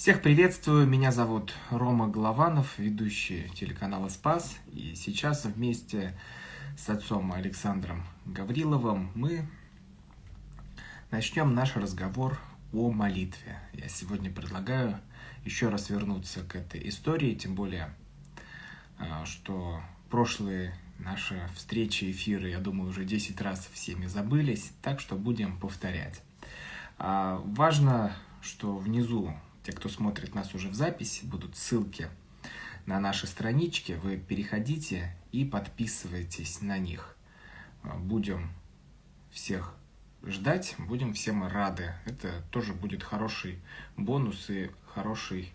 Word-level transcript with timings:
Всех 0.00 0.22
приветствую, 0.22 0.86
меня 0.86 1.12
зовут 1.12 1.52
Рома 1.68 2.08
Голованов, 2.08 2.78
ведущий 2.78 3.50
телеканала 3.54 4.08
«Спас». 4.08 4.56
И 4.72 4.94
сейчас 4.94 5.44
вместе 5.44 6.18
с 6.78 6.88
отцом 6.88 7.34
Александром 7.34 8.06
Гавриловым 8.24 9.12
мы 9.14 9.46
начнем 11.10 11.54
наш 11.54 11.76
разговор 11.76 12.40
о 12.72 12.90
молитве. 12.90 13.60
Я 13.74 13.90
сегодня 13.90 14.30
предлагаю 14.30 14.98
еще 15.44 15.68
раз 15.68 15.90
вернуться 15.90 16.44
к 16.44 16.56
этой 16.56 16.88
истории, 16.88 17.34
тем 17.34 17.54
более, 17.54 17.94
а, 18.98 19.26
что 19.26 19.82
прошлые 20.08 20.74
наши 20.98 21.46
встречи, 21.54 22.10
эфиры, 22.10 22.48
я 22.48 22.58
думаю, 22.60 22.88
уже 22.88 23.04
10 23.04 23.38
раз 23.42 23.68
всеми 23.70 24.06
забылись, 24.06 24.72
так 24.80 24.98
что 24.98 25.16
будем 25.16 25.58
повторять. 25.58 26.22
А, 26.96 27.42
важно, 27.44 28.16
что 28.40 28.78
внизу 28.78 29.34
те, 29.70 29.76
кто 29.76 29.88
смотрит 29.88 30.34
нас 30.34 30.54
уже 30.54 30.68
в 30.68 30.74
записи, 30.74 31.24
будут 31.24 31.56
ссылки 31.56 32.08
на 32.86 32.98
наши 32.98 33.26
странички. 33.26 33.92
Вы 33.92 34.16
переходите 34.16 35.16
и 35.30 35.44
подписывайтесь 35.44 36.60
на 36.60 36.78
них. 36.78 37.16
Будем 37.98 38.50
всех 39.30 39.74
ждать, 40.24 40.74
будем 40.78 41.12
всем 41.12 41.46
рады. 41.46 41.94
Это 42.04 42.42
тоже 42.50 42.74
будет 42.74 43.04
хороший 43.04 43.60
бонус 43.96 44.50
и 44.50 44.70
хороший 44.86 45.52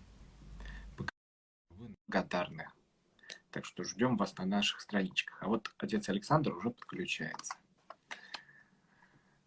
благодарны. 2.08 2.68
Так 3.50 3.66
что 3.66 3.84
ждем 3.84 4.16
вас 4.16 4.36
на 4.38 4.46
наших 4.46 4.80
страничках. 4.80 5.42
А 5.42 5.48
вот 5.48 5.70
отец 5.78 6.08
Александр 6.08 6.54
уже 6.54 6.70
подключается. 6.70 7.54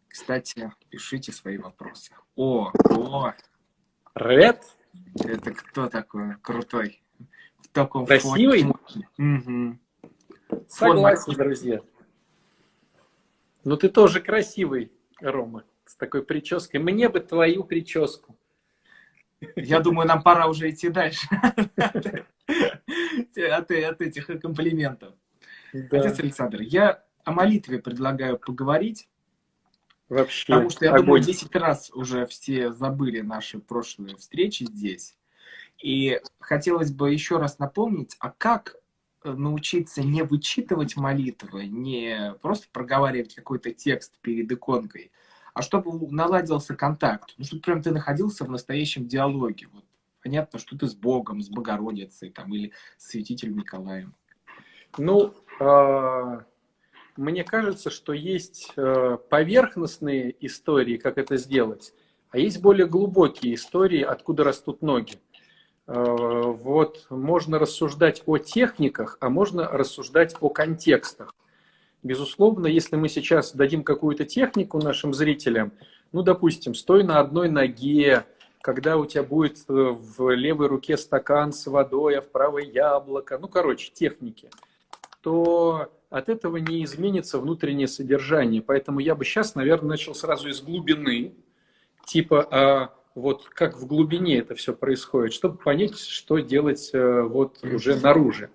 Кстати, 0.08 0.72
пишите 0.90 1.32
свои 1.32 1.58
вопросы. 1.58 2.14
О, 2.36 2.72
о, 2.90 3.34
Ред? 4.20 4.62
Это 5.24 5.52
кто 5.54 5.88
такой 5.88 6.36
крутой? 6.42 7.02
В 7.62 7.70
таком 7.70 8.06
Красивый? 8.06 8.66
Угу. 9.18 9.80
Согласен, 10.68 11.34
друзья. 11.34 11.80
Ну 13.64 13.78
ты 13.78 13.90
тоже 13.90 14.20
красивый, 14.22 14.92
Рома, 15.22 15.64
с 15.86 15.96
такой 15.96 16.24
прической. 16.24 16.80
Мне 16.80 17.08
бы 17.10 17.20
твою 17.20 17.64
прическу. 17.64 18.38
Я 19.56 19.80
думаю, 19.80 20.08
нам 20.08 20.22
пора 20.22 20.48
уже 20.48 20.70
идти 20.70 20.90
дальше 20.90 21.28
от, 21.78 23.72
от 23.72 24.02
этих 24.02 24.28
комплиментов. 24.42 25.14
Да. 25.72 26.00
Отец 26.00 26.20
Александр, 26.20 26.62
я 26.62 27.04
о 27.24 27.32
молитве 27.32 27.80
предлагаю 27.80 28.38
поговорить. 28.38 29.08
Вообще. 30.10 30.54
Потому 30.54 30.70
что 30.72 30.86
я 30.86 30.92
огонь. 30.92 31.06
думаю, 31.06 31.24
10 31.24 31.56
раз 31.56 31.92
уже 31.94 32.26
все 32.26 32.74
забыли 32.74 33.22
наши 33.22 33.60
прошлые 33.60 34.16
встречи 34.16 34.64
здесь. 34.64 35.16
И 35.82 36.20
хотелось 36.40 36.92
бы 36.92 37.14
еще 37.14 37.38
раз 37.38 37.60
напомнить, 37.60 38.18
а 38.20 38.32
как 38.32 38.76
э, 39.24 39.32
научиться 39.32 40.02
не 40.02 40.24
вычитывать 40.24 40.98
молитвы, 40.98 41.68
не 41.68 42.34
просто 42.42 42.68
проговаривать 42.74 43.36
какой-то 43.36 43.72
текст 43.72 44.18
перед 44.22 44.52
иконкой, 44.52 45.12
а 45.54 45.62
чтобы 45.62 46.12
наладился 46.12 46.76
контакт, 46.76 47.34
ну, 47.38 47.46
чтобы 47.46 47.62
прям 47.62 47.82
ты 47.82 47.92
находился 47.92 48.44
в 48.44 48.50
настоящем 48.50 49.08
диалоге. 49.08 49.68
Вот 49.72 49.86
понятно, 50.22 50.60
что 50.60 50.78
ты 50.78 50.88
с 50.88 50.96
Богом, 50.96 51.42
с 51.42 51.50
Богородицей 51.50 52.30
там, 52.30 52.54
или 52.54 52.74
с 52.98 53.10
святителем 53.10 53.58
Николаем. 53.58 54.16
Ну, 54.98 55.34
а, 55.60 56.44
мне 57.20 57.44
кажется, 57.44 57.90
что 57.90 58.14
есть 58.14 58.72
э, 58.78 59.18
поверхностные 59.30 60.34
истории, 60.40 60.96
как 60.96 61.18
это 61.18 61.36
сделать, 61.36 61.94
а 62.32 62.38
есть 62.38 62.62
более 62.62 62.88
глубокие 62.88 63.56
истории, 63.56 64.02
откуда 64.02 64.46
растут 64.46 64.82
ноги. 64.82 65.16
Э, 65.86 65.94
вот 65.94 67.08
можно 67.10 67.60
рассуждать 67.60 68.24
о 68.26 68.38
техниках, 68.38 69.18
а 69.20 69.30
можно 69.30 69.68
рассуждать 69.68 70.34
о 70.40 70.50
контекстах. 70.50 71.36
Безусловно, 72.04 72.68
если 72.68 72.96
мы 72.96 73.10
сейчас 73.10 73.54
дадим 73.54 73.84
какую-то 73.84 74.24
технику 74.24 74.80
нашим 74.80 75.14
зрителям, 75.14 75.74
ну, 76.14 76.24
допустим, 76.24 76.74
стой 76.74 77.04
на 77.04 77.20
одной 77.20 77.50
ноге, 77.50 78.26
когда 78.62 78.96
у 78.96 79.06
тебя 79.06 79.24
будет 79.24 79.58
э, 79.68 79.74
в 79.74 80.34
левой 80.34 80.68
руке 80.68 80.96
стакан 80.96 81.52
с 81.52 81.68
водой, 81.68 82.20
а 82.20 82.22
в 82.22 82.30
правой 82.30 82.70
яблоко, 82.70 83.38
ну, 83.38 83.50
короче, 83.50 83.92
техники, 83.92 84.50
то 85.22 85.92
от 86.10 86.30
этого 86.30 86.58
не 86.58 86.84
изменится 86.84 87.40
внутреннее 87.40 87.88
содержание. 87.88 88.62
Поэтому 88.62 89.00
я 89.00 89.16
бы 89.16 89.24
сейчас, 89.24 89.56
наверное, 89.56 89.92
начал 89.92 90.16
сразу 90.16 90.50
из 90.50 90.62
глубины, 90.62 91.34
типа, 92.06 92.48
а 92.52 92.96
вот 93.16 93.46
как 93.50 93.78
в 93.78 93.86
глубине 93.86 94.40
это 94.40 94.56
все 94.56 94.74
происходит, 94.74 95.34
чтобы 95.34 95.58
понять, 95.58 96.00
что 96.00 96.40
делать 96.40 96.90
э, 96.94 97.22
вот 97.22 97.64
уже 97.64 97.96
наружу. 97.96 98.48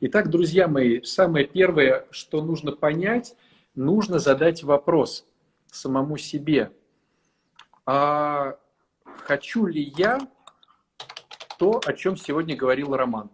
Итак, 0.00 0.30
друзья 0.30 0.68
мои, 0.68 1.02
самое 1.02 1.46
первое, 1.46 2.06
что 2.10 2.42
нужно 2.42 2.72
понять, 2.72 3.34
нужно 3.74 4.18
задать 4.18 4.62
вопрос 4.62 5.26
самому 5.66 6.16
себе. 6.16 6.70
А 7.86 8.56
хочу 9.04 9.66
ли 9.66 9.92
я 9.96 10.20
то, 11.58 11.80
о 11.84 11.92
чем 11.92 12.16
сегодня 12.16 12.56
говорил 12.56 12.94
Роман? 12.94 13.30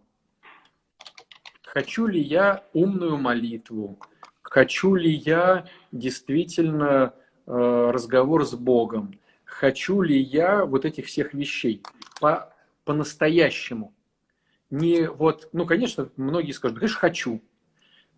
Хочу 1.76 2.06
ли 2.06 2.22
я 2.22 2.64
умную 2.72 3.18
молитву, 3.18 3.98
хочу 4.40 4.94
ли 4.94 5.10
я 5.10 5.66
действительно 5.92 7.12
э, 7.46 7.90
разговор 7.92 8.46
с 8.46 8.54
Богом, 8.54 9.20
хочу 9.44 10.00
ли 10.00 10.18
я 10.18 10.64
вот 10.64 10.86
этих 10.86 11.04
всех 11.04 11.34
вещей 11.34 11.82
по, 12.18 12.50
по-настоящему. 12.86 13.92
Не 14.70 15.06
вот, 15.06 15.50
ну, 15.52 15.66
конечно, 15.66 16.08
многие 16.16 16.52
скажут, 16.52 16.78
конечно, 16.78 16.98
хочу, 16.98 17.42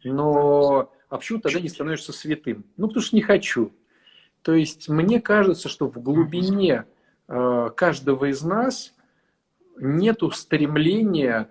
но 0.05 0.93
а 1.09 1.17
почему 1.17 1.41
тогда 1.41 1.59
не 1.59 1.69
становишься 1.69 2.13
святым? 2.13 2.65
Ну, 2.77 2.87
потому 2.87 3.03
что 3.03 3.17
не 3.17 3.23
хочу. 3.23 3.73
То 4.43 4.55
есть 4.55 4.89
мне 4.89 5.21
кажется, 5.21 5.69
что 5.69 5.91
в 5.91 6.01
глубине 6.01 6.85
э, 7.27 7.71
каждого 7.75 8.27
из 8.27 8.41
нас 8.43 8.95
нету 9.81 10.31
стремления 10.31 11.51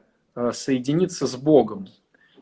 соединиться 0.54 1.28
с 1.28 1.36
Богом. 1.36 1.88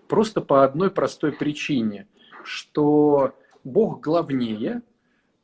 Просто 0.08 0.42
по 0.42 0.64
одной 0.64 0.92
простой 0.92 1.32
причине, 1.32 2.08
что 2.44 3.34
Бог 3.64 4.02
главнее, 4.02 4.82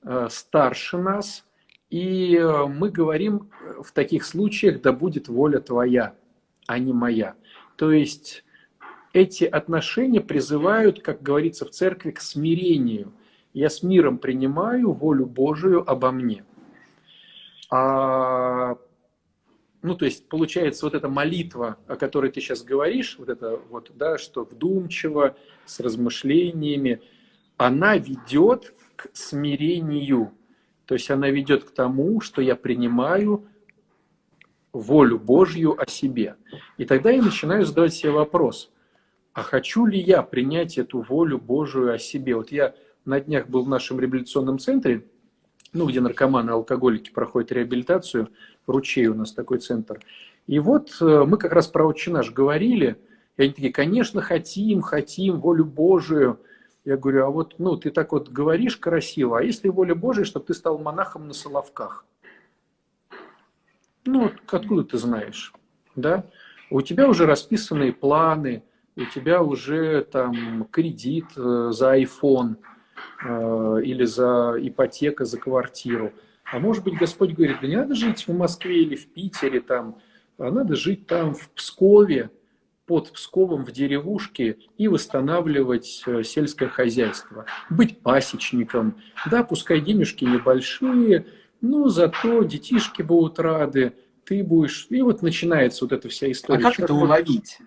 э, 0.03 0.27
старше 0.29 0.97
нас, 0.97 1.45
и 1.89 2.37
э, 2.37 2.65
мы 2.67 2.89
говорим 2.89 3.49
в 3.83 3.91
таких 3.91 4.25
случаях, 4.25 4.81
да 4.81 4.93
будет 4.93 5.27
воля 5.27 5.59
твоя, 5.59 6.13
а 6.67 6.79
не 6.79 6.93
моя. 6.93 7.35
То 7.75 7.91
есть 7.91 8.45
эти 9.13 9.43
отношения 9.43 10.21
призывают, 10.21 11.01
как 11.01 11.21
говорится 11.21 11.65
в 11.65 11.71
церкви, 11.71 12.11
к 12.11 12.21
смирению. 12.21 13.11
Я 13.53 13.69
с 13.69 13.83
миром 13.83 14.17
принимаю 14.19 14.91
волю 14.91 15.25
Божию 15.25 15.89
обо 15.89 16.11
мне. 16.11 16.45
А 17.69 18.77
ну, 19.81 19.95
то 19.95 20.05
есть, 20.05 20.27
получается, 20.29 20.85
вот 20.85 20.93
эта 20.93 21.09
молитва, 21.09 21.77
о 21.87 21.95
которой 21.95 22.31
ты 22.31 22.39
сейчас 22.39 22.61
говоришь, 22.61 23.15
вот 23.17 23.29
это 23.29 23.59
вот, 23.69 23.91
да, 23.95 24.17
что 24.17 24.43
вдумчиво, 24.43 25.35
с 25.65 25.79
размышлениями, 25.79 27.01
она 27.57 27.97
ведет 27.97 28.73
к 28.95 29.09
смирению. 29.13 30.33
То 30.85 30.95
есть 30.95 31.09
она 31.09 31.29
ведет 31.29 31.63
к 31.63 31.71
тому, 31.71 32.21
что 32.21 32.41
я 32.41 32.55
принимаю 32.55 33.47
волю 34.71 35.19
Божью 35.19 35.81
о 35.81 35.89
себе. 35.89 36.35
И 36.77 36.85
тогда 36.85 37.09
я 37.09 37.21
начинаю 37.21 37.65
задавать 37.65 37.93
себе 37.93 38.11
вопрос, 38.11 38.71
а 39.33 39.41
хочу 39.41 39.85
ли 39.85 39.99
я 39.99 40.21
принять 40.21 40.77
эту 40.77 41.01
волю 41.01 41.39
Божию 41.39 41.93
о 41.93 41.97
себе? 41.97 42.35
Вот 42.35 42.51
я 42.51 42.75
на 43.05 43.19
днях 43.19 43.47
был 43.47 43.63
в 43.63 43.69
нашем 43.69 43.99
реабилитационном 43.99 44.59
центре, 44.59 45.07
ну, 45.73 45.87
где 45.87 46.01
наркоманы, 46.01 46.51
алкоголики 46.51 47.11
проходят 47.11 47.51
реабилитацию, 47.51 48.29
ручей 48.67 49.07
у 49.07 49.13
нас 49.13 49.31
такой 49.31 49.59
центр. 49.59 49.99
И 50.47 50.59
вот 50.59 50.97
э, 50.99 51.23
мы 51.25 51.37
как 51.37 51.53
раз 51.53 51.67
про 51.67 51.85
«Отче 51.85 52.11
наш» 52.11 52.31
говорили, 52.31 52.97
и 53.37 53.43
они 53.43 53.53
такие, 53.53 53.71
конечно, 53.71 54.21
хотим, 54.21 54.81
хотим 54.81 55.39
волю 55.39 55.65
Божию. 55.65 56.39
Я 56.83 56.97
говорю, 56.97 57.25
а 57.25 57.29
вот, 57.29 57.55
ну, 57.57 57.77
ты 57.77 57.91
так 57.91 58.11
вот 58.11 58.29
говоришь 58.29 58.77
красиво, 58.77 59.39
а 59.39 59.43
если 59.43 59.69
воля 59.69 59.95
Божия, 59.95 60.25
чтобы 60.25 60.47
ты 60.47 60.53
стал 60.53 60.77
монахом 60.77 61.27
на 61.27 61.33
Соловках? 61.33 62.05
Ну, 64.03 64.31
откуда 64.47 64.83
ты 64.83 64.97
знаешь, 64.97 65.53
да? 65.95 66.25
У 66.69 66.81
тебя 66.81 67.07
уже 67.07 67.25
расписанные 67.25 67.93
планы, 67.93 68.63
у 68.95 69.05
тебя 69.05 69.43
уже 69.43 70.03
там 70.03 70.65
кредит 70.65 71.27
э, 71.37 71.69
за 71.71 71.97
iPhone– 71.97 72.55
или 73.23 74.05
за 74.05 74.55
ипотека 74.59 75.25
за 75.25 75.37
квартиру. 75.39 76.13
А 76.43 76.59
может 76.59 76.83
быть, 76.83 76.97
Господь 76.97 77.31
говорит, 77.31 77.57
да 77.61 77.67
не 77.67 77.75
надо 77.75 77.95
жить 77.95 78.27
в 78.27 78.33
Москве 78.33 78.83
или 78.83 78.95
в 78.95 79.07
Питере, 79.13 79.61
там, 79.61 79.99
а 80.37 80.51
надо 80.51 80.75
жить 80.75 81.07
там 81.07 81.33
в 81.33 81.49
Пскове, 81.51 82.29
под 82.91 83.13
Псковом 83.13 83.63
в 83.63 83.71
деревушке 83.71 84.57
и 84.77 84.89
восстанавливать 84.89 86.03
э, 86.05 86.23
сельское 86.23 86.67
хозяйство, 86.67 87.45
быть 87.69 88.01
пасечником. 88.01 88.97
Да, 89.29 89.45
пускай 89.45 89.79
денежки 89.79 90.25
небольшие, 90.25 91.25
но 91.61 91.87
зато 91.87 92.43
детишки 92.43 93.01
будут 93.01 93.39
рады, 93.39 93.93
ты 94.25 94.43
будешь... 94.43 94.87
И 94.89 95.01
вот 95.01 95.21
начинается 95.21 95.85
вот 95.85 95.93
эта 95.93 96.09
вся 96.09 96.29
история. 96.29 96.59
А 96.59 96.69
как 96.69 96.81
это 96.81 96.93
уловить? 96.93 97.59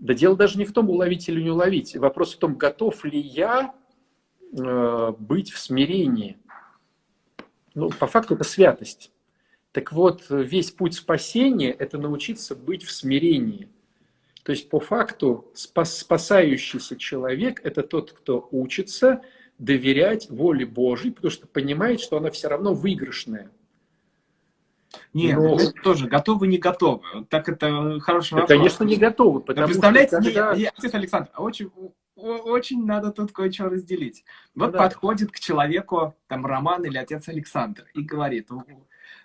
Да 0.00 0.12
дело 0.12 0.36
даже 0.36 0.58
не 0.58 0.64
в 0.64 0.72
том, 0.72 0.90
уловить 0.90 1.28
или 1.28 1.40
не 1.40 1.50
уловить. 1.50 1.96
Вопрос 1.96 2.34
в 2.34 2.38
том, 2.38 2.56
готов 2.56 3.04
ли 3.04 3.20
я 3.20 3.72
э, 3.72 3.85
быть 4.56 5.52
в 5.52 5.58
смирении. 5.58 6.38
Ну, 7.74 7.90
по 7.90 8.06
факту 8.06 8.34
это 8.34 8.44
святость. 8.44 9.12
Так 9.72 9.92
вот, 9.92 10.24
весь 10.30 10.70
путь 10.70 10.94
спасения– 10.94 11.70
это 11.78 11.98
научиться 11.98 12.56
быть 12.56 12.82
в 12.82 12.90
смирении. 12.90 13.68
То 14.42 14.52
есть, 14.52 14.70
по 14.70 14.80
факту, 14.80 15.50
спас, 15.54 15.98
спасающийся 15.98 16.96
человек– 16.96 17.60
это 17.64 17.82
тот, 17.82 18.12
кто 18.12 18.48
учится 18.52 19.22
доверять 19.58 20.30
воле 20.30 20.64
Божьей, 20.64 21.10
потому 21.10 21.30
что 21.30 21.46
понимает, 21.46 22.00
что 22.00 22.16
она 22.16 22.30
все 22.30 22.48
равно 22.48 22.72
выигрышная. 22.72 23.50
Нет, 25.12 25.36
Но... 25.36 25.56
это 25.56 25.72
тоже 25.82 26.08
готовы, 26.08 26.46
не 26.46 26.58
готовы. 26.58 27.02
Так 27.28 27.48
это 27.48 27.98
хороший 28.00 28.34
вопрос. 28.34 28.48
Конечно, 28.48 28.84
не 28.84 28.96
готовы. 28.96 29.40
Потому 29.40 29.66
представляете, 29.66 30.20
что 30.20 30.24
когда... 30.24 30.54
не, 30.54 30.62
не, 30.62 30.88
Александр, 30.90 31.30
а 31.34 31.42
очень, 31.42 31.70
очень 32.16 32.84
надо 32.84 33.12
тут 33.12 33.32
кое-что 33.32 33.68
разделить. 33.68 34.24
Вот 34.54 34.72
да. 34.72 34.78
подходит 34.78 35.30
к 35.30 35.38
человеку 35.38 36.14
там 36.26 36.46
Роман 36.46 36.84
или 36.84 36.96
отец 36.96 37.28
Александр 37.28 37.86
и 37.94 38.02
говорит, 38.02 38.48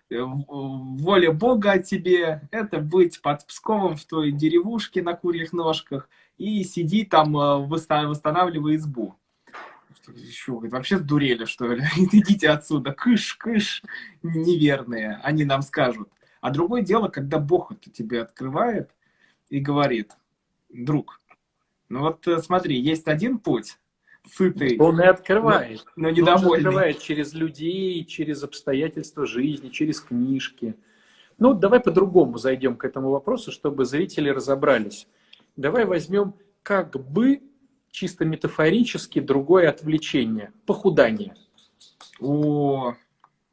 воля 0.10 1.32
Бога 1.32 1.80
тебе, 1.80 2.42
это 2.52 2.80
быть 2.80 3.22
под 3.22 3.48
Псковом 3.48 3.96
в 3.96 4.06
той 4.06 4.32
деревушке 4.32 5.02
на 5.02 5.14
курьих 5.14 5.54
ножках 5.54 6.10
и 6.38 6.64
сиди 6.64 7.06
там, 7.06 7.38
э, 7.38 7.66
восстанавливая 7.66 8.76
избу 8.76 9.16
еще, 10.16 10.54
говорит, 10.54 10.74
вообще 10.74 10.98
сдурели, 10.98 11.46
что 11.46 11.72
ли? 11.72 11.84
Идите 11.98 12.50
отсюда, 12.50 12.92
кыш, 12.92 13.36
кыш, 13.36 13.84
неверные, 14.24 15.20
они 15.24 15.46
нам 15.46 15.62
скажут. 15.62 16.10
А 16.42 16.50
другое 16.50 16.82
дело, 16.82 17.08
когда 17.08 17.38
Бог 17.38 17.72
это 17.72 17.90
тебе 17.90 18.22
открывает 18.22 18.90
и 19.50 19.60
говорит, 19.60 20.14
друг, 20.70 21.21
ну 21.92 22.00
вот 22.02 22.28
э, 22.28 22.40
смотри, 22.40 22.80
есть 22.80 23.08
один 23.08 23.38
путь, 23.38 23.78
сытый. 24.30 24.78
Он 24.80 25.02
и 25.02 25.06
открывает. 25.06 25.84
Но, 25.96 26.04
но 26.04 26.10
недовольный. 26.10 26.48
Он 26.48 26.68
открывает 26.68 27.00
через 27.00 27.34
людей, 27.34 28.04
через 28.06 28.44
обстоятельства 28.44 29.26
жизни, 29.26 29.70
через 29.70 30.00
книжки. 30.00 30.76
Ну, 31.38 31.54
давай 31.54 31.80
по-другому 31.80 32.38
зайдем 32.38 32.78
к 32.78 32.86
этому 32.86 33.10
вопросу, 33.10 33.52
чтобы 33.52 33.86
зрители 33.86 34.30
разобрались. 34.30 35.08
Давай 35.58 35.86
возьмем 35.86 36.36
как 36.64 36.96
бы 36.96 37.42
чисто 37.90 38.24
метафорически 38.24 39.20
другое 39.20 39.70
отвлечение– 39.70 40.54
похудание. 40.66 41.36
О, 42.22 42.94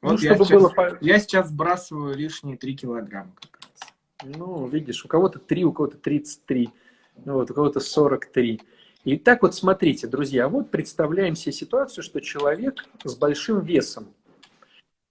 ну, 0.03 0.09
вот 0.11 0.21
чтобы 0.21 0.39
я, 0.39 0.45
сейчас, 0.45 0.63
было... 0.63 0.99
я 1.01 1.19
сейчас 1.19 1.49
сбрасываю 1.49 2.17
лишние 2.17 2.57
3 2.57 2.77
килограмма 2.77 3.33
как 3.41 3.59
раз. 3.63 4.37
Ну, 4.37 4.69
видишь, 4.69 5.05
у 5.05 5.09
кого-то 5.09 5.41
3, 5.41 5.65
у 5.65 5.73
кого-то 5.73 5.97
33, 5.97 6.67
ну, 6.67 6.73
вот, 7.25 7.51
у 7.51 7.55
кого-то 7.55 7.81
43. 7.81 8.61
И 9.05 9.17
так 9.17 9.43
вот 9.43 9.55
смотрите, 9.55 10.07
друзья, 10.07 10.49
вот 10.49 10.71
представляем 10.71 11.35
себе 11.35 11.53
ситуацию, 11.53 12.05
что 12.05 12.21
человек 12.21 12.85
с 13.05 13.15
большим 13.15 13.61
весом, 13.61 14.09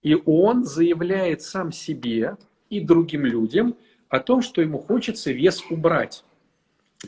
и 0.03 0.15
он 0.25 0.65
заявляет 0.65 1.41
сам 1.41 1.71
себе 1.71 2.37
и 2.69 2.79
другим 2.79 3.25
людям 3.25 3.75
о 4.09 4.19
том, 4.19 4.41
что 4.41 4.61
ему 4.61 4.77
хочется 4.77 5.31
вес 5.31 5.63
убрать. 5.69 6.23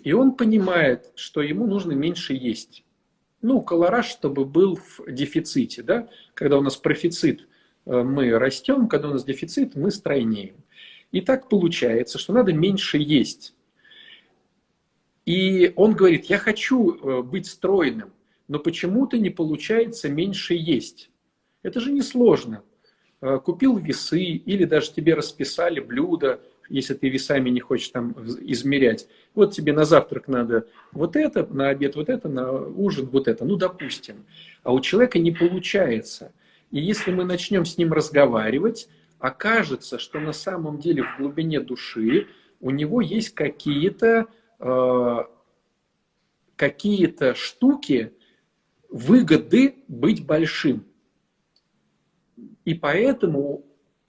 И 0.03 0.13
он 0.13 0.33
понимает, 0.33 1.11
что 1.15 1.41
ему 1.41 1.65
нужно 1.65 1.93
меньше 1.93 2.33
есть. 2.33 2.83
Ну, 3.41 3.61
колораж, 3.61 4.07
чтобы 4.07 4.45
был 4.45 4.75
в 4.75 4.99
дефиците, 5.07 5.81
да? 5.81 6.09
Когда 6.33 6.57
у 6.57 6.61
нас 6.61 6.75
профицит, 6.75 7.47
э, 7.85 8.03
мы 8.03 8.37
растем, 8.37 8.87
когда 8.87 9.09
у 9.09 9.13
нас 9.13 9.23
дефицит, 9.23 9.75
мы 9.75 9.91
стройнеем. 9.91 10.55
И 11.11 11.21
так 11.21 11.49
получается, 11.49 12.19
что 12.19 12.33
надо 12.33 12.53
меньше 12.53 12.97
есть. 12.97 13.55
И 15.29 15.73
он 15.75 15.93
говорит, 15.93 16.25
я 16.25 16.39
хочу 16.39 16.95
э, 16.95 17.21
быть 17.21 17.45
стройным, 17.45 18.11
но 18.47 18.57
почему-то 18.57 19.19
не 19.19 19.29
получается 19.29 20.09
меньше 20.09 20.55
есть. 20.55 21.11
Это 21.61 21.79
же 21.79 21.91
несложно. 21.91 22.63
Э, 23.21 23.37
купил 23.37 23.77
весы 23.77 24.23
или 24.23 24.63
даже 24.63 24.91
тебе 24.91 25.13
расписали 25.13 25.81
блюдо, 25.81 26.41
если 26.67 26.95
ты 26.95 27.09
весами 27.09 27.51
не 27.51 27.59
хочешь 27.59 27.89
там 27.89 28.15
измерять. 28.41 29.07
Вот 29.35 29.53
тебе 29.53 29.71
на 29.71 29.85
завтрак 29.85 30.27
надо 30.29 30.65
вот 30.93 31.15
это, 31.15 31.45
на 31.45 31.69
обед 31.69 31.95
вот 31.95 32.09
это, 32.09 32.27
на 32.27 32.51
ужин 32.51 33.05
вот 33.05 33.27
это. 33.27 33.45
Ну, 33.45 33.55
допустим. 33.55 34.25
А 34.63 34.73
у 34.73 34.79
человека 34.79 35.19
не 35.19 35.31
получается. 35.31 36.31
И 36.71 36.79
если 36.79 37.11
мы 37.11 37.23
начнем 37.23 37.65
с 37.65 37.77
ним 37.77 37.93
разговаривать, 37.93 38.89
окажется, 39.19 39.99
что 39.99 40.19
на 40.19 40.33
самом 40.33 40.79
деле 40.79 41.03
в 41.03 41.19
глубине 41.19 41.59
души 41.59 42.25
у 42.61 42.71
него 42.71 42.99
есть 42.99 43.35
какие-то 43.35 44.25
э, 44.59 45.17
какие-то 46.55 47.35
штуки, 47.35 48.13
выгоды 48.89 49.75
быть 49.87 50.25
большим. 50.25 50.85
И 52.65 52.73
поэтому 52.73 53.65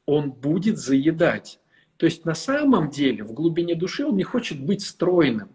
он 0.07 0.33
будет 0.33 0.79
заедать. 0.79 1.61
То 1.97 2.07
есть 2.07 2.25
на 2.25 2.35
самом 2.35 2.91
деле 2.91 3.23
в 3.23 3.33
глубине 3.33 3.75
души 3.75 4.05
он 4.05 4.17
не 4.17 4.23
хочет 4.23 4.61
быть 4.61 4.83
стройным. 4.83 5.51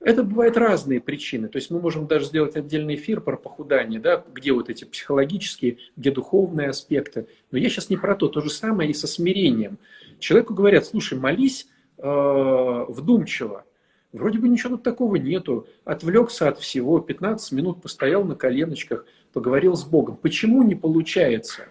Это 0.00 0.24
бывают 0.24 0.56
разные 0.56 1.00
причины. 1.00 1.48
То 1.48 1.56
есть 1.56 1.70
мы 1.70 1.80
можем 1.80 2.06
даже 2.06 2.26
сделать 2.26 2.56
отдельный 2.56 2.96
эфир 2.96 3.20
про 3.20 3.36
похудание, 3.36 4.00
да, 4.00 4.24
где 4.32 4.52
вот 4.52 4.68
эти 4.68 4.84
психологические, 4.84 5.78
где 5.96 6.10
духовные 6.10 6.68
аспекты. 6.68 7.28
Но 7.50 7.58
я 7.58 7.68
сейчас 7.68 7.88
не 7.88 7.96
про 7.96 8.16
то. 8.16 8.28
То 8.28 8.40
же 8.40 8.50
самое 8.50 8.90
и 8.90 8.94
со 8.94 9.06
смирением. 9.06 9.78
Человеку 10.18 10.54
говорят, 10.54 10.86
слушай, 10.86 11.18
молись 11.18 11.68
э, 11.98 12.84
вдумчиво. 12.88 13.64
Вроде 14.12 14.38
бы 14.38 14.48
ничего 14.48 14.76
тут 14.76 14.82
такого 14.82 15.16
нету. 15.16 15.66
Отвлекся 15.84 16.48
от 16.48 16.58
всего, 16.58 17.00
15 17.00 17.52
минут 17.52 17.82
постоял 17.82 18.24
на 18.24 18.34
коленочках, 18.34 19.06
поговорил 19.32 19.74
с 19.74 19.84
Богом. 19.84 20.16
Почему 20.16 20.62
не 20.62 20.74
получается? 20.74 21.68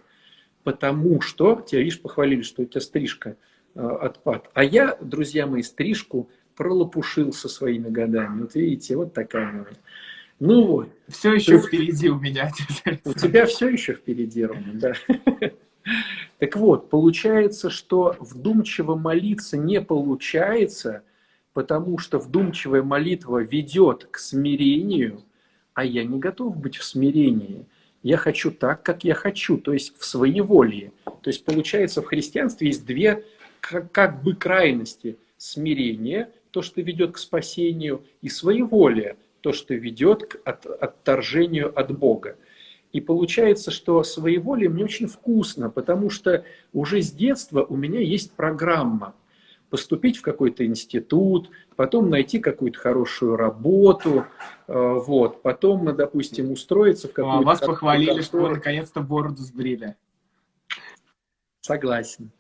Потому 0.63 1.21
что, 1.21 1.61
тебя, 1.61 1.81
видишь, 1.81 2.01
похвалили, 2.01 2.41
что 2.41 2.63
у 2.63 2.65
тебя 2.65 2.81
стрижка– 2.81 3.37
Э, 3.73 3.87
отпад. 4.01 4.49
А 4.53 4.63
я, 4.63 4.97
друзья 4.99 5.47
мои, 5.47 5.61
стрижку 5.61 6.29
пролопушил 6.55 7.31
со 7.31 7.47
своими 7.47 7.89
годами. 7.89 8.41
Вот 8.41 8.55
видите, 8.55 8.97
вот 8.97 9.13
такая 9.13 9.49
она. 9.49 9.65
Ну 10.39 10.65
вот. 10.65 10.89
Все 11.07 11.33
еще 11.33 11.53
есть, 11.53 11.67
впереди 11.67 12.09
у 12.09 12.19
меня. 12.19 12.51
У 13.05 13.13
тебя 13.13 13.45
все 13.45 13.69
еще 13.69 13.93
впереди, 13.93 14.43
Рома, 14.45 14.73
да. 14.73 14.93
Так 16.37 16.55
вот, 16.55 16.89
получается, 16.89 17.69
что 17.69 18.15
вдумчиво 18.19 18.95
молиться 18.95 19.57
не 19.57 19.81
получается, 19.81 21.03
потому 21.53 21.97
что 21.97 22.19
вдумчивая 22.19 22.83
молитва 22.83 23.43
ведет 23.43 24.07
к 24.09 24.17
смирению, 24.17 25.23
а 25.73 25.83
я 25.83 26.03
не 26.03 26.19
готов 26.19 26.57
быть 26.57 26.77
в 26.77 26.83
смирении. 26.83 27.65
Я 28.03 28.17
хочу 28.17 28.51
так, 28.51 28.83
как 28.83 29.03
я 29.03 29.13
хочу, 29.13 29.57
то 29.57 29.73
есть 29.73 29.97
в 29.97 30.05
своеволии. 30.05 30.91
То 31.05 31.29
есть 31.29 31.45
получается 31.45 32.01
в 32.01 32.05
христианстве 32.05 32.67
есть 32.67 32.85
две 32.85 33.23
как, 33.59 34.23
бы 34.23 34.33
крайности 34.33 35.17
смирения, 35.37 36.31
то, 36.51 36.61
что 36.61 36.81
ведет 36.81 37.13
к 37.13 37.17
спасению, 37.17 38.03
и 38.21 38.29
своеволие, 38.29 39.17
то, 39.41 39.53
что 39.53 39.73
ведет 39.73 40.25
к 40.25 40.47
от, 40.47 40.65
отторжению 40.65 41.77
от 41.77 41.97
Бога. 41.97 42.37
И 42.91 42.99
получается, 42.99 43.71
что 43.71 44.03
своеволие 44.03 44.69
мне 44.69 44.83
очень 44.83 45.07
вкусно, 45.07 45.69
потому 45.69 46.09
что 46.09 46.43
уже 46.73 47.01
с 47.01 47.11
детства 47.11 47.63
у 47.63 47.77
меня 47.77 48.01
есть 48.01 48.33
программа 48.33 49.13
поступить 49.71 50.17
в 50.17 50.21
какой-то 50.21 50.65
институт, 50.65 51.49
потом 51.77 52.09
найти 52.09 52.39
какую-то 52.39 52.77
хорошую 52.77 53.37
работу, 53.37 54.25
э, 54.67 54.73
вот, 54.75 55.41
потом, 55.41 55.95
допустим, 55.95 56.51
устроиться 56.51 57.07
в 57.07 57.13
какую-то... 57.13 57.39
А 57.39 57.41
вас 57.41 57.61
похвалили, 57.61 58.21
что 58.21 58.37
вы 58.39 58.49
наконец-то 58.49 58.99
бороду 58.99 59.37
сбрили. 59.37 59.95
Согласен. 61.61 62.31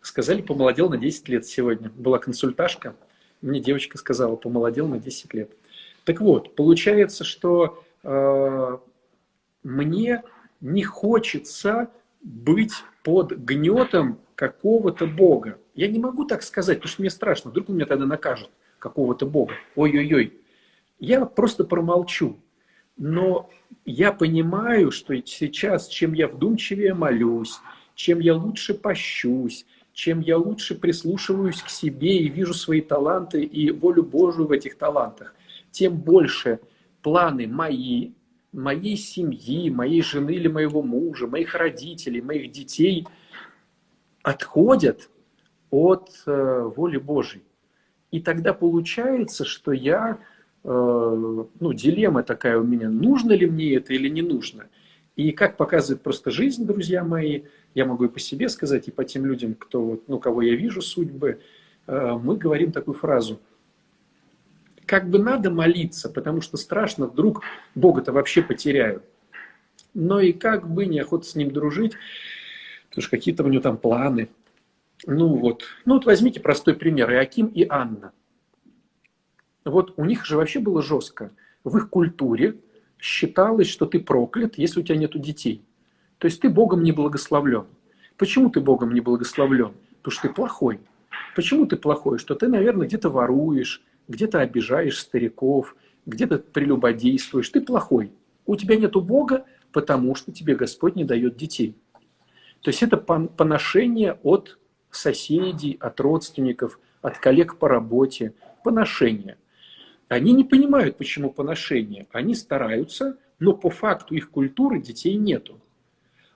Сказали, 0.00 0.40
помолодел 0.40 0.88
на 0.88 0.98
10 0.98 1.28
лет 1.28 1.46
сегодня. 1.46 1.90
Была 1.90 2.18
консультажка, 2.18 2.94
мне 3.42 3.58
девочка 3.58 3.98
сказала, 3.98 4.36
помолодел 4.36 4.86
на 4.86 5.00
10 5.00 5.34
лет. 5.34 5.50
Так 6.04 6.20
вот, 6.20 6.54
получается, 6.54 7.24
что 7.24 7.82
э, 8.04 8.78
мне 9.64 10.22
не 10.60 10.84
хочется 10.84 11.90
быть 12.22 12.74
под 13.02 13.32
гнетом 13.32 14.20
какого-то 14.36 15.06
Бога. 15.06 15.58
Я 15.80 15.88
не 15.88 15.98
могу 15.98 16.26
так 16.26 16.42
сказать, 16.42 16.76
потому 16.76 16.90
что 16.90 17.00
мне 17.00 17.08
страшно. 17.08 17.50
Вдруг 17.50 17.70
он 17.70 17.76
меня 17.76 17.86
тогда 17.86 18.04
накажет, 18.04 18.50
какого-то 18.78 19.24
Бога. 19.24 19.54
Ой-ой-ой. 19.76 20.38
Я 20.98 21.24
просто 21.24 21.64
промолчу. 21.64 22.36
Но 22.98 23.48
я 23.86 24.12
понимаю, 24.12 24.90
что 24.90 25.16
сейчас, 25.24 25.88
чем 25.88 26.12
я 26.12 26.28
вдумчивее 26.28 26.92
молюсь, 26.92 27.54
чем 27.94 28.20
я 28.20 28.34
лучше 28.34 28.74
пощусь, 28.74 29.64
чем 29.94 30.20
я 30.20 30.36
лучше 30.36 30.74
прислушиваюсь 30.74 31.62
к 31.62 31.70
себе 31.70 32.18
и 32.18 32.28
вижу 32.28 32.52
свои 32.52 32.82
таланты 32.82 33.42
и 33.42 33.70
волю 33.70 34.02
Божию 34.02 34.48
в 34.48 34.52
этих 34.52 34.76
талантах, 34.76 35.34
тем 35.70 35.96
больше 35.96 36.60
планы 37.00 37.46
мои, 37.48 38.10
моей 38.52 38.98
семьи, 38.98 39.70
моей 39.70 40.02
жены 40.02 40.32
или 40.32 40.48
моего 40.48 40.82
мужа, 40.82 41.26
моих 41.26 41.54
родителей, 41.54 42.20
моих 42.20 42.52
детей 42.52 43.06
отходят 44.22 45.08
от 45.70 46.10
э, 46.26 46.70
воли 46.76 46.98
Божьей. 46.98 47.42
И 48.10 48.20
тогда 48.20 48.52
получается, 48.52 49.44
что 49.44 49.72
я, 49.72 50.18
э, 50.64 50.68
ну, 50.68 51.72
дилемма 51.72 52.22
такая 52.22 52.58
у 52.58 52.64
меня, 52.64 52.88
нужно 52.88 53.32
ли 53.32 53.46
мне 53.46 53.74
это 53.74 53.94
или 53.94 54.08
не 54.08 54.22
нужно. 54.22 54.66
И 55.16 55.32
как 55.32 55.56
показывает 55.56 56.02
просто 56.02 56.30
жизнь, 56.30 56.66
друзья 56.66 57.04
мои, 57.04 57.42
я 57.74 57.84
могу 57.84 58.06
и 58.06 58.08
по 58.08 58.18
себе 58.18 58.48
сказать, 58.48 58.88
и 58.88 58.90
по 58.90 59.04
тем 59.04 59.26
людям, 59.26 59.54
кто, 59.54 60.00
ну, 60.08 60.18
кого 60.18 60.42
я 60.42 60.56
вижу 60.56 60.82
судьбы, 60.82 61.40
э, 61.86 62.18
мы 62.20 62.36
говорим 62.36 62.72
такую 62.72 62.94
фразу. 62.94 63.40
Как 64.86 65.08
бы 65.08 65.20
надо 65.20 65.50
молиться, 65.50 66.08
потому 66.08 66.40
что 66.40 66.56
страшно, 66.56 67.06
вдруг 67.06 67.42
Бога-то 67.76 68.12
вообще 68.12 68.42
потеряю. 68.42 69.02
Но 69.94 70.18
и 70.18 70.32
как 70.32 70.68
бы 70.68 70.86
неохота 70.86 71.26
с 71.26 71.36
ним 71.36 71.52
дружить, 71.52 71.92
потому 72.88 73.02
что 73.02 73.10
какие-то 73.10 73.44
у 73.44 73.48
него 73.48 73.62
там 73.62 73.76
планы– 73.76 74.28
ну 75.06 75.36
вот, 75.36 75.64
ну 75.84 75.94
вот 75.94 76.06
возьмите 76.06 76.40
простой 76.40 76.74
пример, 76.74 77.10
Иаким 77.12 77.46
и 77.46 77.66
Анна. 77.68 78.12
Вот 79.64 79.94
у 79.96 80.04
них 80.04 80.24
же 80.24 80.36
вообще 80.36 80.60
было 80.60 80.82
жестко. 80.82 81.32
В 81.64 81.76
их 81.76 81.90
культуре 81.90 82.56
считалось, 82.98 83.68
что 83.68 83.86
ты 83.86 84.00
проклят, 84.00 84.58
если 84.58 84.80
у 84.80 84.82
тебя 84.82 84.96
нет 84.96 85.20
детей. 85.20 85.64
То 86.18 86.26
есть 86.26 86.40
ты 86.40 86.48
Богом 86.48 86.82
не 86.82 86.92
благословлен. 86.92 87.66
Почему 88.16 88.50
ты 88.50 88.60
Богом 88.60 88.92
не 88.92 89.00
благословлен? 89.00 89.72
Потому 89.98 90.12
что 90.12 90.28
ты 90.28 90.34
плохой. 90.34 90.80
Почему 91.34 91.66
ты 91.66 91.76
плохой? 91.76 92.18
Что 92.18 92.34
ты, 92.34 92.48
наверное, 92.48 92.86
где-то 92.86 93.08
воруешь, 93.08 93.82
где-то 94.08 94.40
обижаешь 94.40 94.98
стариков, 94.98 95.76
где-то 96.04 96.38
прелюбодействуешь. 96.38 97.48
Ты 97.48 97.60
плохой. 97.60 98.12
У 98.46 98.56
тебя 98.56 98.76
нет 98.76 98.92
Бога, 98.92 99.46
потому 99.72 100.14
что 100.14 100.32
тебе 100.32 100.54
Господь 100.54 100.96
не 100.96 101.04
дает 101.04 101.36
детей. 101.36 101.76
То 102.60 102.68
есть 102.68 102.82
это 102.82 102.96
поношение 102.98 104.18
от 104.22 104.58
соседей, 104.90 105.76
от 105.80 106.00
родственников, 106.00 106.78
от 107.02 107.18
коллег 107.18 107.56
по 107.56 107.68
работе, 107.68 108.34
поношение. 108.64 109.36
Они 110.08 110.32
не 110.32 110.44
понимают, 110.44 110.96
почему 110.96 111.30
поношение. 111.30 112.06
Они 112.12 112.34
стараются, 112.34 113.16
но 113.38 113.52
по 113.52 113.70
факту 113.70 114.14
их 114.14 114.30
культуры 114.30 114.80
детей 114.80 115.14
нету. 115.14 115.60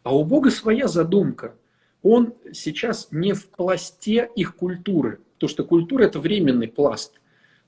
А 0.02 0.16
у 0.16 0.24
Бога 0.24 0.50
своя 0.50 0.86
задумка. 0.86 1.54
Он 2.02 2.34
сейчас 2.52 3.08
не 3.10 3.32
в 3.32 3.48
пласте 3.48 4.30
их 4.36 4.56
культуры, 4.56 5.20
потому 5.34 5.48
что 5.48 5.64
культура– 5.64 6.02
это 6.04 6.20
временный 6.20 6.68
пласт. 6.68 7.20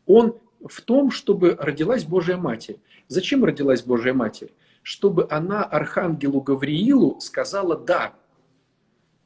Он 0.06 0.36
в 0.64 0.82
том, 0.82 1.10
чтобы 1.10 1.56
родилась 1.58 2.04
Божья 2.04 2.36
Матерь. 2.36 2.76
Зачем 3.08 3.44
родилась 3.44 3.82
Божья 3.82 4.12
Матерь? 4.12 4.52
Чтобы 4.82 5.26
она 5.30 5.64
Архангелу 5.64 6.40
Гавриилу 6.40 7.18
сказала 7.20 7.76
«да», 7.76 8.14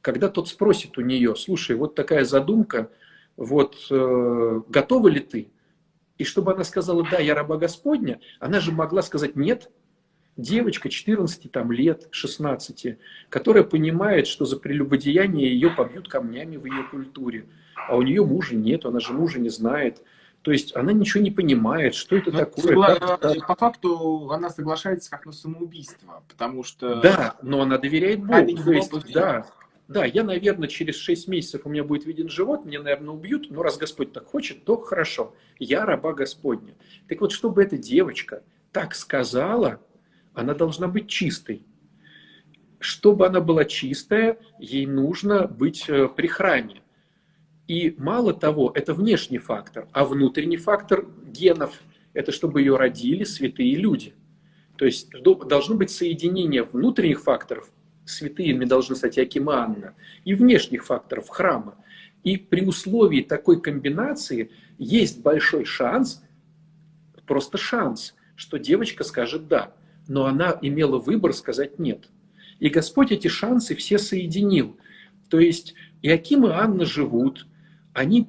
когда 0.01 0.29
тот 0.29 0.47
спросит 0.49 0.97
у 0.97 1.01
нее, 1.01 1.35
слушай, 1.35 1.75
вот 1.75 1.95
такая 1.95 2.25
задумка, 2.25 2.89
вот 3.37 3.77
э, 3.89 4.61
готова 4.67 5.07
ли 5.07 5.19
ты? 5.19 5.51
И 6.17 6.23
чтобы 6.23 6.53
она 6.53 6.63
сказала, 6.63 7.05
да, 7.09 7.19
я 7.19 7.33
раба 7.33 7.57
Господня, 7.57 8.19
она 8.39 8.59
же 8.59 8.71
могла 8.71 9.01
сказать 9.01 9.35
нет. 9.35 9.71
Девочка 10.37 10.89
14 10.89 11.51
там, 11.51 11.71
лет, 11.71 12.07
16, 12.11 12.97
которая 13.29 13.63
понимает, 13.63 14.27
что 14.27 14.45
за 14.45 14.57
прелюбодеяние 14.57 15.51
ее 15.51 15.69
побьют 15.69 16.07
камнями 16.07 16.57
в 16.57 16.65
ее 16.65 16.83
культуре, 16.83 17.45
а 17.75 17.97
у 17.97 18.01
нее 18.01 18.25
мужа 18.25 18.55
нет, 18.55 18.85
она 18.85 18.99
же 18.99 19.13
мужа 19.13 19.39
не 19.39 19.49
знает. 19.49 20.01
То 20.41 20.51
есть 20.51 20.75
она 20.75 20.91
ничего 20.91 21.21
не 21.21 21.29
понимает, 21.29 21.93
что 21.93 22.15
это 22.15 22.31
ну, 22.31 22.39
такое. 22.39 22.63
Согла... 22.63 22.95
Как... 22.95 23.47
По 23.47 23.55
факту 23.55 24.31
она 24.31 24.49
соглашается 24.49 25.11
как 25.11 25.25
на 25.25 25.31
самоубийство, 25.31 26.23
потому 26.27 26.63
что... 26.63 27.01
Да, 27.01 27.35
но 27.43 27.61
она 27.61 27.77
доверяет 27.77 28.21
Богу. 28.21 28.33
А, 28.33 28.63
то 28.63 28.71
есть, 28.71 29.13
да, 29.13 29.45
да, 29.91 30.05
я, 30.05 30.23
наверное, 30.23 30.69
через 30.69 30.95
6 30.95 31.27
месяцев 31.27 31.61
у 31.65 31.69
меня 31.69 31.83
будет 31.83 32.05
виден 32.05 32.29
живот, 32.29 32.63
меня, 32.63 32.81
наверное, 32.81 33.13
убьют, 33.13 33.51
но 33.51 33.61
раз 33.61 33.77
Господь 33.77 34.13
так 34.13 34.25
хочет, 34.25 34.63
то 34.63 34.77
хорошо, 34.77 35.35
я 35.59 35.85
раба 35.85 36.13
Господня. 36.13 36.75
Так 37.09 37.19
вот, 37.19 37.33
чтобы 37.33 37.61
эта 37.61 37.77
девочка 37.77 38.41
так 38.71 38.95
сказала, 38.95 39.81
она 40.33 40.53
должна 40.53 40.87
быть 40.87 41.09
чистой. 41.09 41.63
Чтобы 42.79 43.27
она 43.27 43.41
была 43.41 43.65
чистая, 43.65 44.39
ей 44.59 44.85
нужно 44.85 45.45
быть 45.45 45.89
э, 45.89 46.07
при 46.07 46.27
храме. 46.27 46.81
И 47.67 47.93
мало 47.97 48.33
того, 48.33 48.71
это 48.73 48.93
внешний 48.93 49.39
фактор, 49.39 49.89
а 49.91 50.05
внутренний 50.05 50.57
фактор 50.57 51.05
генов– 51.25 51.81
это 52.13 52.31
чтобы 52.31 52.61
ее 52.61 52.77
родили 52.77 53.25
святые 53.25 53.75
люди. 53.75 54.13
То 54.77 54.85
есть 54.85 55.09
должно 55.21 55.75
быть 55.75 55.91
соединение 55.91 56.63
внутренних 56.63 57.21
факторов 57.21 57.69
святыми 58.05 58.65
должны 58.65 58.95
стать 58.95 59.17
Акиманна, 59.17 59.93
и 60.25 60.33
внешних 60.33 60.85
факторов 60.85 61.29
храма. 61.29 61.75
И 62.23 62.37
при 62.37 62.65
условии 62.65 63.21
такой 63.21 63.61
комбинации 63.61 64.51
есть 64.77 65.21
большой 65.21 65.65
шанс, 65.65 66.23
просто 67.25 67.57
шанс, 67.57 68.15
что 68.35 68.57
девочка 68.57 69.03
скажет 69.03 69.47
«да», 69.47 69.73
но 70.07 70.25
она 70.25 70.57
имела 70.61 70.97
выбор 70.97 71.33
сказать 71.33 71.79
«нет». 71.79 72.09
И 72.59 72.69
Господь 72.69 73.11
эти 73.11 73.27
шансы 73.27 73.75
все 73.75 73.97
соединил. 73.97 74.77
То 75.29 75.39
есть 75.39 75.73
Иаким 76.03 76.45
и 76.45 76.49
Анна 76.49 76.85
живут, 76.85 77.47
они 77.93 78.27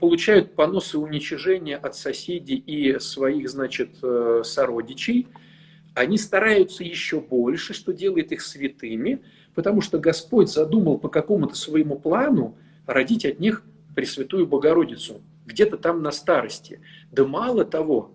получают 0.00 0.54
поносы 0.54 0.98
уничижения 0.98 1.76
от 1.76 1.94
соседей 1.94 2.56
и 2.56 2.98
своих, 2.98 3.50
значит, 3.50 3.98
э, 4.02 4.42
сородичей– 4.44 5.28
они 5.96 6.18
стараются 6.18 6.84
еще 6.84 7.22
больше, 7.22 7.72
что 7.72 7.90
делает 7.90 8.30
их 8.30 8.42
святыми, 8.42 9.22
потому 9.54 9.80
что 9.80 9.98
Господь 9.98 10.50
задумал 10.50 10.98
по 10.98 11.08
какому-то 11.08 11.54
своему 11.54 11.98
плану 11.98 12.58
родить 12.86 13.24
от 13.24 13.40
них 13.40 13.64
Пресвятую 13.94 14.46
Богородицу, 14.46 15.22
где-то 15.46 15.78
там 15.78 16.02
на 16.02 16.12
старости. 16.12 16.82
Да 17.10 17.24
мало 17.24 17.64
того, 17.64 18.12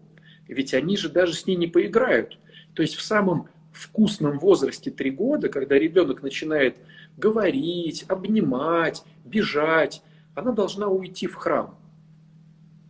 ведь 0.47 0.75
они 0.75 0.95
же 0.95 1.09
даже 1.09 1.33
с 1.33 1.47
ней 1.47 1.55
не 1.55 1.65
поиграют. 1.65 2.37
То 2.75 2.83
есть 2.83 2.93
в 2.93 3.01
самом 3.01 3.49
вкусном 3.73 4.37
возрасте 4.37 4.91
три 4.91 5.09
года, 5.09 5.49
когда 5.49 5.79
ребенок 5.79 6.21
начинает 6.21 6.77
говорить, 7.17 8.05
обнимать, 8.07 9.01
бежать, 9.25 10.03
она 10.35 10.51
должна 10.51 10.87
уйти 10.87 11.25
в 11.25 11.33
храм. 11.33 11.75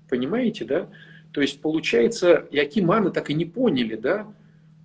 Понимаете, 0.10 0.66
да? 0.66 0.90
То 1.32 1.40
есть 1.40 1.62
получается, 1.62 2.46
и 2.52 2.60
Акиманы 2.60 3.10
так 3.12 3.30
и 3.30 3.34
не 3.34 3.46
поняли, 3.46 3.96
да, 3.96 4.28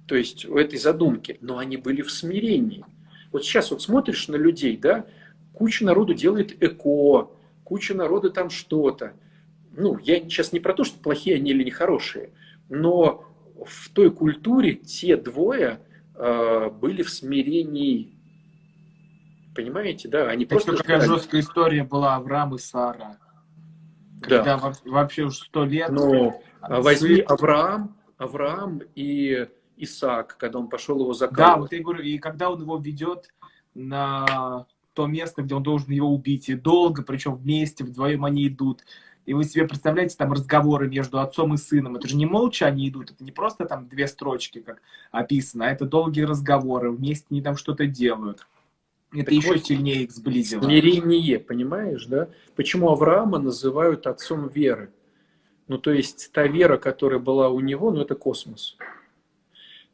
то 0.07 0.15
есть 0.15 0.45
у 0.45 0.57
этой 0.57 0.79
задумки, 0.79 1.39
но 1.41 1.59
они 1.59 1.77
были 1.77 2.03
в 2.03 2.11
смирении. 2.11 2.85
Вот 3.33 3.45
сейчас 3.45 3.71
вот 3.71 3.83
смотришь 3.83 4.29
на 4.29 4.37
людей, 4.37 4.77
да, 4.77 5.07
куча 5.53 5.85
народу 5.85 6.15
делает 6.15 6.63
эко, 6.63 7.31
куча 7.65 7.95
народу 7.95 8.31
там 8.31 8.51
что-то. 8.51 9.15
Ну, 9.73 9.99
я 9.99 10.21
сейчас 10.21 10.53
не 10.53 10.61
про 10.61 10.75
то, 10.75 10.85
что 10.85 10.99
плохие 10.99 11.37
они 11.37 11.51
или 11.51 11.65
нехорошие, 11.65 12.31
но 12.69 13.25
в 13.65 13.91
той 13.91 14.11
культуре 14.11 14.75
те 14.75 15.17
двое 15.17 15.81
э, 16.15 16.71
были 16.71 17.03
в 17.03 17.11
смирении. 17.11 18.15
Понимаете, 19.55 20.09
да? 20.09 20.29
Они 20.29 20.47
просто 20.47 20.77
какая 20.77 21.01
жесткая 21.01 21.41
история 21.41 21.83
была 21.83 22.17
Авраам 22.17 22.55
и 22.55 22.59
Сара. 22.59 23.19
Когда 24.23 24.59
да. 24.59 24.73
вообще 24.85 25.25
уже 25.25 25.39
сто 25.39 25.65
лет. 25.65 25.91
Ну, 25.91 26.41
возьми 26.61 27.21
Авраам, 27.21 27.97
Авраам 28.19 28.83
и 28.95 29.47
Исаак, 29.76 30.37
когда 30.38 30.59
он 30.59 30.68
пошел 30.68 31.00
его 31.00 31.12
закалывать. 31.12 31.54
Да, 31.54 31.61
вот 31.61 31.73
я 31.73 31.83
говорю, 31.83 32.02
и 32.02 32.18
когда 32.18 32.50
он 32.50 32.61
его 32.61 32.76
ведет 32.78 33.33
на 33.75 34.66
то 34.95 35.06
место, 35.06 35.42
где 35.42 35.54
он 35.54 35.62
должен 35.62 35.90
его 35.90 36.09
убить, 36.09 36.49
и 36.49 36.54
долго, 36.54 37.02
причем 37.02 37.35
вместе, 37.35 37.85
вдвоем 37.85 38.25
они 38.25 38.49
идут. 38.49 38.83
И 39.26 39.35
вы 39.35 39.45
себе 39.45 39.66
представляете 39.66 40.16
там 40.16 40.33
разговоры 40.33 40.88
между 40.88 41.18
отцом 41.18 41.52
и 41.52 41.56
сыном. 41.56 41.97
Это 41.97 42.09
же 42.09 42.16
не 42.16 42.26
молча 42.26 42.66
они 42.66 42.88
идут, 42.88 43.11
это 43.11 43.23
не 43.23 43.33
просто 43.33 43.66
там 43.66 43.88
две 43.88 44.06
строчки, 44.06 44.61
как 44.61 44.80
описано, 45.11 45.66
а 45.66 45.71
это 45.71 45.85
долгие 45.85 46.23
разговоры, 46.23 46.90
вместе 46.90 47.26
они 47.30 47.42
там 47.42 47.56
что-то 47.56 47.87
делают. 47.87 48.47
Это 49.12 49.25
так 49.25 49.35
еще 49.35 49.54
вот, 49.54 49.66
сильнее 49.66 50.04
их 50.04 50.12
сблизило. 50.12 50.62
Смирение, 50.62 51.38
понимаешь, 51.38 52.06
да? 52.06 52.28
Почему 52.54 52.90
Авраама 52.90 53.38
называют 53.38 54.06
отцом 54.06 54.49
веры? 54.49 54.92
Ну, 55.68 55.78
то 55.78 55.90
есть 55.90 56.30
та 56.33 56.47
вера, 56.47 56.76
которая 56.76 57.18
была 57.18 57.49
у 57.49 57.61
него, 57.61 57.90
ну, 57.90 58.02
это 58.02 58.14
космос. 58.14 58.76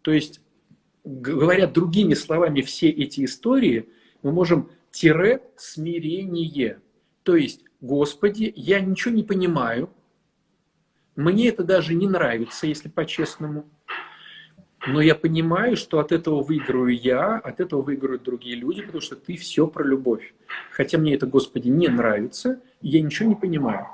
То 0.03 0.13
есть, 0.13 0.41
говоря 1.05 1.67
другими 1.67 2.15
словами, 2.15 2.61
все 2.61 2.89
эти 2.89 3.25
истории, 3.25 3.89
мы 4.23 4.33
можем 4.33 4.71
тире 4.93 5.43
смирение. 5.57 6.81
То 7.23 7.37
есть, 7.37 7.65
Господи, 7.81 8.53
я 8.55 8.81
ничего 8.81 9.15
не 9.15 9.23
понимаю, 9.23 9.91
мне 11.17 11.49
это 11.49 11.65
даже 11.65 11.95
не 11.95 12.09
нравится, 12.09 12.67
если 12.67 12.89
по-честному. 12.89 13.69
Но 14.87 15.01
я 15.01 15.15
понимаю, 15.15 15.77
что 15.77 16.01
от 16.01 16.11
этого 16.11 16.43
выиграю 16.43 16.89
я, 16.89 17.37
от 17.37 17.61
этого 17.61 17.83
выиграют 17.83 18.25
другие 18.25 18.57
люди, 18.57 18.83
потому 18.83 19.01
что 19.01 19.15
ты 19.15 19.37
все 19.37 19.67
про 19.67 19.85
любовь. 19.85 20.35
Хотя 20.73 20.99
мне 20.99 21.15
это, 21.15 21.27
Господи, 21.27 21.69
не 21.69 21.89
нравится, 21.89 22.61
я 22.81 23.01
ничего 23.01 23.29
не 23.29 23.37
понимаю. 23.37 23.87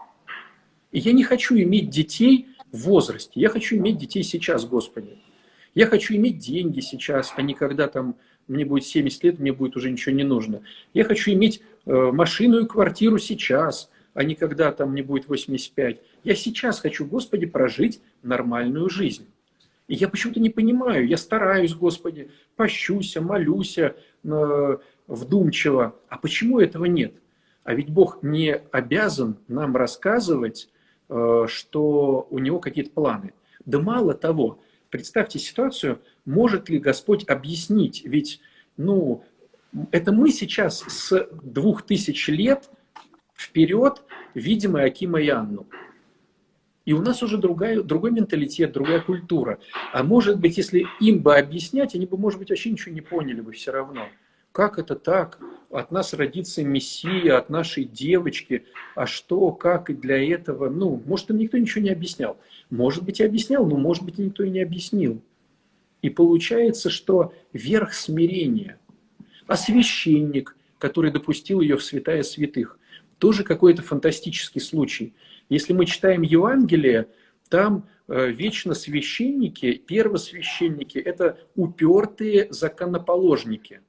И 0.90 1.00
я 1.00 1.12
не 1.12 1.24
хочу 1.24 1.56
иметь 1.56 1.90
детей 1.90 2.48
в 2.72 2.84
возрасте, 2.84 3.32
я 3.34 3.50
хочу 3.50 3.76
иметь 3.76 3.98
детей 3.98 4.22
сейчас, 4.22 4.64
Господи. 4.64 5.18
Я 5.74 5.86
хочу 5.86 6.14
иметь 6.16 6.38
деньги 6.38 6.80
сейчас, 6.80 7.32
а 7.36 7.42
не 7.42 7.54
когда 7.54 7.88
там 7.88 8.16
мне 8.48 8.64
будет 8.64 8.84
70 8.84 9.24
лет, 9.24 9.38
мне 9.38 9.52
будет 9.52 9.76
уже 9.76 9.90
ничего 9.90 10.14
не 10.14 10.24
нужно. 10.24 10.62
Я 10.94 11.04
хочу 11.04 11.32
иметь 11.32 11.60
э, 11.86 11.92
машину 12.12 12.60
и 12.60 12.66
квартиру 12.66 13.18
сейчас, 13.18 13.90
а 14.14 14.24
не 14.24 14.34
когда 14.34 14.72
там 14.72 14.92
мне 14.92 15.02
будет 15.02 15.28
85. 15.28 16.00
Я 16.24 16.34
сейчас 16.34 16.80
хочу, 16.80 17.06
Господи, 17.06 17.46
прожить 17.46 18.00
нормальную 18.22 18.88
жизнь. 18.88 19.26
И 19.86 19.94
я 19.94 20.08
почему-то 20.08 20.40
не 20.40 20.50
понимаю, 20.50 21.06
я 21.06 21.16
стараюсь, 21.16 21.74
Господи, 21.74 22.30
пощуся, 22.56 23.20
молюся 23.20 23.96
э, 24.24 24.76
вдумчиво. 25.06 25.96
А 26.08 26.18
почему 26.18 26.60
этого 26.60 26.84
нет? 26.84 27.14
А 27.64 27.74
ведь 27.74 27.90
Бог 27.90 28.22
не 28.22 28.54
обязан 28.72 29.36
нам 29.46 29.76
рассказывать, 29.76 30.68
э, 31.08 31.44
что 31.48 32.26
у 32.30 32.38
него 32.38 32.60
какие-то 32.60 32.90
планы. 32.90 33.32
Да 33.64 33.78
мало 33.78 34.14
того, 34.14 34.58
представьте 34.90 35.38
ситуацию, 35.38 36.00
может 36.24 36.68
ли 36.68 36.78
Господь 36.78 37.28
объяснить, 37.28 38.02
ведь, 38.04 38.40
ну, 38.76 39.24
это 39.90 40.12
мы 40.12 40.30
сейчас 40.30 40.80
с 40.80 41.28
двух 41.42 41.82
тысяч 41.82 42.28
лет 42.28 42.70
вперед 43.34 44.02
видим 44.34 44.76
Акима 44.76 45.20
и 45.20 45.28
Анну. 45.28 45.66
И 46.84 46.94
у 46.94 47.02
нас 47.02 47.22
уже 47.22 47.36
другая, 47.36 47.82
другой 47.82 48.12
менталитет, 48.12 48.72
другая 48.72 49.00
культура. 49.00 49.58
А 49.92 50.02
может 50.02 50.40
быть, 50.40 50.56
если 50.56 50.86
им 51.00 51.20
бы 51.20 51.36
объяснять, 51.36 51.94
они 51.94 52.06
бы, 52.06 52.16
может 52.16 52.38
быть, 52.38 52.48
вообще 52.48 52.70
ничего 52.70 52.94
не 52.94 53.02
поняли 53.02 53.42
бы 53.42 53.52
все 53.52 53.72
равно. 53.72 54.08
Как 54.52 54.78
это 54.78 54.96
так? 54.96 55.38
От 55.70 55.90
нас 55.92 56.14
родится 56.14 56.64
Мессия, 56.64 57.36
от 57.36 57.50
нашей 57.50 57.84
девочки. 57.84 58.64
А 58.94 59.06
что, 59.06 59.50
как 59.52 59.90
и 59.90 59.94
для 59.94 60.16
этого? 60.32 60.70
Ну, 60.70 61.02
может, 61.04 61.28
им 61.30 61.38
никто 61.38 61.58
ничего 61.58 61.82
не 61.82 61.90
объяснял. 61.90 62.38
Может 62.70 63.04
быть, 63.04 63.20
и 63.20 63.24
объяснял, 63.24 63.66
но, 63.66 63.76
может 63.76 64.02
быть, 64.02 64.18
никто 64.18 64.44
и 64.44 64.50
не 64.50 64.60
объяснил. 64.60 65.20
И 66.00 66.08
получается, 66.08 66.88
что 66.88 67.34
верх 67.52 67.92
смирения, 67.92 68.78
а 69.46 69.56
священник, 69.56 70.56
который 70.78 71.10
допустил 71.10 71.60
ее 71.60 71.76
в 71.76 71.84
святая 71.84 72.22
святых, 72.22 72.78
тоже 73.18 73.44
какой-то 73.44 73.82
фантастический 73.82 74.60
случай. 74.60 75.12
Если 75.50 75.72
мы 75.72 75.84
читаем 75.84 76.22
Евангелие, 76.22 77.08
там 77.50 77.88
э, 78.06 78.30
вечно 78.30 78.74
священники, 78.74 79.74
первосвященники– 79.74 80.98
это 80.98 81.38
упертые 81.56 82.46
законоположники. 82.50 83.82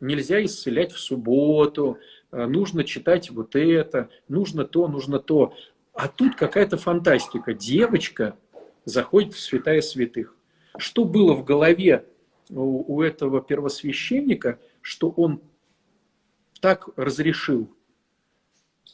Нельзя 0.00 0.44
исцелять 0.44 0.92
в 0.92 0.98
субботу, 0.98 1.98
э, 2.32 2.46
нужно 2.46 2.84
читать 2.84 3.30
вот 3.30 3.56
это, 3.56 4.10
нужно 4.28 4.64
то, 4.64 4.88
нужно 4.88 5.18
то. 5.18 5.54
А 5.92 6.08
тут 6.08 6.34
какая-то 6.34 6.76
фантастика. 6.76 7.54
Девочка 7.54 8.36
заходит 8.84 9.34
в 9.34 9.40
святая 9.40 9.80
святых. 9.80 10.36
Что 10.76 11.04
было 11.04 11.34
в 11.34 11.44
голове 11.44 12.04
у, 12.50 13.00
этого 13.00 13.40
первосвященника, 13.40 14.58
что 14.80 15.10
он 15.10 15.40
так 16.60 16.88
разрешил? 16.96 17.72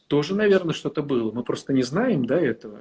Тоже, 0.07 0.35
наверное, 0.35 0.75
что-то 0.75 1.03
было. 1.03 1.33
Мы 1.33 1.43
просто 1.43 1.73
не 1.73 1.83
знаем 1.83 2.27
да, 2.27 2.39
этого. 2.39 2.81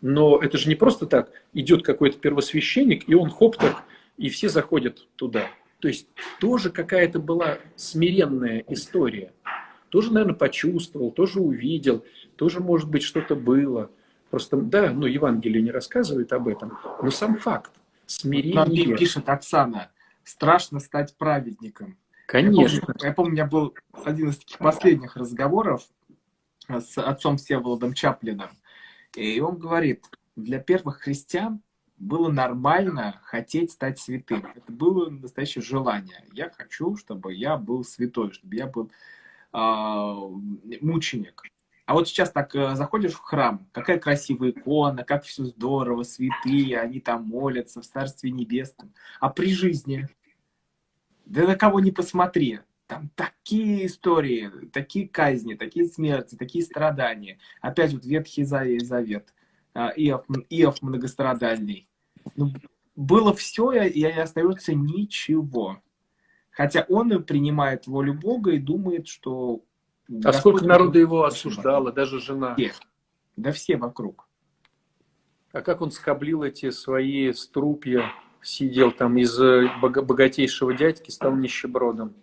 Но 0.00 0.38
это 0.38 0.56
же 0.58 0.68
не 0.68 0.74
просто 0.74 1.06
так. 1.06 1.30
Идет 1.52 1.84
какой-то 1.84 2.18
первосвященник, 2.18 3.08
и 3.08 3.14
он 3.14 3.30
хоп 3.30 3.56
так, 3.56 3.84
и 4.16 4.28
все 4.28 4.48
заходят 4.48 5.06
туда. 5.16 5.48
То 5.80 5.88
есть 5.88 6.08
тоже 6.40 6.70
какая-то 6.70 7.18
была 7.18 7.58
смиренная 7.76 8.64
история 8.68 9.32
тоже, 9.88 10.12
наверное, 10.12 10.34
почувствовал, 10.34 11.10
тоже 11.10 11.40
увидел, 11.40 12.04
тоже, 12.36 12.60
может 12.60 12.88
быть, 12.88 13.02
что-то 13.02 13.34
было. 13.34 13.90
Просто, 14.30 14.56
да, 14.58 14.92
ну, 14.92 15.06
Евангелие 15.06 15.62
не 15.62 15.70
рассказывает 15.70 16.32
об 16.32 16.48
этом, 16.48 16.78
но 17.02 17.10
сам 17.10 17.36
факт, 17.36 17.72
смирение. 18.06 18.56
Нам 18.56 18.96
пишет 18.96 19.28
Оксана, 19.28 19.90
страшно 20.24 20.80
стать 20.80 21.16
праведником. 21.16 21.96
Конечно. 22.26 22.54
Я 22.54 22.84
помню, 22.84 23.06
я 23.08 23.12
помню, 23.12 23.30
у 23.30 23.32
меня 23.32 23.46
был 23.46 23.74
один 24.04 24.28
из 24.28 24.38
таких 24.38 24.58
последних 24.58 25.16
разговоров 25.16 25.82
с 26.68 26.98
отцом 26.98 27.38
Всеволодом 27.38 27.94
Чаплином, 27.94 28.50
и 29.16 29.40
он 29.40 29.56
говорит, 29.56 30.04
для 30.36 30.58
первых 30.58 31.00
христиан 31.00 31.62
было 31.98 32.30
нормально 32.30 33.20
хотеть 33.24 33.72
стать 33.72 33.98
святым. 33.98 34.46
Это 34.54 34.72
было 34.72 35.10
настоящее 35.10 35.62
желание. 35.62 36.24
Я 36.32 36.50
хочу, 36.50 36.96
чтобы 36.96 37.34
я 37.34 37.56
был 37.56 37.84
святой, 37.84 38.32
чтобы 38.32 38.56
я 38.56 38.66
был 38.66 38.90
а, 39.52 40.14
мученик. 40.80 41.42
А 41.86 41.94
вот 41.94 42.06
сейчас 42.06 42.30
так 42.30 42.54
э, 42.54 42.74
заходишь 42.74 43.14
в 43.14 43.20
храм, 43.20 43.66
какая 43.72 43.98
красивая 43.98 44.50
икона, 44.50 45.04
как 45.04 45.24
все 45.24 45.46
здорово, 45.46 46.02
святые, 46.02 46.78
они 46.78 47.00
там 47.00 47.24
молятся 47.24 47.80
в 47.80 47.86
Царстве 47.86 48.30
Небесном. 48.30 48.92
А 49.20 49.30
при 49.30 49.54
жизни, 49.54 50.06
да 51.24 51.46
на 51.46 51.56
кого 51.56 51.80
не 51.80 51.90
посмотри, 51.90 52.60
там 52.86 53.08
такие 53.14 53.86
истории, 53.86 54.50
такие 54.70 55.08
казни, 55.08 55.54
такие 55.54 55.86
смерти, 55.86 56.34
такие 56.34 56.62
страдания. 56.62 57.38
Опять 57.62 57.94
вот 57.94 58.04
Ветхий 58.04 58.44
Завет, 58.44 59.32
а, 59.72 59.88
Иов, 59.96 60.26
Иов 60.50 60.82
многострадальный. 60.82 61.87
Ну, 62.36 62.52
было 62.96 63.32
все, 63.34 63.72
и 63.72 64.02
остается 64.04 64.74
ничего. 64.74 65.80
Хотя 66.50 66.84
он 66.88 67.22
принимает 67.22 67.86
волю 67.86 68.14
Бога 68.14 68.50
и 68.52 68.58
думает, 68.58 69.06
что... 69.06 69.62
А 70.24 70.32
сколько 70.32 70.64
народу 70.64 70.98
его 70.98 71.24
осуждало, 71.24 71.92
даже 71.92 72.20
жена? 72.20 72.54
Все. 72.56 72.72
Да 73.36 73.52
все 73.52 73.76
вокруг. 73.76 74.28
А 75.52 75.60
как 75.60 75.80
он 75.80 75.90
скоблил 75.92 76.42
эти 76.42 76.70
свои 76.70 77.32
струпья, 77.32 78.10
сидел 78.42 78.90
там 78.90 79.16
из 79.16 79.38
э, 79.40 79.70
богатейшего 79.80 80.74
дядьки, 80.74 81.10
стал 81.10 81.36
нищебродом. 81.36 82.14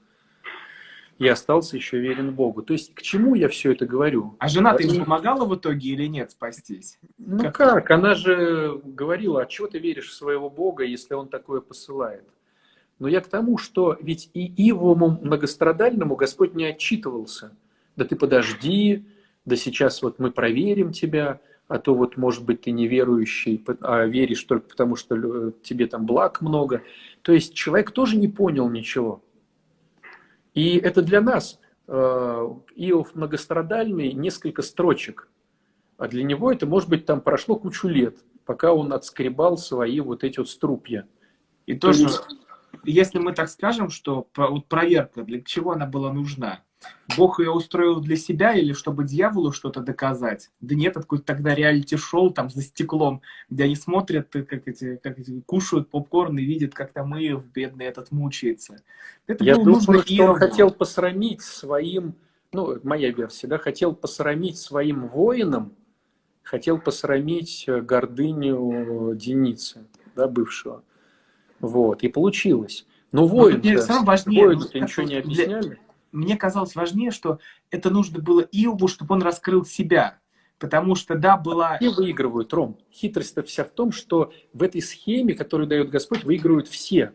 И 1.18 1.28
остался 1.28 1.78
еще 1.78 2.00
верен 2.00 2.34
Богу. 2.34 2.62
То 2.62 2.74
есть 2.74 2.94
к 2.94 3.02
чему 3.02 3.36
я 3.36 3.48
все 3.48 3.72
это 3.72 3.86
говорю? 3.86 4.36
А 4.40 4.50
жена 4.50 4.74
ты 4.74 4.84
ему 4.84 5.06
помогала 5.06 5.46
в 5.46 5.56
итоге 5.56 5.92
или 5.92 6.08
нет 6.08 6.32
спастись? 6.32 7.00
Ну 7.18 7.40
как? 7.40 7.56
как? 7.56 7.92
Она 7.92 8.16
же 8.16 8.82
говорила, 8.84 9.42
а 9.42 9.46
чего 9.46 9.68
ты 9.68 9.80
веришь 9.80 10.10
в 10.10 10.14
своего 10.14 10.50
Бога, 10.50 10.84
если 10.84 11.14
он 11.14 11.30
такое 11.30 11.62
посылает? 11.62 12.26
Но 13.00 13.08
я 13.08 13.22
к 13.22 13.28
тому, 13.28 13.58
что 13.58 13.98
ведь 14.02 14.30
и 14.34 14.70
Ивому 14.70 15.20
многострадальному 15.22 16.16
Господь 16.16 16.54
не 16.54 16.66
отчитывался. 16.66 17.56
Да 17.96 18.04
ты 18.04 18.18
подожди, 18.18 19.06
да 19.46 19.56
сейчас 19.56 20.02
вот 20.02 20.20
мы 20.20 20.32
проверим 20.32 20.92
тебя, 20.92 21.40
а 21.68 21.80
то 21.80 21.96
вот, 21.96 22.18
может 22.18 22.44
быть, 22.44 22.62
ты 22.62 22.72
неверующий, 22.72 23.64
а 23.82 24.06
веришь 24.06 24.44
только 24.44 24.70
потому, 24.70 24.96
что 24.96 25.52
тебе 25.64 25.88
там 25.88 26.06
благ 26.06 26.42
много. 26.42 26.84
То 27.22 27.32
есть 27.32 27.54
человек 27.54 27.92
тоже 27.92 28.18
не 28.18 28.28
понял 28.28 28.70
ничего. 28.70 29.22
И 30.56 30.78
это 30.78 31.04
для 31.04 31.22
нас. 31.22 31.60
Э, 31.88 32.50
Иов 32.76 33.14
многострадальный, 33.14 34.14
несколько 34.14 34.64
строчек. 34.64 35.30
А 35.98 36.08
для 36.08 36.24
него 36.24 36.52
это, 36.52 36.66
может 36.66 36.90
быть, 36.90 37.06
там 37.06 37.22
прошло 37.22 37.56
кучу 37.56 37.88
лет, 37.88 38.18
пока 38.46 38.74
он 38.74 38.92
отскребал 38.92 39.58
свои 39.58 40.00
вот 40.00 40.24
эти 40.24 40.40
вот 40.40 40.50
струпья. 40.50 41.08
И 41.68 41.74
то 41.76 41.88
тоже 41.88 42.04
есть 42.04 42.22
если 42.84 43.20
мы 43.20 43.34
так 43.34 43.50
скажем, 43.50 43.90
что 43.90 44.28
вот 44.36 44.68
проверка, 44.68 45.24
для 45.24 45.42
чего 45.42 45.72
она 45.72 45.86
была 45.86 46.12
нужна? 46.12 46.64
Бог 47.18 47.40
ее 47.40 47.52
устроил 47.52 48.00
для 48.00 48.16
себя 48.16 48.54
или 48.54 48.74
чтобы 48.74 49.04
дьяволу 49.04 49.52
что-то 49.52 49.82
доказать? 49.82 50.50
Да 50.60 50.76
нет, 50.76 50.96
какой-то 50.96 51.24
тогда 51.24 51.54
реалити-шоу 51.54 52.32
там 52.32 52.50
за 52.50 52.62
стеклом, 52.62 53.22
где 53.50 53.66
они 53.66 53.76
смотрят, 53.76 54.30
как 54.32 54.68
эти, 54.68 54.96
как 54.98 55.20
эти 55.20 55.42
кушают 55.42 55.90
попкорн 55.90 56.38
и 56.40 56.44
видят, 56.44 56.74
как 56.74 56.92
там 56.92 57.16
и 57.16 57.36
бедный 57.36 57.86
этот 57.86 58.12
мучается. 58.12 58.82
Это 59.28 59.44
Я 59.44 59.56
думаю, 59.56 59.82
что 59.82 59.94
Иову. 59.94 60.34
он 60.34 60.40
хотел 60.40 60.72
посрамить 60.72 61.42
своим, 61.42 62.16
ну, 62.52 62.80
моя 62.84 63.12
версия, 63.12 63.48
да, 63.48 63.58
хотел 63.58 63.94
посрамить 63.94 64.58
своим 64.58 65.08
воинам, 65.08 65.74
хотел 66.44 66.80
посрамить 66.80 67.66
э, 67.68 67.82
гордыню 67.82 69.14
Деницы, 69.16 69.86
да, 70.16 70.28
бывшего. 70.28 70.84
Вот, 71.60 72.04
и 72.04 72.08
получилось. 72.08 72.86
Но 73.12 73.28
воин 73.28 73.62
важнее, 74.04 74.46
воину 74.46 74.66
ничего 74.74 75.06
не 75.06 75.16
объясняли. 75.16 75.80
Мне 76.16 76.38
казалось 76.38 76.76
важнее, 76.76 77.12
что 77.12 77.40
это 77.72 77.90
нужно 77.90 78.20
было 78.20 78.42
Иову, 78.42 78.88
чтобы 78.88 79.16
он 79.16 79.22
раскрыл 79.22 79.66
себя. 79.66 80.20
Потому 80.58 80.96
что, 80.96 81.16
да, 81.16 81.36
была... 81.36 81.78
Все 81.78 81.92
выигрывают, 81.92 82.54
Ром. 82.54 82.78
Хитрость-то 82.92 83.44
вся 83.44 83.66
в 83.66 83.70
том, 83.70 83.92
что 83.92 84.32
в 84.54 84.64
этой 84.64 84.82
схеме, 84.82 85.34
которую 85.34 85.68
дает 85.68 85.90
Господь, 85.90 86.24
выигрывают 86.24 86.68
все. 86.68 87.12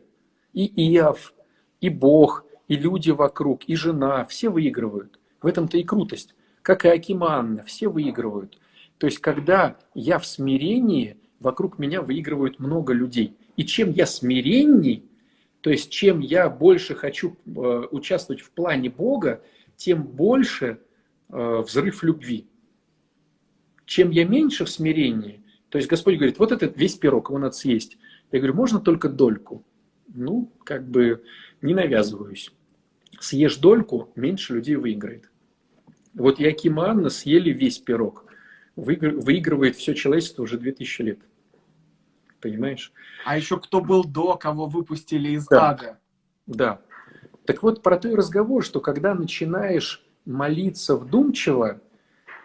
И 0.52 0.66
Иов, 0.94 1.32
и 1.80 1.88
Бог, 1.88 2.44
и 2.68 2.76
люди 2.76 3.10
вокруг, 3.10 3.64
и 3.64 3.74
жена. 3.74 4.24
Все 4.26 4.50
выигрывают. 4.50 5.18
В 5.40 5.46
этом-то 5.46 5.78
и 5.78 5.82
крутость. 5.82 6.34
Как 6.60 6.84
и 6.84 6.88
Акима 6.88 7.38
Анна, 7.38 7.62
все 7.62 7.88
выигрывают. 7.88 8.58
То 8.98 9.06
есть, 9.06 9.18
когда 9.20 9.78
я 9.94 10.18
в 10.18 10.26
смирении, 10.26 11.16
вокруг 11.40 11.78
меня 11.78 12.02
выигрывают 12.02 12.58
много 12.58 12.92
людей. 12.92 13.34
И 13.56 13.64
чем 13.64 13.90
я 13.90 14.04
смиренней, 14.04 15.09
то 15.60 15.70
есть 15.70 15.90
чем 15.90 16.20
я 16.20 16.48
больше 16.48 16.94
хочу 16.94 17.36
э, 17.44 17.50
участвовать 17.90 18.42
в 18.42 18.50
плане 18.50 18.88
Бога, 18.90 19.42
тем 19.76 20.02
больше 20.02 20.80
э, 21.28 21.58
взрыв 21.58 22.02
любви. 22.02 22.46
Чем 23.84 24.10
я 24.10 24.24
меньше 24.24 24.64
в 24.64 24.70
смирении, 24.70 25.42
то 25.68 25.78
есть 25.78 25.88
Господь 25.88 26.16
говорит, 26.16 26.38
вот 26.38 26.52
этот 26.52 26.76
весь 26.76 26.96
пирог, 26.96 27.28
его 27.28 27.38
надо 27.38 27.52
съесть. 27.52 27.98
Я 28.32 28.38
говорю, 28.38 28.54
можно 28.54 28.80
только 28.80 29.08
дольку. 29.08 29.64
Ну, 30.08 30.52
как 30.64 30.88
бы 30.88 31.22
не 31.62 31.74
навязываюсь. 31.74 32.52
съешь 33.20 33.56
дольку, 33.56 34.10
меньше 34.16 34.54
людей 34.54 34.76
выиграет. 34.76 35.30
Вот 36.14 36.40
Яким 36.40 36.80
и 36.80 36.84
Анна 36.84 37.10
съели 37.10 37.50
весь 37.50 37.78
пирог. 37.78 38.26
Выигрывает 38.76 39.76
все 39.76 39.94
человечество 39.94 40.42
уже 40.42 40.58
2000 40.58 41.02
лет. 41.02 41.18
Понимаешь? 42.40 42.92
А 43.24 43.36
еще 43.36 43.58
кто 43.58 43.80
был 43.80 44.04
до, 44.04 44.36
кого 44.36 44.66
выпустили 44.66 45.30
из 45.30 45.46
да. 45.46 45.70
ада. 45.70 45.98
Да. 46.46 46.80
Так 47.44 47.62
вот, 47.62 47.82
про 47.82 47.98
то 47.98 48.08
и 48.08 48.14
разговор, 48.14 48.64
что 48.64 48.80
когда 48.80 49.14
начинаешь 49.14 50.04
молиться 50.24 50.96
вдумчиво, 50.96 51.80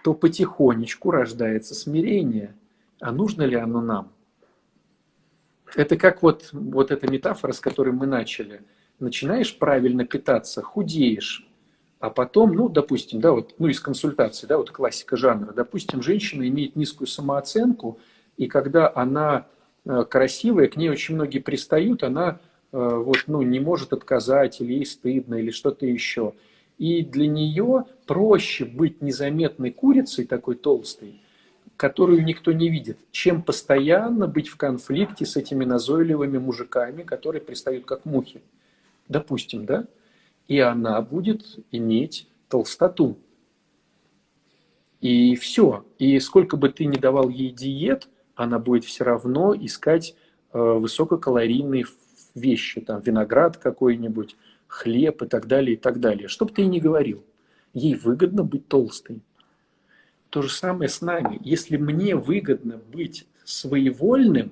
то 0.03 0.13
потихонечку 0.13 1.11
рождается 1.11 1.73
смирение. 1.75 2.55
А 2.99 3.11
нужно 3.11 3.43
ли 3.43 3.55
оно 3.55 3.81
нам? 3.81 4.11
Это 5.75 5.97
как 5.97 6.21
вот, 6.21 6.49
вот 6.51 6.91
эта 6.91 7.11
метафора, 7.11 7.51
с 7.51 7.59
которой 7.59 7.91
мы 7.91 8.05
начали. 8.05 8.61
Начинаешь 8.99 9.57
правильно 9.57 10.05
питаться, 10.05 10.61
худеешь, 10.61 11.47
а 11.99 12.09
потом, 12.09 12.53
ну, 12.53 12.69
допустим, 12.69 13.19
да, 13.19 13.31
вот, 13.31 13.55
ну, 13.57 13.67
из 13.67 13.79
консультации, 13.79 14.47
да, 14.47 14.57
вот 14.57 14.71
классика 14.71 15.17
жанра, 15.17 15.51
допустим, 15.53 16.01
женщина 16.01 16.47
имеет 16.47 16.75
низкую 16.75 17.07
самооценку, 17.07 17.99
и 18.37 18.47
когда 18.47 18.91
она 18.93 19.47
красивая, 19.85 20.67
к 20.67 20.77
ней 20.77 20.89
очень 20.89 21.15
многие 21.15 21.39
пристают, 21.39 22.03
она 22.03 22.39
э, 22.71 22.77
вот, 22.77 23.23
ну, 23.27 23.41
не 23.41 23.59
может 23.59 23.93
отказать, 23.93 24.61
или 24.61 24.73
ей 24.73 24.85
стыдно, 24.85 25.35
или 25.35 25.51
что-то 25.51 25.85
еще. 25.85 26.33
И 26.77 27.03
для 27.03 27.27
нее 27.27 27.85
проще 28.05 28.65
быть 28.65 29.01
незаметной 29.01 29.71
курицей, 29.71 30.25
такой 30.25 30.55
толстой, 30.55 31.21
которую 31.77 32.23
никто 32.25 32.51
не 32.51 32.69
видит, 32.69 32.97
чем 33.11 33.41
постоянно 33.41 34.27
быть 34.27 34.49
в 34.49 34.57
конфликте 34.57 35.25
с 35.25 35.37
этими 35.37 35.63
назойливыми 35.63 36.37
мужиками, 36.37 37.03
которые 37.03 37.41
пристают 37.41 37.85
как 37.85 38.05
мухи. 38.05 38.41
Допустим, 39.07 39.65
да? 39.65 39.85
И 40.47 40.59
она 40.59 41.01
будет 41.01 41.59
иметь 41.71 42.27
толстоту. 42.49 43.17
И 45.01 45.35
все. 45.35 45.85
И 45.97 46.19
сколько 46.19 46.57
бы 46.57 46.69
ты 46.69 46.85
ни 46.85 46.97
давал 46.97 47.29
ей 47.29 47.51
диет, 47.51 48.07
она 48.35 48.59
будет 48.59 48.85
все 48.85 49.03
равно 49.03 49.55
искать 49.55 50.15
э, 50.53 50.59
высококалорийные 50.59 51.85
вещи, 52.35 52.81
там 52.81 52.99
виноград 52.99 53.57
какой-нибудь, 53.57 54.35
хлеб 54.67 55.23
и 55.23 55.27
так 55.27 55.47
далее, 55.47 55.75
и 55.75 55.79
так 55.79 55.99
далее. 55.99 56.27
Что 56.27 56.45
бы 56.45 56.51
ты 56.51 56.65
ни 56.65 56.79
говорил, 56.79 57.23
ей 57.73 57.95
выгодно 57.95 58.43
быть 58.43 58.67
толстой. 58.67 59.21
То 60.29 60.41
же 60.41 60.49
самое 60.49 60.89
с 60.89 61.01
нами. 61.01 61.39
Если 61.43 61.77
мне 61.77 62.15
выгодно 62.15 62.77
быть 62.77 63.25
своевольным, 63.45 64.51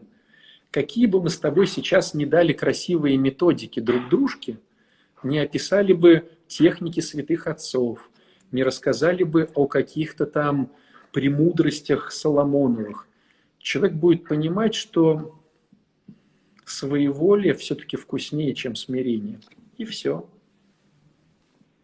какие 0.71 1.07
бы 1.07 1.21
мы 1.21 1.29
с 1.29 1.37
тобой 1.37 1.67
сейчас 1.67 2.13
не 2.13 2.25
дали 2.25 2.53
красивые 2.53 3.17
методики 3.17 3.79
друг 3.79 4.07
дружке, 4.09 4.59
не 5.23 5.39
описали 5.39 5.93
бы 5.93 6.29
техники 6.47 6.99
святых 6.99 7.47
отцов, 7.47 8.09
не 8.51 8.63
рассказали 8.63 9.23
бы 9.23 9.49
о 9.55 9.67
каких-то 9.67 10.25
там 10.25 10.71
премудростях 11.11 12.11
Соломоновых, 12.11 13.07
человек 13.63 13.95
будет 13.95 14.27
понимать, 14.27 14.75
что 14.75 15.41
своеволие 16.65 17.53
все-таки 17.55 17.97
вкуснее, 17.97 18.53
чем 18.53 18.75
смирение. 18.75 19.39
И 19.77 19.85
все. 19.85 20.29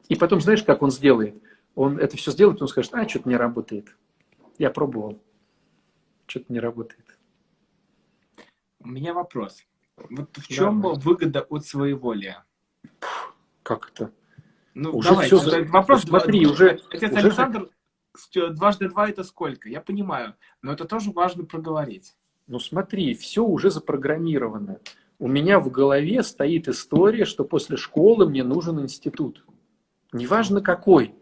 И 0.10 0.15
потом, 0.15 0.42
знаешь, 0.42 0.63
как 0.63 0.82
он 0.82 0.92
сделает? 0.92 1.42
Он 1.76 1.98
это 1.98 2.18
все 2.18 2.32
сделает, 2.32 2.62
он 2.62 2.68
скажет, 2.68 2.94
а, 2.94 3.08
что-то 3.08 3.30
не 3.30 3.38
работает. 3.38 3.96
Я 4.58 4.70
пробовал. 4.70 5.24
Что-то 6.28 6.52
не 6.52 6.60
работает. 6.60 7.18
У 8.82 8.88
меня 8.88 9.13
вопрос. 9.13 9.65
Вот 9.98 10.38
в 10.38 10.48
чем 10.48 10.82
да, 10.82 10.89
выгода 10.89 11.42
от 11.42 11.65
своеволия? 11.65 12.46
Как 13.63 13.92
это? 13.94 14.12
Ну, 14.74 14.92
уже 14.92 15.10
давай, 15.10 15.28
все... 15.28 15.65
вопрос. 15.65 16.04
Смотри, 16.04 16.46
уже... 16.46 16.80
Отец 16.92 17.12
уже... 17.12 17.20
Александр, 17.20 17.70
дважды 18.34 18.90
два 18.90 19.10
это 19.10 19.24
сколько? 19.24 19.70
Я 19.70 19.82
понимаю, 19.82 20.36
но 20.62 20.74
это 20.74 20.86
тоже 20.86 21.12
важно 21.12 21.46
проговорить. 21.46 22.16
Ну 22.48 22.60
смотри, 22.60 23.14
все 23.14 23.44
уже 23.44 23.70
запрограммировано 23.70 24.80
у 25.20 25.28
меня 25.28 25.60
в 25.60 25.70
голове 25.70 26.24
стоит 26.24 26.68
история, 26.70 27.26
что 27.26 27.44
после 27.44 27.76
школы 27.76 28.28
мне 28.28 28.44
нужен 28.44 28.80
институт. 28.80 29.46
Неважно 30.14 30.62
какой, 30.62 31.14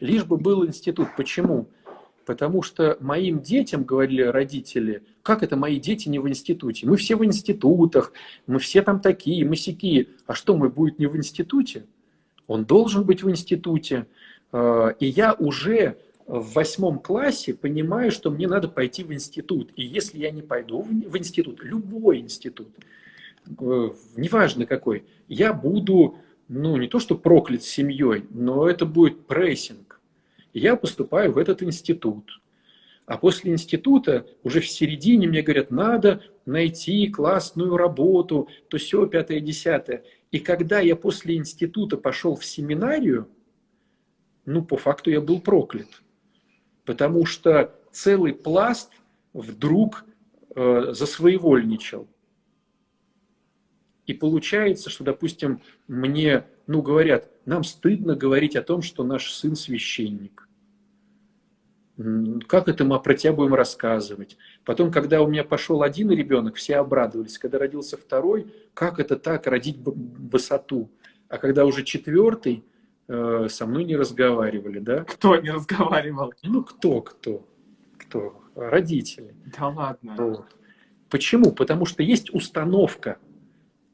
лишь 0.00 0.24
бы 0.24 0.36
был 0.36 0.66
институт. 0.66 1.08
Почему? 1.16 1.68
Потому 2.26 2.62
что 2.62 2.96
моим 3.00 3.40
детям, 3.40 3.84
говорили 3.84 4.22
родители, 4.22 5.04
как 5.22 5.42
это 5.42 5.56
мои 5.56 5.78
дети 5.78 6.08
не 6.08 6.18
в 6.18 6.28
институте? 6.28 6.86
Мы 6.86 6.96
все 6.96 7.16
в 7.16 7.24
институтах, 7.24 8.12
мы 8.46 8.58
все 8.58 8.82
там 8.82 9.00
такие, 9.00 9.46
мы 9.46 9.56
сякие. 9.56 10.08
А 10.26 10.34
что, 10.34 10.56
мы 10.56 10.68
будет 10.68 10.98
не 10.98 11.06
в 11.06 11.16
институте? 11.16 11.86
Он 12.46 12.64
должен 12.64 13.04
быть 13.04 13.22
в 13.22 13.30
институте. 13.30 14.06
А, 14.52 14.88
и 14.98 15.06
я 15.06 15.34
уже 15.34 15.98
в 16.26 16.52
восьмом 16.54 16.98
классе 16.98 17.54
понимаю, 17.54 18.10
что 18.10 18.30
мне 18.30 18.46
надо 18.46 18.68
пойти 18.68 19.04
в 19.04 19.12
институт. 19.12 19.70
И 19.76 19.84
если 19.84 20.18
я 20.18 20.30
не 20.30 20.42
пойду 20.42 20.82
в 20.82 21.16
институт, 21.18 21.62
любой 21.62 22.18
институт, 22.18 22.68
Э, 23.60 23.90
неважно 24.16 24.66
какой, 24.66 25.04
я 25.28 25.52
буду, 25.52 26.16
ну, 26.48 26.76
не 26.76 26.88
то 26.88 26.98
что 26.98 27.16
проклят 27.16 27.62
семьей, 27.62 28.24
но 28.30 28.68
это 28.68 28.86
будет 28.86 29.26
прессинг. 29.26 30.00
Я 30.52 30.76
поступаю 30.76 31.32
в 31.32 31.38
этот 31.38 31.62
институт. 31.62 32.40
А 33.06 33.18
после 33.18 33.52
института 33.52 34.26
уже 34.42 34.60
в 34.60 34.68
середине 34.68 35.28
мне 35.28 35.42
говорят, 35.42 35.70
надо 35.70 36.22
найти 36.46 37.06
классную 37.08 37.76
работу, 37.76 38.48
то 38.68 38.78
все, 38.78 39.06
пятое, 39.06 39.40
десятое. 39.40 40.04
И 40.30 40.38
когда 40.38 40.80
я 40.80 40.96
после 40.96 41.36
института 41.36 41.98
пошел 41.98 42.34
в 42.34 42.44
семинарию, 42.44 43.28
ну, 44.46 44.64
по 44.64 44.78
факту 44.78 45.10
я 45.10 45.20
был 45.20 45.40
проклят. 45.40 45.88
Потому 46.84 47.24
что 47.24 47.74
целый 47.90 48.34
пласт 48.34 48.90
вдруг 49.32 50.04
э, 50.54 50.92
засвоевольничал. 50.92 52.08
И 54.06 54.12
получается, 54.12 54.90
что, 54.90 55.02
допустим, 55.02 55.60
мне, 55.88 56.44
ну, 56.66 56.82
говорят, 56.82 57.30
нам 57.46 57.64
стыдно 57.64 58.14
говорить 58.14 58.54
о 58.54 58.62
том, 58.62 58.82
что 58.82 59.02
наш 59.02 59.32
сын 59.32 59.56
священник. 59.56 60.48
Как 62.48 62.68
это 62.68 62.84
мы 62.84 63.00
про 63.00 63.14
тебя 63.14 63.32
будем 63.32 63.54
рассказывать? 63.54 64.36
Потом, 64.64 64.90
когда 64.90 65.22
у 65.22 65.28
меня 65.28 65.44
пошел 65.44 65.82
один 65.82 66.10
ребенок, 66.10 66.56
все 66.56 66.76
обрадовались. 66.76 67.38
Когда 67.38 67.58
родился 67.58 67.96
второй, 67.96 68.52
как 68.74 68.98
это 68.98 69.16
так, 69.16 69.46
родить 69.46 69.78
высоту? 69.84 70.90
А 71.28 71.38
когда 71.38 71.64
уже 71.64 71.84
четвертый, 71.84 72.64
э, 73.08 73.46
со 73.48 73.66
мной 73.66 73.84
не 73.84 73.96
разговаривали, 73.96 74.78
да? 74.78 75.04
Кто 75.04 75.36
не 75.36 75.50
разговаривал? 75.50 76.32
Ну, 76.42 76.64
кто, 76.64 77.00
кто? 77.00 77.46
Кто? 77.98 78.42
Родители. 78.54 79.34
Да 79.58 79.68
ладно. 79.68 80.14
Вот. 80.16 80.46
Почему? 81.10 81.52
Потому 81.52 81.86
что 81.86 82.02
есть 82.02 82.32
установка– 82.34 83.18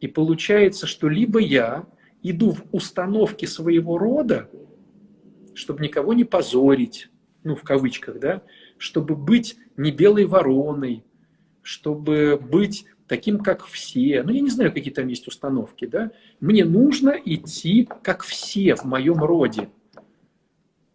и 0.01 0.09
получается, 0.09 0.87
что 0.87 1.09
либо 1.09 1.39
я 1.39 1.87
иду 2.23 2.53
в 2.53 2.65
установки 2.73 3.45
своего 3.45 3.99
рода, 3.99 4.51
чтобы 5.55 5.83
никого 5.85 6.15
не 6.15 6.25
позорить, 6.25 7.11
ну, 7.45 7.55
в 7.55 7.63
кавычках, 7.63 8.19
да, 8.19 8.43
чтобы 8.79 9.15
быть 9.15 9.57
не 9.77 9.91
белой 9.91 10.25
вороной, 10.25 11.05
чтобы 11.63 12.41
быть 12.41 12.87
таким, 13.11 13.41
как 13.41 13.67
все. 13.67 14.23
Ну, 14.23 14.31
я 14.31 14.41
не 14.41 14.51
знаю, 14.51 14.73
какие 14.73 14.95
там 14.95 15.09
есть 15.09 15.27
установки, 15.27 15.85
да. 15.85 16.13
Мне 16.39 16.65
нужно 16.65 17.11
идти, 17.11 17.89
как 18.05 18.23
все 18.23 18.77
в 18.77 18.85
моем 18.85 19.25
роде. 19.25 19.69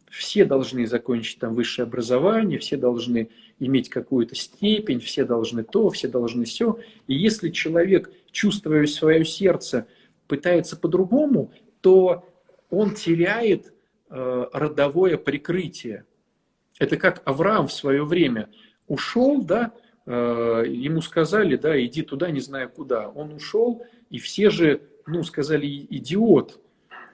Все 0.10 0.45
должны 0.45 0.88
закончить 0.88 1.39
там 1.39 1.54
высшее 1.54 1.84
образование, 1.84 2.58
все 2.58 2.78
должны 2.78 3.28
иметь 3.60 3.89
какую-то 3.89 4.34
степень, 4.34 5.01
все 5.01 5.25
должны 5.25 5.65
то, 5.65 5.89
все 5.89 6.08
должны 6.08 6.45
все. 6.45 6.80
И 7.08 7.15
если 7.15 7.49
человек, 7.49 8.10
чувствуя 8.32 8.88
свое 8.88 9.25
сердце, 9.25 9.86
пытается 10.30 10.78
по-другому, 10.78 11.51
то 11.82 12.25
он 12.69 12.95
теряет 12.95 13.73
э, 14.10 14.45
родовое 14.54 15.17
прикрытие. 15.17 16.06
Это 16.80 16.95
как 16.95 17.21
Авраам 17.25 17.67
в 17.67 17.73
свое 17.73 18.06
время 18.06 18.47
ушел, 18.88 19.43
да, 19.43 19.73
ему 20.07 21.01
сказали, 21.01 21.55
да, 21.55 21.83
иди 21.83 22.03
туда, 22.03 22.29
не 22.29 22.39
знаю 22.39 22.69
куда. 22.69 23.09
Он 23.09 23.33
ушел, 23.33 23.83
и 24.09 24.19
все 24.19 24.49
же, 24.49 24.81
ну, 25.07 25.23
сказали, 25.23 25.67
идиот, 25.89 26.59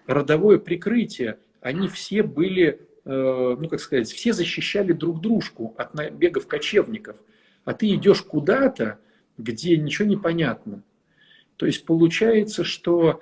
родовое 0.07 0.57
прикрытие. 0.57 1.39
Они 1.61 1.87
все 1.87 2.23
были 2.23 2.81
Э, 3.03 3.55
ну, 3.59 3.67
как 3.67 3.79
сказать, 3.79 4.11
все 4.11 4.31
защищали 4.31 4.93
друг 4.93 5.21
дружку 5.21 5.73
от 5.77 5.95
набегов 5.95 6.47
кочевников, 6.47 7.17
а 7.65 7.73
ты 7.73 7.93
идешь 7.95 8.21
куда-то, 8.21 8.99
где 9.37 9.75
ничего 9.77 10.07
не 10.07 10.17
понятно. 10.17 10.83
То 11.57 11.65
есть 11.65 11.85
получается, 11.85 12.63
что 12.63 13.19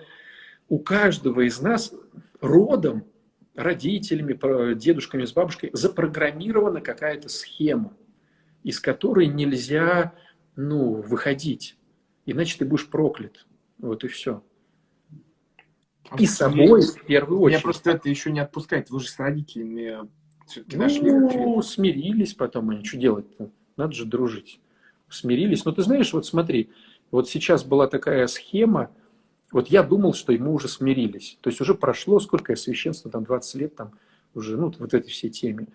у 0.67 0.79
каждого 0.79 1.47
из 1.47 1.61
нас 1.61 1.93
родом, 2.41 3.05
родителями, 3.55 4.73
дедушками 4.75 5.25
с 5.25 5.31
бабушкой 5.31 5.69
запрограммирована 5.73 6.81
какая-то 6.81 7.29
схема, 7.29 7.93
из 8.63 8.79
которой 8.79 9.27
нельзя 9.27 10.13
ну, 10.55 11.01
выходить. 11.01 11.77
Иначе 12.25 12.57
ты 12.57 12.65
будешь 12.65 12.87
проклят. 12.87 13.45
Вот 13.77 14.03
и 14.03 14.07
все. 14.07 14.43
И 16.17 16.25
собой 16.25 16.81
в 16.81 17.05
первую 17.05 17.39
очередь. 17.41 17.59
Меня 17.59 17.63
просто 17.63 17.91
это 17.91 18.09
еще 18.09 18.31
не 18.31 18.39
отпускает. 18.39 18.89
Вы 18.89 18.99
же 18.99 19.09
с 19.09 19.19
родителями 19.19 20.09
все-таки 20.47 20.77
нашли. 20.77 21.11
Ну, 21.11 21.61
смирились 21.61 22.33
потом, 22.33 22.71
они 22.71 22.83
что 22.83 22.97
делать-то? 22.97 23.51
Надо 23.77 23.93
же 23.93 24.05
дружить. 24.05 24.59
Смирились. 25.07 25.65
Но 25.65 25.71
ты 25.71 25.83
знаешь, 25.83 26.11
вот 26.13 26.25
смотри, 26.25 26.71
вот 27.11 27.29
сейчас 27.29 27.63
была 27.63 27.87
такая 27.87 28.27
схема, 28.27 28.91
вот 29.51 29.67
я 29.67 29.83
думал, 29.83 30.13
что 30.13 30.31
мы 30.33 30.53
уже 30.53 30.67
смирились. 30.67 31.37
То 31.41 31.49
есть 31.49 31.61
уже 31.61 31.73
прошло, 31.73 32.19
сколько 32.19 32.51
я 32.51 32.55
священства, 32.55 33.09
там 33.09 33.23
20 33.23 33.55
лет, 33.55 33.75
там 33.75 33.93
уже, 34.33 34.57
ну, 34.57 34.73
вот 34.77 34.93
этой 34.93 35.09
всей 35.09 35.29
теме. 35.29 35.67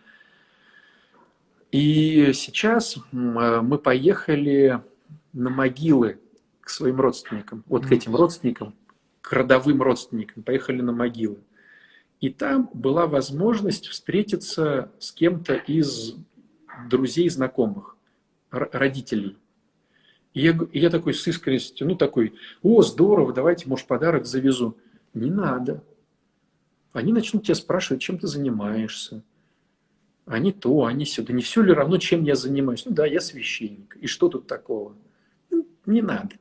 И 1.75 2.33
сейчас 2.35 2.99
мы 3.11 3.79
поехали 3.79 4.81
на 5.33 5.51
могилы 5.51 6.21
к 6.61 6.69
своим 6.71 7.01
родственникам, 7.01 7.65
вот 7.67 7.85
к 7.85 7.91
этим 7.91 8.15
родственникам, 8.15 8.77
к 9.21 9.33
родовым 9.33 9.83
родственникам, 9.83 10.45
поехали 10.45 10.83
на 10.83 10.93
могилы. 10.93 11.39
И 12.21 12.31
там 12.31 12.71
была 12.75 13.09
возможность 13.09 13.89
встретиться 13.89 14.93
с 15.01 15.11
кем-то 15.11 15.55
из 15.55 16.15
друзей, 16.89 17.29
знакомых, 17.29 17.97
родителей. 18.53 19.37
И 20.33 20.43
я, 20.43 20.57
и 20.71 20.79
я 20.79 20.91
такой 20.91 21.13
с 21.13 21.27
искренностью, 21.27 21.89
ну 21.89 21.97
такой, 21.97 22.35
о, 22.63 22.83
здорово, 22.83 23.33
давайте, 23.33 23.69
может, 23.69 23.89
подарок 23.89 24.27
завезу. 24.27 24.77
Не 25.13 25.33
надо. 25.33 25.83
Они 26.93 27.13
начнут 27.13 27.43
тебя 27.43 27.57
спрашивать, 27.57 28.01
чем 28.01 28.21
ты 28.21 28.29
занимаешься. 28.29 29.25
Они 30.27 30.53
то, 30.53 30.87
они 30.87 31.05
сюда. 31.05 31.33
Не 31.33 31.43
все 31.43 31.63
ли 31.63 31.73
равно, 31.73 31.99
чем 31.99 32.25
я 32.25 32.35
занимаюсь? 32.35 32.85
Ну 32.87 32.93
да, 32.93 33.07
я 33.07 33.21
священник. 33.21 33.97
И 33.97 34.07
что 34.07 34.29
тут 34.29 34.47
такого? 34.47 34.97
Ну, 35.51 35.67
не 35.87 36.01
надо. 36.01 36.37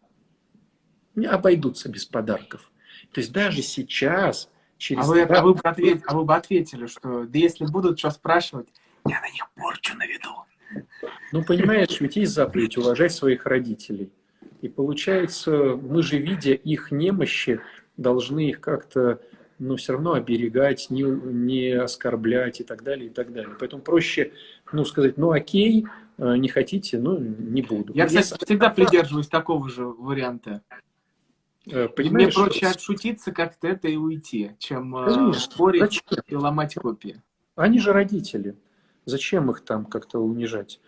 Не 1.15 1.25
обойдутся 1.25 1.89
без 1.89 2.05
подарков. 2.05 2.71
То 3.11 3.19
есть 3.19 3.31
даже 3.33 3.61
сейчас 3.61 4.49
через... 4.77 5.03
А 5.03 5.07
вы, 5.07 5.21
а 5.23 5.43
вы, 5.43 5.53
бы, 5.53 5.59
ответ, 5.63 6.01
а 6.07 6.15
вы 6.15 6.23
бы 6.23 6.35
ответили, 6.35 6.87
что 6.87 7.25
да 7.25 7.39
если 7.39 7.65
будут 7.65 7.99
что 7.99 8.09
спрашивать, 8.09 8.69
я 9.05 9.19
на 9.19 9.29
них 9.29 9.49
порчу 9.55 9.95
наведу. 9.97 10.29
Ну, 11.31 11.43
понимаешь, 11.43 11.99
ведь 11.99 12.15
есть 12.15 12.33
заповедь 12.33 12.77
уважай 12.77 13.09
своих 13.09 13.45
родителей. 13.45 14.11
И 14.61 14.69
получается, 14.69 15.75
мы 15.75 16.01
же, 16.03 16.17
видя 16.17 16.53
их 16.53 16.91
немощи, 16.91 17.59
должны 17.97 18.49
их 18.49 18.61
как-то, 18.61 19.21
ну, 19.59 19.75
все 19.75 19.93
равно 19.93 20.13
оберегать, 20.13 20.89
не, 20.89 21.03
не 21.03 21.71
оскорблять 21.71 22.59
и 22.59 22.63
так 22.63 22.83
далее, 22.83 23.07
и 23.07 23.09
так 23.09 23.31
далее. 23.31 23.55
Поэтому 23.59 23.81
проще, 23.81 24.33
ну, 24.71 24.85
сказать, 24.85 25.17
ну, 25.17 25.31
окей, 25.31 25.85
э, 26.17 26.35
не 26.37 26.49
хотите, 26.49 26.99
ну, 26.99 27.17
не 27.17 27.61
буду. 27.61 27.93
Я, 27.93 28.07
кстати, 28.07 28.31
Если... 28.31 28.45
всегда 28.45 28.69
придерживаюсь 28.69 29.27
такого 29.27 29.69
же 29.69 29.85
варианта. 29.85 30.61
Э, 31.65 31.87
понимаешь, 31.87 32.35
Мне 32.35 32.45
проще 32.45 32.67
отшутиться 32.67 33.31
как-то 33.31 33.67
это 33.67 33.87
и 33.87 33.95
уйти, 33.95 34.51
чем 34.59 34.95
э, 34.97 35.05
Конечно. 35.05 35.41
спорить 35.41 35.81
Зачем? 35.81 36.23
и 36.27 36.35
ломать 36.35 36.75
копии. 36.75 37.21
Они 37.55 37.79
же 37.79 37.93
родители. 37.93 38.55
Зачем 39.05 39.51
их 39.51 39.61
там 39.61 39.85
как-то 39.85 40.19
унижать? 40.19 40.79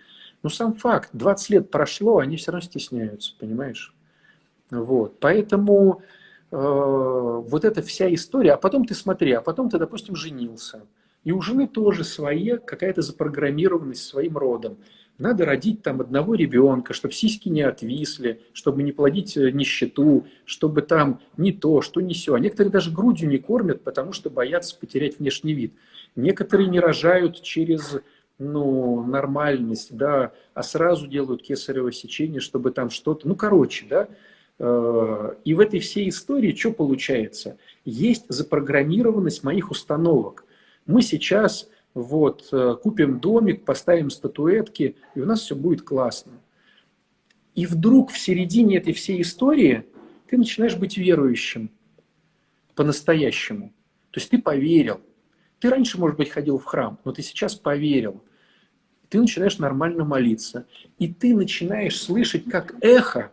Ну, 0.44 0.50
сам 0.50 0.74
факт, 0.74 1.10
20 1.14 1.50
лет 1.50 1.72
прошло, 1.72 2.20
они 2.20 2.38
все 2.38 2.52
равно 2.52 2.66
стесняются, 2.66 3.34
понимаешь? 3.40 3.94
Вот, 4.70 5.20
поэтому 5.20 6.02
вот 6.56 7.66
эта 7.66 7.82
вся 7.82 8.14
история, 8.14 8.54
а 8.54 8.58
потом 8.58 8.86
ты 8.86 8.94
смотри, 8.94 9.34
а 9.34 9.42
потом 9.42 9.70
ты, 9.70 9.78
допустим, 9.78 10.16
женился, 10.16 10.84
и 11.24 11.32
у 11.32 11.42
жены 11.42 11.68
тоже 11.68 12.04
своя 12.04 12.58
какая-то 12.58 13.02
запрограммированность 13.02 14.04
своим 14.04 14.38
родом. 14.38 14.78
Надо 15.18 15.46
родить 15.46 15.82
там 15.82 16.02
одного 16.02 16.36
ребенка, 16.36 16.94
чтобы 16.94 17.14
сиськи 17.14 17.48
не 17.48 17.62
отвисли, 17.62 18.42
чтобы 18.52 18.84
не 18.84 18.92
плодить 18.92 19.38
э, 19.38 19.50
нищету, 19.52 20.28
чтобы 20.44 20.82
там 20.82 21.22
не 21.38 21.54
то, 21.54 21.82
что 21.82 22.02
не 22.02 22.14
все. 22.14 22.34
А 22.34 22.40
некоторые 22.40 22.72
даже 22.72 22.92
грудью 22.92 23.30
не 23.30 23.38
кормят, 23.38 23.82
потому 23.82 24.12
что 24.12 24.30
боятся 24.30 24.78
потерять 24.78 25.20
внешний 25.20 25.54
вид. 25.54 25.74
Некоторые 26.18 26.68
не 26.68 26.82
рожают 26.82 27.42
через 27.42 27.98
ну, 28.38 29.06
нормальность, 29.06 29.96
да, 29.96 30.34
а 30.54 30.64
сразу 30.64 31.08
делают 31.08 31.42
кесарево 31.42 31.94
сечение, 31.94 32.42
чтобы 32.42 32.72
там 32.72 32.90
что-то, 32.90 33.26
ну, 33.26 33.36
короче, 33.36 33.86
да, 33.90 34.04
э, 34.04 34.08
и 34.58 35.54
в 35.54 35.60
этой 35.60 35.80
всей 35.80 36.10
истории 36.10 36.56
что 36.56 36.72
получается? 36.72 37.58
Есть 37.84 38.26
запрограммированность 38.30 39.44
моих 39.44 39.70
установок. 39.70 40.46
Мы 40.86 41.02
сейчас 41.02 41.70
вот 41.94 42.50
э, 42.52 42.76
купим 42.82 43.20
домик, 43.20 43.66
поставим 43.66 44.10
статуэтки, 44.10 44.96
и 45.16 45.20
у 45.20 45.26
нас 45.26 45.42
все 45.42 45.56
будет 45.56 45.82
классно. 45.82 46.34
И 47.56 47.66
вдруг 47.66 48.12
в 48.12 48.18
середине 48.18 48.78
этой 48.78 48.94
всей 48.94 49.22
истории 49.22 49.86
ты 50.28 50.38
начинаешь 50.38 50.76
быть 50.76 50.98
верующим 50.98 51.72
по-настоящему. 52.76 53.74
То 54.12 54.20
есть 54.20 54.30
ты 54.30 54.42
поверил, 54.42 55.02
ты 55.60 55.70
раньше, 55.70 55.98
может 55.98 56.18
быть, 56.18 56.30
ходил 56.30 56.60
в 56.60 56.66
храм, 56.66 57.00
но 57.06 57.12
ты 57.14 57.22
сейчас 57.22 57.56
поверил. 57.56 58.22
Ты 59.10 59.20
начинаешь 59.20 59.58
нормально 59.58 60.04
молиться. 60.04 60.68
И 61.00 61.08
ты 61.14 61.34
начинаешь 61.34 62.00
слышать, 62.00 62.46
как 62.46 62.76
эхо, 62.82 63.32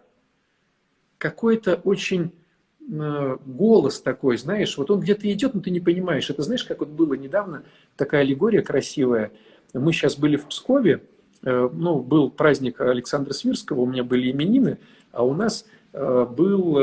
какой-то 1.23 1.77
очень 1.85 2.33
э, 2.81 3.37
голос 3.47 4.01
такой, 4.01 4.37
знаешь, 4.37 4.77
вот 4.77 4.91
он 4.91 4.99
где-то 4.99 5.33
идет, 5.33 5.55
но 5.55 5.61
ты 5.61 5.71
не 5.71 5.79
понимаешь. 5.79 6.29
Это 6.29 6.43
знаешь, 6.43 6.65
как 6.65 6.81
вот 6.81 6.89
было 6.89 7.15
недавно, 7.15 7.63
такая 7.97 8.23
аллегория 8.23 8.61
красивая. 8.61 9.31
Мы 9.73 9.93
сейчас 9.93 10.17
были 10.17 10.35
в 10.35 10.47
Пскове, 10.47 11.05
э, 11.45 11.71
ну, 11.73 12.01
был 12.01 12.29
праздник 12.29 12.81
Александра 12.81 13.33
Свирского, 13.35 13.83
у 13.83 13.87
меня 13.87 14.03
были 14.03 14.33
именины, 14.33 14.79
а 15.13 15.25
у 15.25 15.33
нас 15.33 15.65
Э, 15.95 16.27
был, 16.29 16.75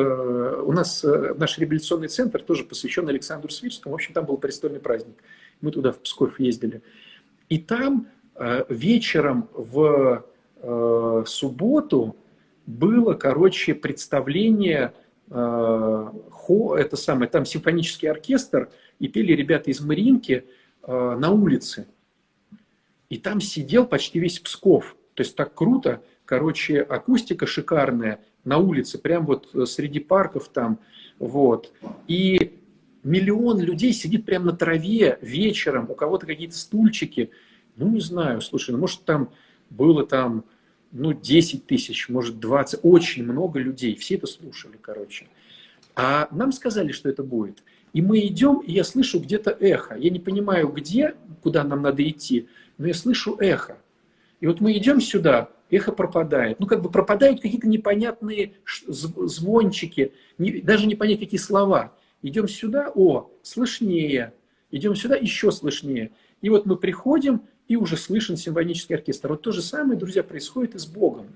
у 0.67 0.71
нас 0.71 1.03
наш 1.03 1.57
реабилитационный 1.57 2.07
центр 2.07 2.41
тоже 2.41 2.63
посвящен 2.63 3.09
Александру 3.09 3.49
Свирскому. 3.49 3.91
В 3.93 3.95
общем, 3.95 4.13
там 4.13 4.25
был 4.25 4.37
престольный 4.37 4.79
праздник. 4.79 5.17
Мы 5.59 5.71
туда 5.71 5.91
в 5.91 5.99
Псков 5.99 6.39
ездили. 6.39 6.81
И 7.49 7.57
там 7.57 8.07
вечером 8.69 9.49
в 9.53 10.23
субботу 11.25 12.15
было, 12.69 13.13
короче, 13.13 13.73
представление, 13.73 14.93
хо, 15.29 16.77
это 16.77 16.95
самое, 16.95 17.29
там 17.29 17.45
симфонический 17.45 18.09
оркестр, 18.09 18.69
и 18.99 19.07
пели 19.07 19.33
ребята 19.33 19.71
из 19.71 19.81
Маринки 19.81 20.45
на 20.85 21.31
улице. 21.31 21.87
И 23.09 23.17
там 23.17 23.41
сидел 23.41 23.85
почти 23.85 24.19
весь 24.19 24.39
Псков. 24.39 24.95
То 25.15 25.23
есть 25.23 25.35
так 25.35 25.53
круто. 25.53 26.03
Короче, 26.25 26.81
акустика 26.81 27.47
шикарная 27.47 28.19
на 28.43 28.57
улице, 28.57 28.99
прям 28.99 29.25
вот 29.25 29.49
э, 29.53 29.65
среди 29.65 29.99
парков 29.99 30.49
там, 30.49 30.79
вот. 31.17 31.73
И 32.07 32.59
миллион 33.03 33.59
людей 33.59 33.91
сидит 33.93 34.25
прямо 34.25 34.45
на 34.45 34.53
траве 34.53 35.17
вечером, 35.21 35.89
у 35.89 35.95
кого-то 35.95 36.27
какие-то 36.27 36.55
стульчики. 36.55 37.31
Ну, 37.75 37.89
не 37.89 37.99
знаю, 37.99 38.41
слушай, 38.41 38.71
ну, 38.71 38.77
может, 38.77 39.03
там 39.05 39.31
было 39.69 40.05
там, 40.05 40.45
ну, 40.91 41.13
10 41.13 41.67
тысяч, 41.67 42.09
может, 42.09 42.39
20, 42.39 42.79
очень 42.83 43.23
много 43.23 43.59
людей, 43.59 43.95
все 43.95 44.15
это 44.15 44.27
слушали, 44.27 44.77
короче. 44.81 45.27
А 45.95 46.27
нам 46.31 46.51
сказали, 46.51 46.91
что 46.91 47.09
это 47.09 47.23
будет. 47.23 47.63
И 47.93 48.01
мы 48.01 48.19
идем, 48.19 48.59
и 48.59 48.71
я 48.71 48.83
слышу 48.83 49.19
где-то 49.19 49.51
эхо. 49.51 49.95
Я 49.95 50.09
не 50.09 50.19
понимаю, 50.19 50.69
где, 50.69 51.15
куда 51.41 51.63
нам 51.63 51.81
надо 51.81 52.07
идти, 52.07 52.47
но 52.77 52.87
я 52.87 52.93
слышу 52.93 53.35
эхо. 53.39 53.77
И 54.39 54.47
вот 54.47 54.61
мы 54.61 54.77
идем 54.77 55.01
сюда, 55.01 55.49
эхо 55.69 55.91
пропадает. 55.91 56.59
Ну, 56.59 56.67
как 56.67 56.81
бы 56.81 56.89
пропадают 56.89 57.41
какие-то 57.41 57.67
непонятные 57.67 58.53
звончики, 58.87 60.13
не, 60.37 60.61
даже 60.61 60.87
не 60.87 60.95
понять, 60.95 61.19
какие 61.19 61.39
слова. 61.39 61.93
Идем 62.21 62.47
сюда, 62.47 62.91
о, 62.93 63.31
слышнее. 63.41 64.33
Идем 64.71 64.95
сюда, 64.95 65.15
еще 65.15 65.51
слышнее. 65.51 66.11
И 66.41 66.49
вот 66.49 66.65
мы 66.65 66.77
приходим, 66.77 67.41
и 67.69 67.77
уже 67.77 67.95
слышен 67.95 68.35
симфонический 68.35 68.95
оркестр. 68.95 69.29
Вот 69.29 69.41
то 69.43 69.53
же 69.53 69.61
самое, 69.61 69.97
друзья, 69.97 70.23
происходит 70.23 70.75
и 70.75 70.79
с 70.79 70.85
Богом. 70.85 71.27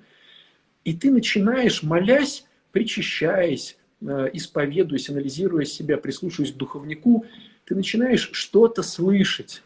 И 0.83 0.93
ты 0.93 1.09
начинаешь, 1.09 1.81
молясь, 1.81 2.45
причащаясь, 2.73 3.77
э, 4.01 4.29
исповедуясь, 4.33 5.09
анализируя 5.09 5.63
себя, 5.63 5.95
прислушиваясь 5.97 6.51
к 6.51 6.57
духовнику, 6.57 7.25
ты 7.63 7.75
начинаешь 7.75 8.29
что-то 8.33 8.83
слышать. 8.83 9.63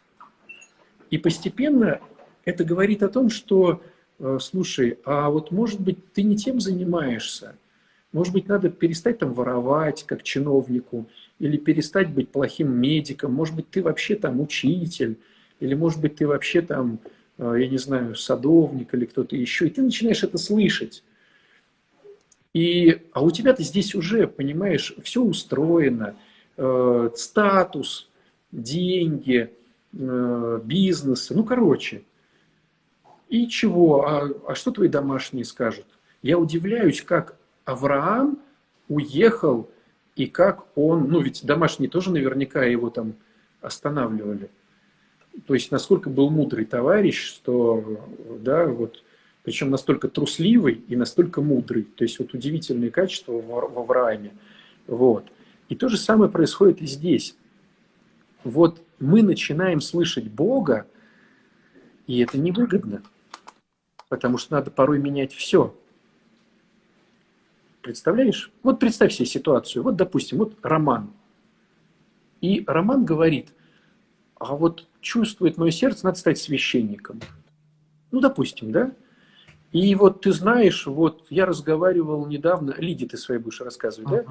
И 1.09 1.17
постепенно 1.17 1.99
это 2.45 2.63
говорит 2.63 3.01
о 3.01 3.09
том, 3.09 3.31
что 3.31 3.81
Э, 4.19 4.39
слушай, 4.41 4.97
а 5.05 5.29
вот 5.29 5.51
может 5.51 5.79
быть 5.79 6.13
ты 6.13 6.23
не 6.23 6.35
тем 6.35 6.59
занимаешься, 6.59 7.55
может 8.11 8.33
быть 8.33 8.47
надо 8.47 8.69
перестать 8.69 9.19
там 9.19 9.33
воровать 9.33 10.03
как 10.05 10.23
чиновнику, 10.23 11.07
или 11.39 11.57
перестать 11.57 12.09
быть 12.09 12.29
плохим 12.29 12.71
медиком, 12.71 13.33
может 13.33 13.55
быть 13.55 13.69
ты 13.69 13.83
вообще 13.83 14.15
там 14.15 14.41
учитель, 14.41 15.17
или 15.59 15.73
может 15.73 16.01
быть 16.01 16.15
ты 16.15 16.27
вообще 16.27 16.61
там, 16.61 16.99
э, 17.37 17.55
я 17.59 17.67
не 17.67 17.77
знаю, 17.77 18.15
садовник 18.15 18.93
или 18.93 19.05
кто-то 19.05 19.35
еще, 19.35 19.67
и 19.67 19.69
ты 19.69 19.81
начинаешь 19.81 20.23
это 20.23 20.37
слышать. 20.37 21.03
И, 22.53 23.03
а 23.13 23.21
у 23.21 23.31
тебя-то 23.31 23.63
здесь 23.63 23.93
уже, 23.93 24.27
понимаешь, 24.27 24.95
все 25.03 25.21
устроено, 25.21 26.15
э, 26.57 27.09
статус, 27.15 28.09
деньги, 28.51 29.51
э, 29.93 30.61
бизнес, 30.63 31.29
ну, 31.29 31.43
короче– 31.43 32.03
и 33.29 33.47
чего? 33.47 34.07
А, 34.07 34.29
а 34.47 34.55
что 34.55 34.71
твои 34.71 34.87
домашние 34.87 35.43
скажут? 35.43 35.85
Я 36.21 36.37
удивляюсь, 36.37 37.01
как 37.01 37.37
Авраам 37.65 38.39
уехал 38.87 39.69
и 40.15 40.27
как 40.27 40.65
он, 40.75 41.09
ну 41.09 41.19
ведь 41.19 41.45
домашние 41.45 41.89
тоже 41.89 42.11
наверняка 42.11 42.63
его 42.63 42.89
там 42.89 43.15
останавливали. 43.61 44.49
То 45.45 45.53
есть 45.53 45.71
насколько 45.71 46.09
был 46.09 46.29
мудрый 46.29 46.65
товарищ, 46.65 47.23
что, 47.23 48.01
да, 48.41 48.65
вот, 48.65 49.03
причем 49.43 49.69
настолько 49.69 50.07
трусливый 50.07 50.83
и 50.87 50.95
настолько 50.95 51.41
мудрый. 51.41 51.83
То 51.83 52.03
есть 52.03 52.19
вот 52.19 52.33
удивительные 52.33 52.91
качества 52.91 53.33
в 53.33 53.77
Аврааме. 53.79 54.33
Вот. 54.87 55.25
И 55.69 55.75
то 55.75 55.89
же 55.89 55.97
самое 55.97 56.31
происходит 56.31 56.81
и 56.81 56.85
здесь. 56.85 57.35
Вот 58.43 58.81
мы 58.99 59.21
начинаем 59.21 59.81
слышать 59.81 60.25
Бога, 60.25 60.87
и 62.07 62.19
это 62.19 62.37
невыгодно, 62.37 63.03
потому 64.09 64.37
что 64.37 64.53
надо 64.53 64.71
порой 64.71 64.99
менять 64.99 65.33
все. 65.33 65.75
Представляешь? 67.81 68.51
Вот 68.63 68.79
представь 68.79 69.13
себе 69.13 69.25
ситуацию. 69.25 69.83
Вот, 69.83 69.95
допустим, 69.95 70.39
вот 70.39 70.57
Роман. 70.61 71.11
И 72.41 72.63
Роман 72.67 73.05
говорит, 73.05 73.49
а 74.35 74.55
вот 74.55 74.85
чувствует 75.07 75.57
мое 75.57 75.71
сердце, 75.71 76.05
надо 76.05 76.19
стать 76.19 76.37
священником. 76.37 77.21
Ну, 78.11 78.19
допустим, 78.19 78.71
да? 78.71 78.91
И 79.71 79.95
вот 79.95 80.21
ты 80.21 80.33
знаешь, 80.33 80.85
вот 80.85 81.25
я 81.29 81.45
разговаривал 81.45 82.25
недавно, 82.25 82.75
Лиде 82.77 83.07
ты 83.07 83.17
своей 83.17 83.39
будешь 83.39 83.61
рассказывать, 83.61 84.11
uh-huh. 84.11 84.25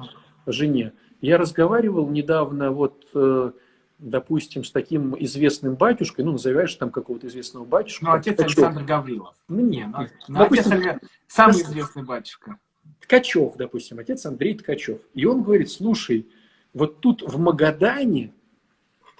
да, 0.45 0.51
жене. 0.51 0.93
Я 1.21 1.37
разговаривал 1.37 2.07
недавно 2.09 2.71
вот 2.71 3.07
э, 3.13 3.51
допустим, 3.99 4.63
с 4.63 4.71
таким 4.71 5.15
известным 5.19 5.75
батюшкой, 5.75 6.25
ну, 6.25 6.33
назовешь 6.33 6.75
там 6.75 6.91
какого-то 6.91 7.27
известного 7.27 7.65
батюшку. 7.65 8.05
Ну, 8.05 8.11
отец 8.11 8.35
Ткачев. 8.35 8.57
Александр 8.57 8.83
Гаврилов. 8.83 9.35
Ну, 9.47 9.61
не, 9.61 9.85
ну, 9.85 10.07
ну 10.27 10.39
допустим, 10.39 10.73
отец, 10.73 11.09
самый 11.27 11.61
известный 11.63 12.03
батюшка. 12.03 12.59
Ткачев, 13.01 13.55
допустим, 13.57 13.99
отец 13.99 14.25
Андрей 14.25 14.55
Ткачев. 14.55 14.99
И 15.15 15.25
он 15.25 15.41
говорит, 15.41 15.71
слушай, 15.71 16.27
вот 16.73 16.99
тут 16.99 17.23
в 17.23 17.39
Магадане, 17.39 18.33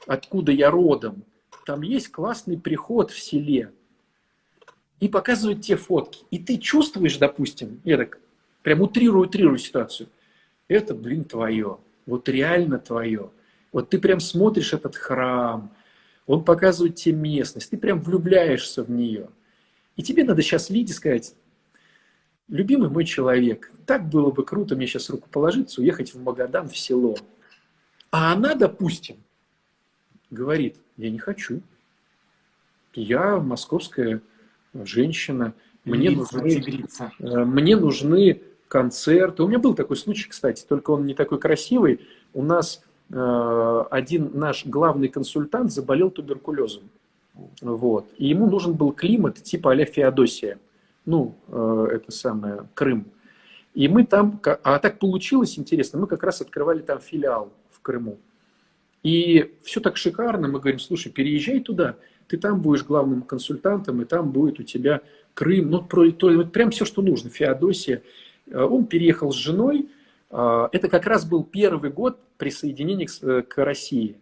откуда 0.06 0.52
я 0.52 0.70
родом, 0.70 1.24
там 1.68 1.82
есть 1.82 2.08
классный 2.14 2.58
приход 2.58 3.12
в 3.12 3.20
селе. 3.20 3.74
И 5.02 5.10
показывают 5.10 5.62
те 5.62 5.76
фотки. 5.76 6.24
И 6.32 6.40
ты 6.40 6.58
чувствуешь, 6.58 7.18
допустим, 7.18 7.82
я 7.84 7.98
так 7.98 8.20
прям 8.64 8.82
утрирую, 8.82 9.28
утрирую 9.28 9.58
ситуацию. 9.58 10.08
Это, 10.70 10.96
блин, 10.96 11.26
твое. 11.26 11.78
Вот 12.06 12.30
реально 12.30 12.80
твое. 12.80 13.32
Вот 13.74 13.90
ты 13.90 14.00
прям 14.00 14.22
смотришь 14.22 14.72
этот 14.72 14.96
храм, 14.96 15.70
он 16.26 16.46
показывает 16.46 16.96
тебе 16.96 17.16
местность, 17.16 17.70
ты 17.70 17.78
прям 17.78 18.02
влюбляешься 18.02 18.82
в 18.82 18.90
нее. 18.90 19.28
И 19.98 20.04
тебе 20.04 20.24
надо 20.24 20.42
сейчас 20.42 20.70
Лиде 20.70 20.94
сказать, 20.94 21.36
любимый 22.48 22.90
мой 22.90 23.04
человек, 23.04 23.72
так 23.86 24.08
было 24.08 24.32
бы 24.32 24.46
круто 24.46 24.78
мне 24.78 24.88
сейчас 24.88 25.10
руку 25.10 25.28
положиться, 25.30 25.82
уехать 25.82 26.14
в 26.14 26.24
Магадан, 26.24 26.70
в 26.70 26.78
село. 26.78 27.18
А 28.10 28.32
она, 28.32 28.56
допустим, 28.56 29.18
говорит, 30.30 30.78
я 30.98 31.10
не 31.10 31.20
хочу. 31.20 31.62
Я 32.94 33.38
московская 33.38 34.22
женщина, 34.74 35.54
мне 35.86 36.10
нужны, 36.10 36.64
э, 37.20 37.44
мне 37.46 37.76
нужны 37.76 38.42
концерты. 38.68 39.44
У 39.44 39.48
меня 39.48 39.60
был 39.60 39.74
такой 39.74 39.98
случай, 39.98 40.28
кстати, 40.30 40.66
только 40.68 40.92
он 40.92 41.06
не 41.06 41.14
такой 41.14 41.40
красивый. 41.40 42.02
У 42.34 42.44
нас 42.44 42.84
Э, 43.10 43.86
один 43.90 44.32
наш 44.34 44.66
главный 44.66 45.08
консультант 45.08 45.72
заболел 45.72 46.12
туберкулезом. 46.12 46.90
Вот. 47.62 48.08
И 48.18 48.28
ему 48.28 48.50
нужен 48.50 48.74
был 48.74 48.92
климат 48.92 49.42
типа 49.42 49.72
а 49.72 49.86
Феодосия. 49.86 50.60
Ну, 51.06 51.36
э, 51.48 51.88
это 51.94 52.12
самое, 52.12 52.68
Крым. 52.74 53.06
И 53.74 53.88
мы 53.88 54.06
там, 54.06 54.42
а 54.44 54.80
так 54.80 55.00
получилось 55.00 55.58
интересно, 55.58 56.00
мы 56.00 56.08
как 56.08 56.24
раз 56.24 56.42
открывали 56.42 56.80
там 56.80 57.00
филиал 57.00 57.54
в 57.70 57.80
Крыму. 57.82 58.18
И 59.04 59.56
все 59.64 59.80
так 59.80 59.98
шикарно, 59.98 60.48
мы 60.48 60.60
говорим, 60.60 60.80
слушай, 60.80 61.12
переезжай 61.12 61.60
туда, 61.60 61.96
ты 62.28 62.38
там 62.38 62.62
будешь 62.62 62.84
главным 62.84 63.22
консультантом, 63.22 64.02
и 64.02 64.06
там 64.06 64.32
будет 64.32 64.60
у 64.60 64.64
тебя 64.64 65.02
Крым, 65.34 65.70
ну, 65.70 65.84
про, 65.84 66.10
то, 66.12 66.30
вот 66.32 66.52
прям 66.52 66.72
все, 66.72 66.84
что 66.84 67.02
нужно, 67.02 67.30
Феодосия. 67.30 68.02
Э, 68.48 68.64
он 68.64 68.88
переехал 68.88 69.32
с 69.32 69.36
женой, 69.36 69.90
а, 70.30 70.70
это 70.72 70.90
как 70.90 71.06
раз 71.06 71.26
был 71.26 71.44
первый 71.44 71.92
год 71.92 72.20
присоединения 72.38 73.08
э, 73.22 73.44
к 73.44 73.64
России. 73.64 74.18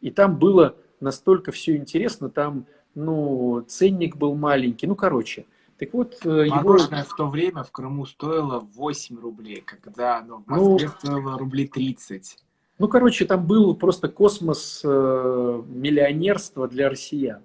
И 0.00 0.10
там 0.10 0.38
было 0.38 0.76
настолько 1.00 1.52
все 1.52 1.76
интересно, 1.76 2.28
там 2.30 2.66
ну, 2.94 3.64
ценник 3.68 4.16
был 4.16 4.34
маленький, 4.34 4.86
ну, 4.86 4.96
короче. 4.96 5.46
Так 5.78 5.92
вот, 5.92 6.18
э, 6.24 6.46
Мороженое 6.46 7.00
его... 7.00 7.08
в 7.08 7.16
то 7.16 7.28
время 7.28 7.62
в 7.62 7.72
Крыму 7.72 8.06
стоило 8.06 8.60
8 8.60 9.18
рублей, 9.18 9.62
когда 9.62 10.18
оно 10.18 10.38
в 10.38 10.48
ну, 10.48 10.72
Москве 10.72 10.88
ну, 10.88 10.98
стоило 10.98 11.38
рублей 11.38 11.68
30. 11.68 12.38
Ну, 12.78 12.88
короче, 12.88 13.24
там 13.24 13.46
был 13.46 13.74
просто 13.74 14.08
космос 14.08 14.82
э, 14.84 15.62
миллионерства 15.68 16.66
для 16.68 16.88
россиян. 16.88 17.42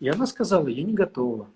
И 0.00 0.08
она 0.08 0.26
сказала, 0.26 0.68
я 0.68 0.82
не 0.82 0.94
готова. 0.94 1.48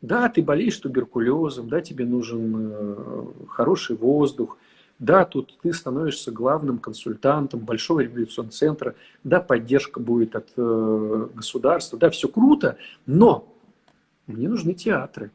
Да, 0.00 0.28
ты 0.28 0.42
болеешь 0.42 0.76
туберкулезом, 0.78 1.68
да, 1.68 1.80
тебе 1.80 2.04
нужен 2.04 2.72
э, 2.72 3.24
хороший 3.48 3.96
воздух, 3.96 4.58
да, 4.98 5.24
тут 5.24 5.58
ты 5.62 5.72
становишься 5.72 6.30
главным 6.32 6.78
консультантом 6.78 7.60
большого 7.60 8.00
революционного 8.00 8.52
центра, 8.52 8.94
да, 9.24 9.40
поддержка 9.40 10.00
будет 10.00 10.34
от 10.36 10.48
э, 10.56 11.28
государства, 11.34 11.98
да, 11.98 12.10
все 12.10 12.28
круто, 12.28 12.78
но 13.06 13.46
мне 14.26 14.48
нужны 14.48 14.74
театры. 14.74 15.30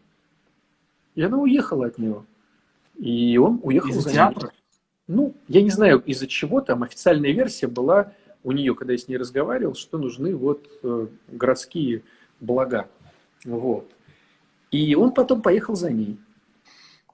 И 1.16 1.22
она 1.22 1.38
уехала 1.38 1.88
от 1.88 1.98
него. 1.98 2.26
И 2.98 3.38
он 3.38 3.60
уехал 3.64 3.90
из-за 3.90 4.02
за 4.02 4.12
театра? 4.12 4.52
Ну, 5.12 5.36
я 5.50 5.62
не 5.62 5.70
знаю, 5.70 6.02
из-за 6.06 6.26
чего 6.26 6.62
там 6.62 6.84
официальная 6.84 7.34
версия 7.34 7.68
была 7.68 8.14
у 8.46 8.54
нее, 8.54 8.74
когда 8.76 8.94
я 8.94 8.98
с 8.98 9.10
ней 9.10 9.18
разговаривал, 9.18 9.76
что 9.76 9.98
нужны 9.98 10.34
вот 10.34 10.66
э, 10.84 11.08
городские 11.28 12.04
блага. 12.40 12.88
Вот. 13.44 13.92
И 14.72 14.96
он 14.96 15.14
потом 15.14 15.42
поехал 15.42 15.76
за 15.76 15.92
ней. 15.92 16.18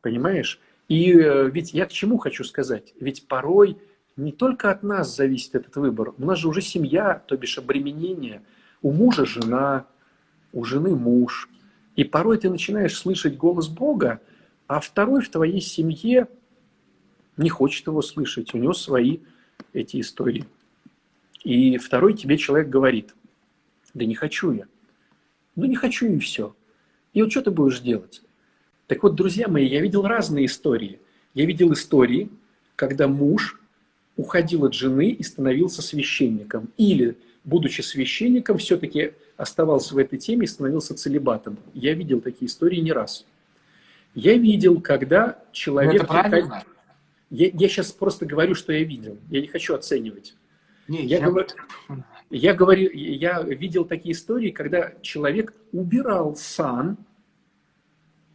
Понимаешь? 0.03 0.59
И 0.87 1.11
э, 1.11 1.49
ведь 1.49 1.73
я 1.73 1.87
к 1.87 1.91
чему 1.91 2.19
хочу 2.19 2.43
сказать? 2.43 2.93
Ведь 2.99 3.27
порой 3.27 3.79
не 4.15 4.31
только 4.31 4.69
от 4.69 4.83
нас 4.83 5.15
зависит 5.15 5.55
этот 5.55 5.75
выбор. 5.77 6.13
У 6.19 6.23
нас 6.23 6.37
же 6.37 6.49
уже 6.49 6.61
семья, 6.61 7.23
то 7.25 7.35
бишь 7.35 7.57
обременение. 7.57 8.43
У 8.83 8.91
мужа 8.91 9.25
жена, 9.25 9.87
у 10.53 10.63
жены 10.63 10.95
муж. 10.95 11.49
И 11.95 12.03
порой 12.03 12.37
ты 12.37 12.51
начинаешь 12.51 12.95
слышать 12.95 13.37
голос 13.37 13.67
Бога, 13.67 14.21
а 14.67 14.81
второй 14.81 15.23
в 15.23 15.29
твоей 15.29 15.61
семье 15.61 16.27
не 17.37 17.49
хочет 17.49 17.87
его 17.87 18.01
слышать. 18.01 18.53
У 18.53 18.57
него 18.57 18.73
свои 18.73 19.19
эти 19.73 20.01
истории. 20.01 20.45
И 21.43 21.77
второй 21.77 22.13
тебе 22.13 22.37
человек 22.37 22.69
говорит, 22.69 23.13
да 23.93 24.05
не 24.05 24.15
хочу 24.15 24.51
я. 24.51 24.65
Ну 25.55 25.65
не 25.65 25.75
хочу 25.75 26.07
и 26.07 26.19
все. 26.19 26.55
И 27.13 27.21
вот 27.21 27.31
что 27.31 27.41
ты 27.41 27.51
будешь 27.51 27.79
делать? 27.79 28.21
Так 28.87 29.03
вот, 29.03 29.15
друзья 29.15 29.47
мои, 29.47 29.67
я 29.67 29.81
видел 29.81 30.03
разные 30.03 30.45
истории. 30.45 30.99
Я 31.33 31.45
видел 31.45 31.73
истории, 31.73 32.29
когда 32.75 33.07
муж 33.07 33.59
уходил 34.15 34.65
от 34.65 34.73
жены 34.73 35.09
и 35.09 35.23
становился 35.23 35.81
священником. 35.81 36.69
Или, 36.77 37.17
будучи 37.43 37.81
священником, 37.81 38.57
все-таки 38.57 39.13
оставался 39.35 39.93
в 39.93 39.97
этой 39.97 40.17
теме 40.17 40.45
и 40.45 40.47
становился 40.47 40.95
целебатом. 40.95 41.57
Я 41.73 41.93
видел 41.93 42.21
такие 42.21 42.47
истории 42.47 42.79
не 42.79 42.91
раз. 42.91 43.25
Я 44.15 44.35
видел, 44.35 44.81
когда 44.81 45.39
человек... 45.51 46.03
это 46.03 46.05
правильно? 46.05 46.63
Я, 47.29 47.49
я 47.53 47.67
сейчас 47.67 47.91
просто 47.91 48.25
говорю, 48.25 48.55
что 48.55 48.71
я 48.71 48.83
видел. 48.83 49.17
Я 49.29 49.41
не 49.41 49.47
хочу 49.47 49.75
оценивать. 49.75 50.35
Не, 50.87 51.05
я, 51.05 51.17
я... 51.17 51.25
Говорю, 51.25 51.47
я, 52.29 52.53
говорю, 52.53 52.91
я 52.91 53.41
видел 53.41 53.85
такие 53.85 54.13
истории, 54.13 54.51
когда 54.51 54.93
человек 55.01 55.53
убирал 55.71 56.35
сан 56.35 56.97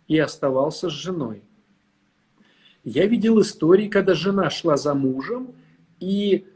и 0.08 0.18
оставался 0.18 0.90
с 0.90 0.92
женой. 0.92 1.42
Я 2.84 3.06
видел 3.06 3.40
истории, 3.40 3.88
когда 3.88 4.14
жена 4.14 4.50
шла 4.50 4.76
за 4.76 4.92
мужем 4.94 5.54
и 6.00 6.46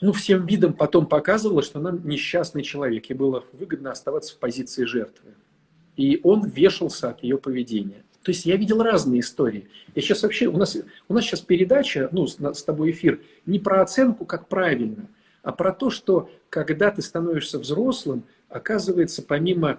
ну, 0.00 0.12
всем 0.12 0.46
видом 0.46 0.72
потом 0.74 1.06
показывала, 1.06 1.62
что 1.62 1.78
она 1.78 1.92
несчастный 1.92 2.62
человек, 2.62 3.10
и 3.10 3.14
было 3.14 3.44
выгодно 3.52 3.90
оставаться 3.90 4.34
в 4.34 4.38
позиции 4.38 4.84
жертвы. 4.84 5.34
И 5.96 6.20
он 6.24 6.46
вешался 6.46 7.10
от 7.10 7.22
ее 7.22 7.38
поведения. 7.38 8.04
То 8.24 8.30
есть 8.30 8.46
я 8.46 8.56
видел 8.56 8.82
разные 8.82 9.20
истории. 9.20 9.68
Я 9.94 10.00
сейчас 10.00 10.22
вообще, 10.22 10.46
у 10.46 10.56
нас, 10.56 10.78
у 11.08 11.14
нас 11.14 11.24
сейчас 11.24 11.42
передача, 11.42 12.08
ну, 12.10 12.26
с, 12.26 12.38
с 12.40 12.64
тобой 12.64 12.90
эфир, 12.90 13.20
не 13.44 13.58
про 13.58 13.82
оценку, 13.82 14.24
как 14.24 14.48
правильно, 14.48 15.08
а 15.42 15.52
про 15.52 15.72
то, 15.72 15.90
что 15.90 16.30
когда 16.48 16.90
ты 16.90 17.02
становишься 17.02 17.58
взрослым, 17.58 18.24
оказывается, 18.48 19.22
помимо 19.22 19.78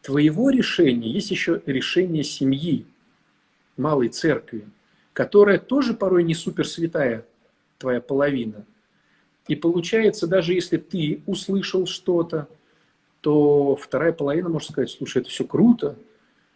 твоего 0.00 0.48
решения 0.48 1.10
есть 1.10 1.30
еще 1.30 1.60
решение 1.66 2.24
семьи, 2.24 2.86
малой 3.76 4.08
церкви, 4.08 4.64
которая 5.12 5.58
тоже 5.58 5.92
порой 5.92 6.24
не 6.24 6.34
суперсвятая 6.34 7.26
твоя 7.76 8.00
половина. 8.00 8.64
И 9.48 9.54
получается, 9.54 10.26
даже 10.26 10.54
если 10.54 10.78
ты 10.78 11.20
услышал 11.26 11.86
что-то, 11.86 12.48
то 13.20 13.76
вторая 13.76 14.14
половина 14.14 14.48
может 14.48 14.70
сказать, 14.70 14.88
слушай, 14.88 15.20
это 15.20 15.28
все 15.28 15.44
круто, 15.44 15.98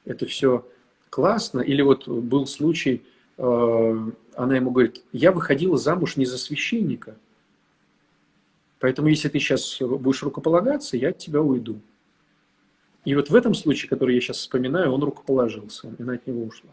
это 0.06 0.24
все 0.24 0.64
классно. 1.10 1.60
Или 1.60 1.82
вот 1.82 2.08
был 2.08 2.46
случай, 2.46 3.02
э, 3.36 4.10
она 4.36 4.56
ему 4.56 4.70
говорит, 4.70 5.02
я 5.12 5.32
выходила 5.32 5.76
замуж 5.76 6.16
не 6.16 6.24
за 6.24 6.38
священника, 6.38 7.16
поэтому 8.78 9.08
если 9.08 9.28
ты 9.28 9.38
сейчас 9.40 9.78
будешь 9.80 10.22
рукополагаться, 10.22 10.96
я 10.96 11.10
от 11.10 11.18
тебя 11.18 11.42
уйду. 11.42 11.80
И 13.04 13.14
вот 13.14 13.30
в 13.30 13.34
этом 13.34 13.54
случае, 13.54 13.88
который 13.88 14.14
я 14.14 14.20
сейчас 14.20 14.38
вспоминаю, 14.38 14.92
он 14.92 15.02
рукоположился, 15.02 15.88
и 15.98 16.02
она 16.02 16.14
от 16.14 16.26
него 16.26 16.44
ушла. 16.44 16.70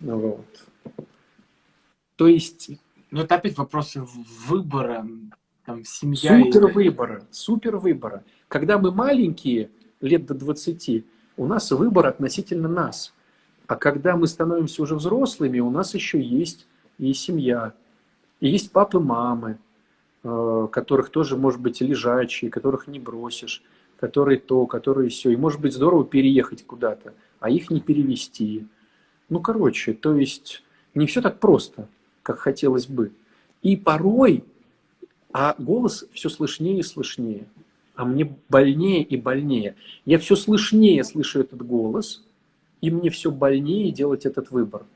Ну, 0.00 0.18
вот. 0.18 0.96
То 2.16 2.26
есть, 2.26 2.70
ну 3.10 3.22
это 3.22 3.36
опять 3.36 3.56
вопросы 3.56 4.04
выбора, 4.46 5.06
там, 5.64 5.84
семья. 5.84 6.42
Супер 6.42 6.66
выбора, 6.66 7.26
супер 7.30 7.76
выбора. 7.76 8.24
Когда 8.48 8.78
мы 8.78 8.90
маленькие, 8.90 9.70
лет 10.00 10.26
до 10.26 10.34
20, 10.34 11.04
у 11.36 11.46
нас 11.46 11.70
выбор 11.70 12.06
относительно 12.06 12.68
нас. 12.68 13.12
А 13.66 13.76
когда 13.76 14.16
мы 14.16 14.26
становимся 14.26 14.82
уже 14.82 14.94
взрослыми, 14.94 15.60
у 15.60 15.70
нас 15.70 15.94
еще 15.94 16.20
есть 16.20 16.66
и 16.98 17.12
семья, 17.14 17.72
и 18.40 18.48
есть 18.48 18.72
папы, 18.72 19.00
мамы, 19.00 19.58
э, 20.22 20.68
которых 20.70 21.10
тоже, 21.10 21.36
может 21.36 21.60
быть, 21.60 21.80
лежачие, 21.80 22.50
которых 22.50 22.86
не 22.86 23.00
бросишь, 23.00 23.62
которые 23.98 24.38
то, 24.38 24.66
которые 24.66 25.08
все. 25.08 25.30
И 25.30 25.36
может 25.36 25.60
быть 25.60 25.72
здорово 25.72 26.04
переехать 26.04 26.66
куда-то, 26.66 27.14
а 27.40 27.50
их 27.50 27.70
не 27.70 27.80
перевести. 27.80 28.66
Ну, 29.28 29.40
короче, 29.40 29.94
то 29.94 30.14
есть 30.14 30.62
не 30.94 31.06
все 31.06 31.22
так 31.22 31.40
просто, 31.40 31.88
как 32.22 32.38
хотелось 32.38 32.86
бы. 32.86 33.12
И 33.62 33.76
порой, 33.76 34.44
а 35.32 35.54
голос 35.58 36.04
все 36.12 36.28
слышнее 36.28 36.78
и 36.78 36.82
слышнее– 36.82 37.48
а 37.94 38.04
мне 38.04 38.36
больнее 38.48 39.02
и 39.02 39.16
больнее. 39.16 39.76
Я 40.04 40.18
все 40.18 40.36
слышнее 40.36 41.04
слышу 41.04 41.40
этот 41.40 41.64
голос, 41.64 42.24
и 42.80 42.90
мне 42.90 43.10
все 43.10 43.30
больнее 43.30 43.92
делать 43.92 44.26
этот 44.26 44.50
выбор. 44.50 44.86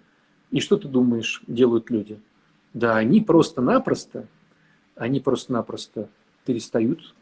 И 0.51 0.61
что 0.61 0.76
ты 0.76 0.88
думаешь, 0.88 1.42
делают 1.46 1.90
люди? 1.90 2.20
Да, 2.74 2.96
они 2.96 3.20
просто-напросто, 3.20 4.26
они 4.96 5.20
просто-напросто 5.20 6.11
перестают 6.44 7.14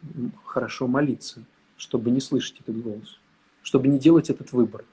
хорошо 0.44 0.86
молиться, 0.86 1.44
чтобы 1.76 2.10
не 2.10 2.20
слышать 2.20 2.60
этот 2.60 2.80
голос, 2.80 3.18
чтобы 3.62 3.88
не 3.88 3.98
делать 3.98 4.30
этот 4.30 4.52
выбор. 4.52 4.84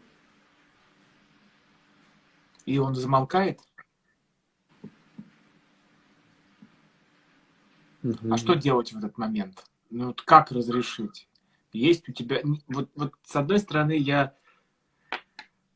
И 2.66 2.78
он 2.78 2.96
замолкает? 2.96 3.60
Угу. 8.04 8.34
А 8.34 8.38
что 8.38 8.56
делать 8.56 8.92
в 8.92 8.98
этот 8.98 9.18
момент? 9.18 9.64
Ну 9.94 10.08
вот 10.08 10.22
как 10.24 10.52
разрешить? 10.52 11.28
Есть 11.72 12.10
у 12.10 12.12
тебя... 12.12 12.42
Вот, 12.68 12.90
вот 12.96 13.14
с 13.24 13.36
одной 13.36 13.60
стороны, 13.60 13.96
я... 13.96 14.34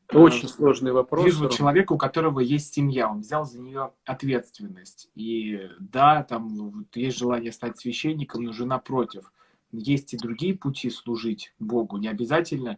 Э, 0.08 0.18
Очень 0.18 0.48
сложный 0.48 0.92
вопрос. 0.92 1.24
Вижу 1.24 1.48
человека, 1.48 1.92
у 1.92 1.98
которого 1.98 2.40
есть 2.40 2.74
семья, 2.74 3.08
он 3.08 3.20
взял 3.20 3.44
за 3.44 3.60
нее 3.60 3.92
ответственность. 4.04 5.08
И 5.14 5.68
да, 5.78 6.24
там 6.24 6.48
вот, 6.48 6.96
есть 6.96 7.18
желание 7.18 7.52
стать 7.52 7.78
священником, 7.78 8.42
но 8.42 8.52
жена 8.52 8.78
против. 8.78 9.32
Есть 9.70 10.14
и 10.14 10.18
другие 10.18 10.54
пути 10.56 10.90
служить 10.90 11.54
Богу, 11.60 11.96
не 11.98 12.08
обязательно 12.08 12.76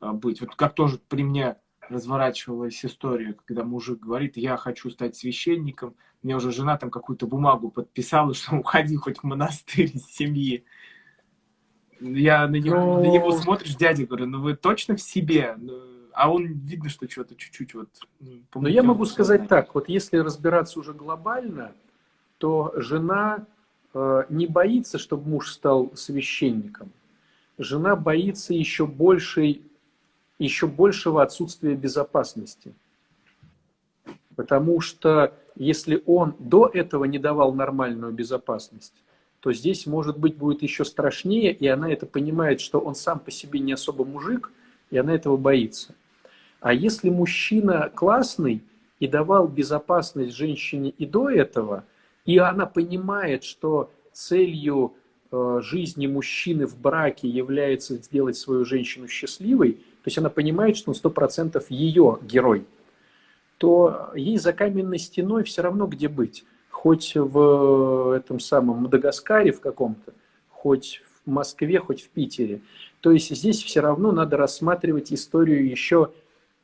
э, 0.00 0.12
быть. 0.12 0.42
Вот 0.42 0.56
как 0.56 0.74
тоже 0.74 0.98
при 1.08 1.22
мне 1.22 1.56
разворачивалась 1.88 2.84
история, 2.84 3.34
когда 3.44 3.64
мужик 3.64 4.00
говорит, 4.00 4.36
я 4.36 4.56
хочу 4.56 4.90
стать 4.90 5.16
священником, 5.16 5.94
мне 6.22 6.36
уже 6.36 6.52
жена 6.52 6.76
там 6.76 6.90
какую-то 6.90 7.26
бумагу 7.26 7.70
подписала, 7.70 8.34
что 8.34 8.56
уходи 8.56 8.96
хоть 8.96 9.18
в 9.18 9.24
монастырь 9.24 9.90
из 9.94 10.06
семьи. 10.06 10.64
Я 12.00 12.46
на 12.46 12.56
него, 12.56 12.76
Но... 12.76 13.00
на 13.00 13.06
него 13.06 13.32
смотришь, 13.32 13.76
дядя, 13.76 14.06
говорю, 14.06 14.26
ну 14.26 14.42
вы 14.42 14.54
точно 14.54 14.96
в 14.96 15.00
себе? 15.00 15.54
Ну, 15.56 15.80
а 16.12 16.32
он 16.32 16.46
видно, 16.46 16.88
что 16.88 17.08
что-то 17.08 17.36
чуть-чуть 17.36 17.74
вот... 17.74 17.88
Ну, 18.20 18.40
Но 18.54 18.68
я 18.68 18.82
могу 18.82 19.04
сказать 19.04 19.48
так, 19.48 19.74
вот 19.74 19.88
если 19.88 20.16
разбираться 20.16 20.80
уже 20.80 20.94
глобально, 20.94 21.72
то 22.38 22.72
жена 22.76 23.46
э, 23.92 24.24
не 24.30 24.46
боится, 24.46 24.98
чтобы 24.98 25.28
муж 25.28 25.52
стал 25.52 25.94
священником. 25.94 26.90
Жена 27.58 27.96
боится 27.96 28.54
еще 28.54 28.86
большей 28.86 29.62
еще 30.38 30.66
большего 30.66 31.22
отсутствия 31.22 31.74
безопасности. 31.74 32.74
Потому 34.34 34.80
что 34.80 35.32
если 35.54 36.02
он 36.06 36.34
до 36.38 36.70
этого 36.72 37.04
не 37.04 37.18
давал 37.18 37.54
нормальную 37.54 38.12
безопасность, 38.12 38.94
то 39.40 39.52
здесь, 39.52 39.86
может 39.86 40.18
быть, 40.18 40.36
будет 40.36 40.62
еще 40.62 40.84
страшнее, 40.84 41.52
и 41.52 41.66
она 41.66 41.90
это 41.90 42.04
понимает, 42.04 42.60
что 42.60 42.80
он 42.80 42.94
сам 42.94 43.18
по 43.18 43.30
себе 43.30 43.60
не 43.60 43.72
особо 43.72 44.04
мужик, 44.04 44.52
и 44.90 44.98
она 44.98 45.14
этого 45.14 45.36
боится. 45.36 45.94
А 46.60 46.72
если 46.72 47.10
мужчина 47.10 47.90
классный 47.94 48.62
и 48.98 49.06
давал 49.06 49.46
безопасность 49.46 50.34
женщине 50.34 50.90
и 50.90 51.06
до 51.06 51.30
этого, 51.30 51.84
и 52.24 52.38
она 52.38 52.66
понимает, 52.66 53.44
что 53.44 53.90
целью 54.12 54.94
э, 55.30 55.60
жизни 55.62 56.06
мужчины 56.06 56.66
в 56.66 56.78
браке 56.78 57.28
является 57.28 57.96
сделать 57.96 58.36
свою 58.36 58.64
женщину 58.64 59.06
счастливой, 59.06 59.78
то 60.06 60.08
есть 60.08 60.18
она 60.18 60.30
понимает, 60.30 60.76
что 60.76 60.92
он 60.92 60.94
сто 60.94 61.10
процентов 61.10 61.68
ее 61.68 62.20
герой, 62.22 62.64
то 63.58 64.12
ей 64.14 64.38
за 64.38 64.52
каменной 64.52 65.00
стеной 65.00 65.42
все 65.42 65.62
равно 65.62 65.88
где 65.88 66.06
быть. 66.06 66.44
Хоть 66.70 67.16
в 67.16 68.12
этом 68.16 68.38
самом 68.38 68.82
Мадагаскаре 68.82 69.50
в 69.50 69.58
каком-то, 69.60 70.14
хоть 70.48 71.02
в 71.24 71.28
Москве, 71.28 71.80
хоть 71.80 72.04
в 72.04 72.10
Питере. 72.10 72.60
То 73.00 73.10
есть 73.10 73.34
здесь 73.34 73.60
все 73.64 73.80
равно 73.80 74.12
надо 74.12 74.36
рассматривать 74.36 75.12
историю 75.12 75.68
еще 75.68 76.12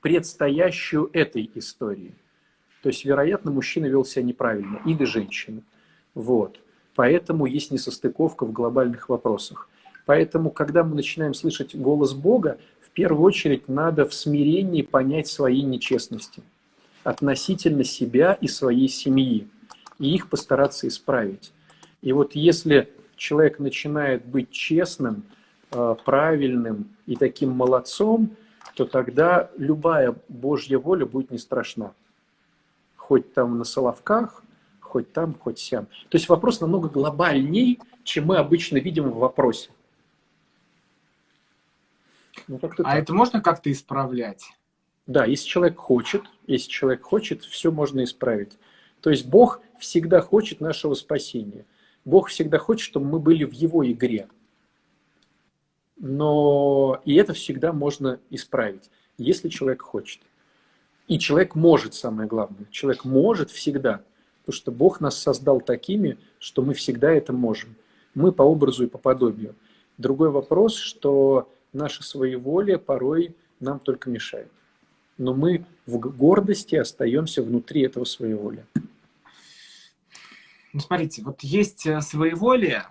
предстоящую 0.03 1.11
этой 1.12 1.51
истории. 1.57 2.14
То 2.84 2.90
есть, 2.90 3.05
вероятно, 3.05 3.51
мужчина 3.51 3.86
вел 3.86 4.05
себя 4.05 4.22
неправильно, 4.22 4.80
или 4.86 5.03
женщина. 5.05 5.62
Вот. 6.14 6.61
Поэтому 6.95 7.47
есть 7.47 7.72
несостыковка 7.72 8.47
в 8.47 8.53
глобальных 8.53 9.09
вопросах. 9.09 9.68
Поэтому, 10.07 10.53
когда 10.53 10.84
мы 10.84 10.95
начинаем 10.95 11.34
слышать 11.34 11.74
голос 11.74 12.12
Бога, 12.12 12.59
первую 12.95 13.24
очередь 13.24 13.68
надо 13.68 14.07
в 14.07 14.14
смирении 14.14 14.82
понять 14.82 15.28
свои 15.28 15.62
нечестности 15.62 16.43
относительно 17.05 17.84
себя 17.84 18.34
и 18.34 18.47
своей 18.47 18.88
семьи, 18.88 19.49
и 19.99 20.14
их 20.14 20.28
постараться 20.28 20.86
исправить. 20.86 21.53
И 22.01 22.12
вот 22.12 22.34
если 22.34 22.93
человек 23.16 23.59
начинает 23.59 24.24
быть 24.24 24.51
честным, 24.51 25.24
э, 25.72 25.97
правильным 26.05 26.97
и 27.07 27.16
таким 27.16 27.51
молодцом, 27.51 28.36
то 28.74 28.84
тогда 28.84 29.51
любая 29.57 30.14
Божья 30.28 30.78
воля 30.78 31.07
будет 31.07 31.30
не 31.30 31.38
страшна. 31.38 31.93
Хоть 32.97 33.34
там 33.34 33.59
на 33.59 33.64
Соловках, 33.64 34.43
хоть 34.80 35.12
там, 35.12 35.34
хоть 35.34 35.59
сям. 35.59 35.86
То 36.09 36.16
есть 36.16 36.28
вопрос 36.28 36.61
намного 36.61 36.88
глобальней, 36.88 37.80
чем 38.05 38.26
мы 38.26 38.36
обычно 38.36 38.78
видим 38.78 39.11
в 39.11 39.16
вопросе. 39.16 39.70
Ну, 42.49 42.59
а 42.62 42.68
так. 42.68 42.80
это 42.80 43.14
можно 43.14 43.40
как-то 43.40 43.70
исправлять? 43.70 44.45
Да, 45.07 45.24
если 45.24 45.47
человек 45.47 45.78
хочет, 45.78 46.22
если 46.47 46.70
человек 46.70 47.03
хочет, 47.03 47.43
все 47.43 47.70
можно 47.70 48.05
исправить. 48.05 48.53
То 49.01 49.11
есть 49.11 49.26
Бог 49.26 49.61
всегда 49.78 50.20
хочет 50.20 50.61
нашего 50.61 50.95
спасения. 50.95 51.66
Бог 52.05 52.28
всегда 52.28 52.59
хочет, 52.59 52.84
чтобы 52.84 53.07
мы 53.07 53.18
были 53.18 53.45
в 53.45 53.53
Его 53.53 53.88
игре. 53.90 54.28
Но 55.97 57.01
и 57.05 57.14
это 57.14 57.32
всегда 57.32 57.72
можно 57.72 58.20
исправить, 58.30 58.90
если 59.18 59.49
человек 59.49 59.82
хочет. 59.82 60.20
И 61.09 61.18
человек 61.18 61.55
может, 61.55 61.95
самое 61.95 62.28
главное. 62.28 62.66
Человек 62.70 63.05
может 63.05 63.51
всегда, 63.51 64.03
потому 64.40 64.57
что 64.57 64.72
Бог 64.72 65.01
нас 65.01 65.18
создал 65.18 65.61
такими, 65.61 66.18
что 66.38 66.62
мы 66.62 66.74
всегда 66.74 67.11
это 67.12 67.32
можем. 67.32 67.76
Мы 68.14 68.32
по 68.32 68.43
образу 68.43 68.84
и 68.84 68.88
по 68.88 68.99
подобию. 68.99 69.55
Другой 69.99 70.30
вопрос, 70.30 70.76
что 70.76 71.53
наше 71.73 72.03
своеволие 72.03 72.79
порой 72.79 73.37
нам 73.61 73.79
только 73.79 74.11
мешает. 74.11 74.51
Но 75.18 75.35
мы 75.35 75.64
в 75.87 75.99
гордости 75.99 76.75
остаемся 76.75 77.43
внутри 77.43 77.83
этого 77.83 78.05
своеволия. 78.05 78.66
Ну, 80.73 80.81
смотрите, 80.81 81.23
вот 81.23 81.43
есть 81.43 81.87
э, 81.87 82.01
своеволие, 82.01 82.87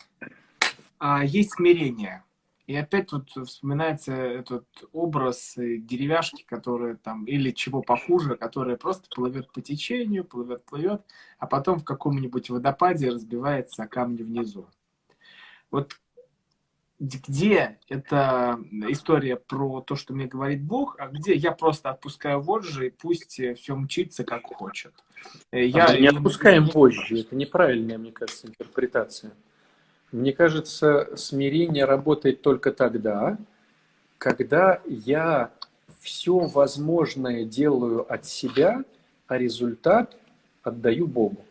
а 0.99 1.25
есть 1.25 1.53
смирение. 1.53 2.23
И 2.67 2.75
опять 2.75 3.11
вот 3.11 3.29
вспоминается 3.47 4.13
этот 4.13 4.65
образ 4.93 5.55
деревяшки, 5.57 6.43
которая 6.43 6.95
там, 6.95 7.25
или 7.25 7.51
чего 7.51 7.81
похуже, 7.81 8.35
которая 8.37 8.77
просто 8.77 9.09
плывет 9.13 9.51
по 9.51 9.61
течению, 9.61 10.23
плывет, 10.23 10.63
плывет, 10.63 11.01
а 11.39 11.47
потом 11.47 11.79
в 11.79 11.83
каком-нибудь 11.83 12.49
водопаде 12.49 13.09
разбивается 13.09 13.83
о 13.83 13.87
камни 13.87 14.21
внизу. 14.21 14.67
Вот 15.71 15.99
где 17.01 17.79
это 17.89 18.59
история 18.89 19.35
про 19.35 19.81
то, 19.81 19.95
что 19.95 20.13
мне 20.13 20.27
говорит 20.27 20.61
Бог, 20.61 20.97
а 20.99 21.07
где 21.07 21.33
я 21.33 21.51
просто 21.51 21.89
отпускаю 21.89 22.41
вожжи, 22.41 22.87
и 22.87 22.89
пусть 22.91 23.41
все 23.57 23.75
мчится 23.75 24.23
как 24.23 24.43
хочет. 24.43 24.93
Э, 25.51 25.65
я 25.65 25.85
а 25.85 25.97
не 25.97 26.07
отпускаем 26.07 26.67
вожжи, 26.67 27.21
это 27.21 27.35
неправильная, 27.35 27.97
мне 27.97 28.11
кажется, 28.11 28.47
интерпретация. 28.47 29.31
Мне 30.11 30.31
кажется, 30.31 31.09
смирение 31.15 31.85
работает 31.85 32.43
только 32.43 32.71
тогда, 32.71 33.39
когда 34.19 34.79
я 34.85 35.51
все 36.01 36.37
возможное 36.37 37.45
делаю 37.45 38.05
от 38.13 38.27
себя, 38.27 38.83
а 39.25 39.39
результат 39.39 40.15
отдаю 40.61 41.07
Богу. 41.07 41.43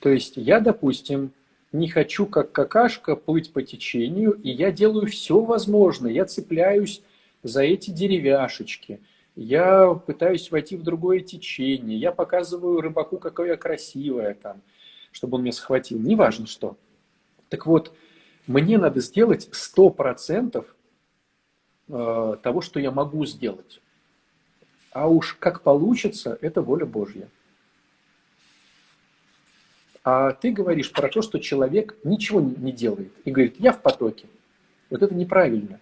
То 0.00 0.10
есть 0.10 0.34
я, 0.36 0.60
допустим, 0.60 1.32
не 1.74 1.88
хочу 1.88 2.26
как 2.26 2.52
какашка 2.52 3.16
плыть 3.16 3.52
по 3.52 3.60
течению, 3.60 4.32
и 4.32 4.48
я 4.48 4.70
делаю 4.70 5.08
все 5.08 5.40
возможное. 5.40 6.12
Я 6.12 6.24
цепляюсь 6.24 7.02
за 7.42 7.62
эти 7.62 7.90
деревяшечки, 7.90 9.00
я 9.34 9.92
пытаюсь 9.94 10.52
войти 10.52 10.76
в 10.76 10.84
другое 10.84 11.18
течение, 11.18 11.98
я 11.98 12.12
показываю 12.12 12.80
рыбаку, 12.80 13.18
какое 13.18 13.48
я 13.48 13.56
красивая 13.56 14.34
там, 14.34 14.62
чтобы 15.10 15.36
он 15.36 15.42
меня 15.42 15.52
схватил. 15.52 15.98
Неважно 15.98 16.46
что. 16.46 16.76
Так 17.48 17.66
вот, 17.66 17.92
мне 18.46 18.78
надо 18.78 19.00
сделать 19.00 19.48
100% 19.50 20.64
э, 21.88 22.36
того, 22.40 22.60
что 22.60 22.78
я 22.78 22.92
могу 22.92 23.26
сделать. 23.26 23.80
А 24.92 25.08
уж 25.08 25.34
как 25.40 25.62
получится, 25.62 26.38
это 26.40 26.62
воля 26.62 26.86
Божья. 26.86 27.28
А 30.04 30.32
ты 30.32 30.52
говоришь 30.52 30.92
про 30.92 31.08
то, 31.08 31.22
что 31.22 31.38
человек 31.38 31.96
ничего 32.04 32.40
не 32.40 32.72
делает 32.72 33.12
и 33.24 33.30
говорит, 33.30 33.56
я 33.58 33.72
в 33.72 33.80
потоке. 33.80 34.26
Вот 34.90 35.02
это 35.02 35.14
неправильно. 35.14 35.80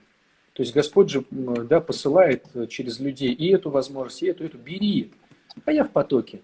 То 0.53 0.63
есть 0.63 0.73
Господь 0.73 1.11
же 1.11 1.25
да, 1.31 1.81
посылает 1.81 2.47
через 2.71 3.01
людей 3.01 3.33
и 3.33 3.53
эту 3.53 3.71
возможность, 3.71 4.23
и 4.23 4.27
эту, 4.27 4.45
и 4.45 4.47
эту. 4.47 4.59
Бери. 4.59 5.13
А 5.65 5.73
я 5.73 5.83
в 5.85 5.91
потоке. 5.91 6.41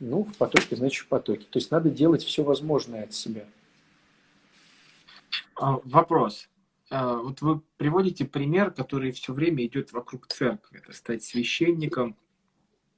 Ну, 0.00 0.24
в 0.24 0.36
потоке, 0.36 0.74
значит, 0.74 1.04
в 1.04 1.08
потоке. 1.08 1.46
То 1.48 1.60
есть 1.60 1.70
надо 1.70 1.88
делать 1.88 2.24
все 2.24 2.42
возможное 2.42 3.04
от 3.04 3.12
себя. 3.12 3.46
А, 5.54 5.78
вопрос. 5.84 6.48
А, 6.90 7.18
вот 7.18 7.40
вы 7.42 7.60
приводите 7.76 8.24
пример, 8.24 8.72
который 8.72 9.12
все 9.12 9.32
время 9.32 9.64
идет 9.64 9.92
вокруг 9.92 10.26
церкви. 10.26 10.80
Это 10.82 10.92
стать 10.92 11.22
священником, 11.22 12.16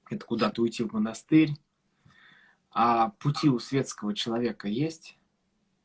это 0.09 0.25
куда-то 0.25 0.63
уйти 0.63 0.83
в 0.85 0.95
монастырь. 0.95 1.51
А 2.75 3.11
пути 3.21 3.49
у 3.49 3.61
светского 3.61 4.15
человека 4.15 4.67
есть? 4.67 5.17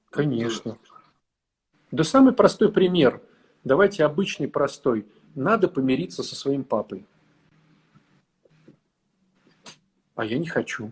Конечно. 0.09 0.79
Да 1.91 2.03
самый 2.03 2.33
простой 2.33 2.71
пример. 2.71 3.21
Давайте 3.63 4.03
обычный 4.03 4.47
простой. 4.47 5.05
Надо 5.35 5.67
помириться 5.67 6.23
со 6.23 6.35
своим 6.35 6.63
папой. 6.63 7.05
А 10.15 10.25
я 10.25 10.39
не 10.39 10.47
хочу. 10.47 10.91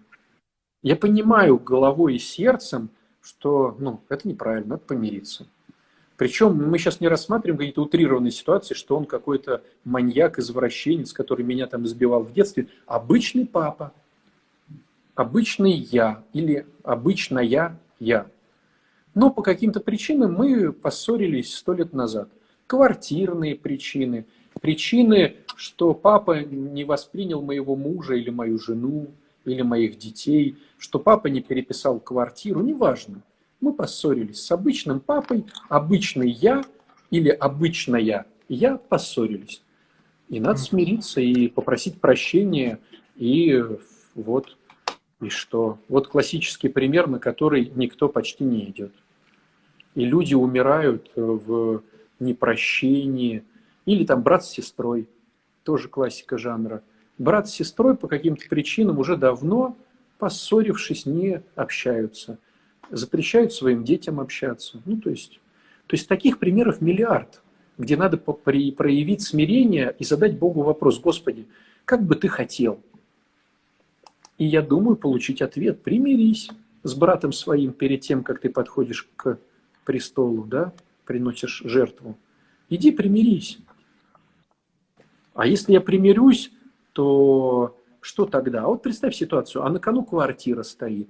Я 0.83 0.95
понимаю 0.95 1.57
головой 1.57 2.15
и 2.15 2.19
сердцем, 2.19 2.89
что 3.19 3.75
ну, 3.79 4.01
это 4.07 4.27
неправильно, 4.27 4.69
надо 4.69 4.83
помириться. 4.83 5.47
Причем 6.15 6.55
мы 6.55 6.77
сейчас 6.77 6.99
не 6.99 7.07
рассматриваем 7.07 7.57
какие-то 7.57 7.81
утрированные 7.81 8.31
ситуации, 8.31 8.75
что 8.75 8.95
он 8.95 9.05
какой-то 9.05 9.63
маньяк, 9.83 10.37
извращенец, 10.37 11.11
который 11.11 11.43
меня 11.43 11.67
там 11.67 11.85
избивал 11.85 12.23
в 12.23 12.33
детстве. 12.33 12.67
Обычный 12.85 13.45
папа, 13.45 13.93
обычный 15.17 15.73
я 15.73 16.23
или 16.31 16.67
обычная 16.83 17.75
я. 17.99 18.27
Но 19.15 19.31
по 19.31 19.41
каким-то 19.41 19.79
причинам 19.79 20.35
мы 20.35 20.71
поссорились 20.71 21.55
сто 21.55 21.73
лет 21.73 21.91
назад. 21.91 22.29
Квартирные 22.67 23.55
причины, 23.55 24.27
причины, 24.61 25.37
что 25.55 25.95
папа 25.95 26.41
не 26.43 26.83
воспринял 26.83 27.41
моего 27.41 27.75
мужа 27.75 28.13
или 28.13 28.29
мою 28.29 28.59
жену, 28.59 29.07
или 29.43 29.63
моих 29.63 29.97
детей, 29.97 30.57
что 30.77 30.99
папа 30.99 31.27
не 31.27 31.41
переписал 31.41 31.99
квартиру, 31.99 32.61
неважно. 32.61 33.23
Мы 33.59 33.73
поссорились 33.73 34.43
с 34.43 34.51
обычным 34.51 34.99
папой, 34.99 35.45
обычный 35.67 36.29
я 36.29 36.63
или 37.09 37.29
обычная 37.29 38.27
я 38.49 38.77
поссорились. 38.77 39.63
И 40.29 40.39
надо 40.39 40.59
смириться 40.59 41.21
и 41.21 41.47
попросить 41.47 41.99
прощения, 41.99 42.79
и 43.15 43.63
вот, 44.13 44.57
и 45.21 45.29
что. 45.29 45.79
Вот 45.89 46.07
классический 46.07 46.69
пример, 46.69 47.07
на 47.07 47.19
который 47.19 47.71
никто 47.75 48.09
почти 48.09 48.43
не 48.43 48.65
идет. 48.65 48.93
И 49.95 50.05
люди 50.05 50.33
умирают 50.33 51.11
в 51.15 51.81
непрощении, 52.19 53.43
или 53.85 54.05
там 54.05 54.21
брат 54.21 54.45
с 54.45 54.49
сестрой, 54.49 55.07
тоже 55.63 55.87
классика 55.89 56.37
жанра– 56.37 56.83
брат 57.17 57.47
с 57.47 57.53
сестрой 57.53 57.95
по 57.95 58.07
каким-то 58.07 58.47
причинам 58.49 58.99
уже 58.99 59.17
давно, 59.17 59.77
поссорившись, 60.19 61.05
не 61.05 61.41
общаются. 61.55 62.37
Запрещают 62.89 63.53
своим 63.53 63.83
детям 63.83 64.19
общаться. 64.19 64.81
Ну, 64.85 64.97
то 64.97 65.09
есть, 65.09 65.39
то 65.87 65.95
есть 65.95 66.07
таких 66.07 66.39
примеров 66.39 66.81
миллиард, 66.81 67.41
где 67.77 67.97
надо 67.97 68.17
проявить 68.17 69.21
смирение 69.21 69.95
и 69.99 70.03
задать 70.03 70.37
Богу 70.37 70.63
вопрос, 70.63 70.99
Господи, 70.99 71.47
как 71.85 72.03
бы 72.03 72.15
ты 72.15 72.27
хотел? 72.27 72.79
И 74.37 74.45
я 74.45 74.61
думаю 74.61 74.95
получить 74.95 75.41
ответ, 75.41 75.81
примирись 75.81 76.49
с 76.83 76.93
братом 76.93 77.33
своим 77.33 77.73
перед 77.73 78.01
тем, 78.01 78.23
как 78.23 78.39
ты 78.39 78.49
подходишь 78.49 79.07
к 79.15 79.39
престолу, 79.83 80.43
да, 80.43 80.73
приносишь 81.05 81.63
жертву. 81.65 82.17
Иди 82.69 82.91
примирись. 82.91 83.59
А 85.33 85.47
если 85.47 85.73
я 85.73 85.81
примирюсь, 85.81 86.51
то 86.93 87.77
что 88.01 88.25
тогда? 88.25 88.67
Вот 88.67 88.83
представь 88.83 89.15
ситуацию, 89.15 89.65
а 89.65 89.69
на 89.69 89.79
кону 89.79 90.03
квартира 90.03 90.63
стоит. 90.63 91.09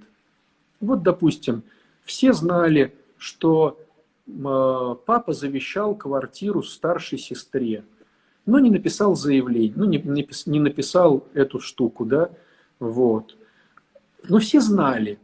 Вот, 0.80 1.02
допустим, 1.02 1.62
все 2.02 2.32
знали, 2.32 2.94
что 3.16 3.78
э, 4.26 4.96
папа 5.06 5.32
завещал 5.32 5.94
квартиру 5.94 6.62
старшей 6.62 7.18
сестре, 7.18 7.84
но 8.46 8.58
не 8.58 8.70
написал 8.70 9.14
заявление, 9.14 9.72
ну, 9.76 9.84
не, 9.84 10.28
не 10.46 10.60
написал 10.60 11.26
эту 11.34 11.60
штуку, 11.60 12.04
да, 12.04 12.30
вот. 12.80 13.36
Ну, 14.28 14.38
все 14.38 14.60
знали. 14.60 15.18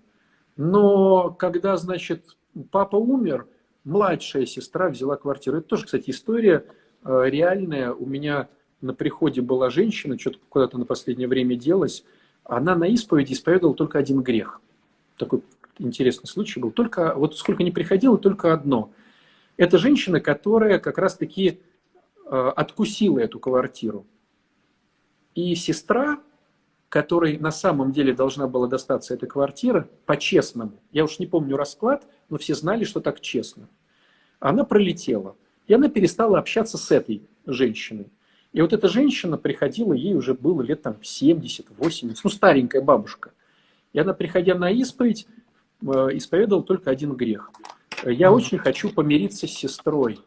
Но 0.57 1.31
когда, 1.31 1.77
значит, 1.77 2.37
папа 2.71 2.97
умер, 2.97 3.47
младшая 3.85 4.47
сестра 4.47 4.89
взяла 4.89 5.17
квартиру. 5.17 5.59
Это 5.59 5.69
тоже, 5.69 5.85
кстати, 5.85 6.11
история 6.11 6.65
э, 7.05 7.23
реальная. 7.27 7.93
У 7.93 8.07
меня 8.07 8.49
на 8.81 8.95
приходе 8.95 9.41
была 9.41 9.71
женщина, 9.71 10.19
что-то 10.19 10.39
куда-то 10.49 10.79
на 10.79 10.85
последнее 10.85 11.29
время 11.29 11.57
делась, 11.57 12.05
она 12.45 12.77
на 12.77 12.85
исповеди 12.85 13.33
исповедовала 13.33 13.75
только 13.75 13.99
один 13.99 14.23
грех. 14.23 14.61
Такой 15.17 15.43
интересный 15.79 16.27
случай 16.27 16.61
был. 16.61 16.71
Только, 16.71 17.15
вот 17.15 17.37
сколько 17.37 17.63
не 17.63 17.71
приходило, 17.71 18.19
только 18.19 18.53
одно. 18.53 18.91
Это 19.57 19.79
женщина, 19.79 20.21
которая 20.21 20.79
как 20.79 20.99
раз-таки 20.99 21.61
э, 22.27 22.53
откусила 22.57 23.19
эту 23.21 23.39
квартиру. 23.39 24.07
И 25.35 25.55
сестра, 25.55 26.21
которой 26.95 27.39
на 27.39 27.51
самом 27.51 27.91
деле 27.91 28.15
должна 28.15 28.47
была 28.47 28.69
достаться 28.69 29.15
эта 29.15 29.27
квартира, 29.27 29.89
по-честному, 30.07 30.79
я 30.93 31.03
уж 31.03 31.19
не 31.19 31.27
помню 31.27 31.57
расклад, 31.57 32.07
но 32.29 32.39
все 32.39 32.55
знали, 32.55 32.85
что 32.85 33.01
так 33.01 33.21
честно, 33.21 33.69
она 34.39 34.63
пролетела. 34.63 35.35
И 35.67 35.75
она 35.75 35.89
перестала 35.89 36.39
общаться 36.39 36.79
с 36.79 36.93
этой 36.93 37.23
женщиной. 37.47 38.13
И 38.53 38.63
вот 38.63 38.73
эта 38.73 38.87
женщина 38.87 39.37
приходила, 39.37 39.93
ей 39.93 40.15
уже 40.15 40.35
было 40.35 40.63
лет 40.63 40.83
там 40.83 41.03
70, 41.03 41.67
80, 41.77 42.23
ну 42.23 42.31
старенькая 42.31 42.81
бабушка. 42.81 43.33
И 43.93 43.99
она, 43.99 44.15
приходя 44.15 44.55
на 44.55 44.71
исповедь, 44.71 45.27
э, 45.83 45.87
исповедовала 46.13 46.63
только 46.63 46.93
один 46.93 47.15
грех. 47.15 47.51
Я 48.05 48.31
очень 48.31 48.59
хочу 48.59 48.89
помириться 48.89 49.49
с 49.49 49.51
сестрой. 49.51 50.21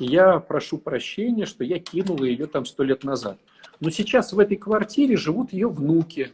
И 0.00 0.06
я 0.06 0.40
прошу 0.40 0.78
прощения, 0.78 1.44
что 1.44 1.62
я 1.62 1.78
кинула 1.78 2.24
ее 2.24 2.46
там 2.46 2.64
сто 2.64 2.82
лет 2.82 3.04
назад. 3.04 3.38
Но 3.80 3.90
сейчас 3.90 4.32
в 4.32 4.38
этой 4.38 4.56
квартире 4.56 5.18
живут 5.18 5.52
ее 5.52 5.68
внуки. 5.68 6.32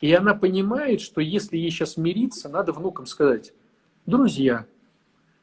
И 0.00 0.12
она 0.12 0.34
понимает, 0.34 1.00
что 1.00 1.20
если 1.20 1.56
ей 1.56 1.70
сейчас 1.70 1.96
мириться, 1.96 2.48
надо 2.48 2.72
внукам 2.72 3.06
сказать, 3.06 3.52
друзья, 4.04 4.66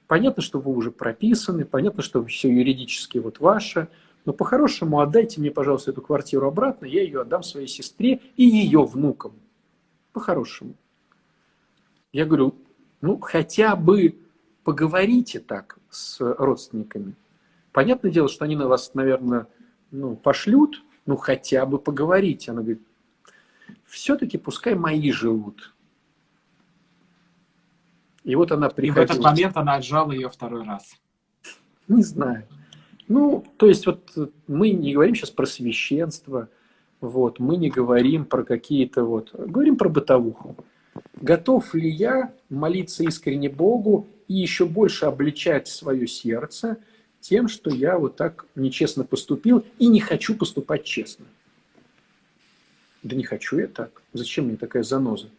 понятно, 0.08 0.44
что 0.44 0.60
вы 0.60 0.74
уже 0.74 0.92
прописаны, 0.92 1.64
понятно, 1.64 2.04
что 2.04 2.24
все 2.26 2.50
юридически 2.50 3.20
вот 3.20 3.40
ваше, 3.40 3.88
но 4.26 4.34
по-хорошему 4.34 5.00
отдайте 5.00 5.40
мне, 5.40 5.52
пожалуйста, 5.52 5.92
эту 5.92 6.02
квартиру 6.02 6.46
обратно, 6.46 6.86
я 6.86 7.04
ее 7.04 7.22
отдам 7.22 7.42
своей 7.42 7.68
сестре 7.68 8.20
и 8.36 8.44
ее 8.44 8.84
внукам. 8.84 9.32
По-хорошему. 10.12 10.76
Я 12.12 12.26
говорю, 12.26 12.56
ну 13.00 13.18
хотя 13.20 13.78
бы 13.78 14.18
поговорите 14.66 15.40
так 15.40 15.78
с 15.90 16.18
родственниками. 16.20 17.14
Понятное 17.72 18.12
дело, 18.12 18.28
что 18.28 18.44
они 18.44 18.56
на 18.58 18.68
вас, 18.68 18.94
наверное, 18.96 19.48
ну, 19.92 20.16
пошлют, 20.16 20.84
ну 21.06 21.16
хотя 21.16 21.66
бы 21.66 21.78
поговорите. 21.78 22.52
Она 22.52 22.62
говорит, 22.62 22.82
все-таки 23.86 24.38
пускай 24.38 24.76
мои 24.76 25.12
живут. 25.12 25.74
И 28.24 28.36
вот 28.36 28.52
она 28.52 28.70
приходила. 28.70 29.04
И 29.04 29.08
в 29.08 29.12
этот 29.12 29.24
момент 29.24 29.56
она 29.56 29.76
отжала 29.76 30.12
ее 30.12 30.30
второй 30.30 30.64
раз. 30.64 30.96
Не 31.88 32.02
знаю. 32.02 32.48
Ну, 33.08 33.46
то 33.58 33.68
есть 33.68 33.86
вот 33.86 34.12
мы 34.48 34.72
не 34.72 34.94
говорим 34.94 35.14
сейчас 35.14 35.30
про 35.30 35.46
священство, 35.46 36.50
вот, 37.02 37.38
мы 37.40 37.58
не 37.58 37.70
говорим 37.70 38.26
про 38.26 38.44
какие-то 38.44 39.04
вот, 39.04 39.32
говорим 39.32 39.78
про 39.78 39.90
бытовуху. 39.90 40.56
Готов 41.22 41.74
ли 41.74 41.90
я 41.90 42.34
молиться 42.50 43.04
искренне 43.04 43.50
Богу 43.50 44.08
и 44.28 44.34
еще 44.34 44.66
больше 44.66 45.06
обличать 45.06 45.68
свое 45.68 46.08
сердце 46.08 46.78
тем, 47.22 47.48
что 47.48 47.70
я 47.70 47.98
вот 47.98 48.18
так 48.18 48.46
нечестно 48.56 49.04
поступил 49.04 49.66
и 49.80 49.88
не 49.88 50.00
хочу 50.00 50.36
поступать 50.36 50.84
честно? 50.84 51.26
Да 53.02 53.16
не 53.16 53.24
хочу 53.24 53.58
я 53.60 53.68
так. 53.68 54.02
Зачем 54.14 54.46
мне 54.46 54.58
такая 54.58 54.84
заноза? 54.84 55.30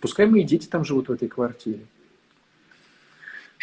Пускай 0.00 0.26
мои 0.26 0.42
дети 0.42 0.66
там 0.66 0.84
живут 0.84 1.08
в 1.08 1.12
этой 1.12 1.28
квартире. 1.28 1.86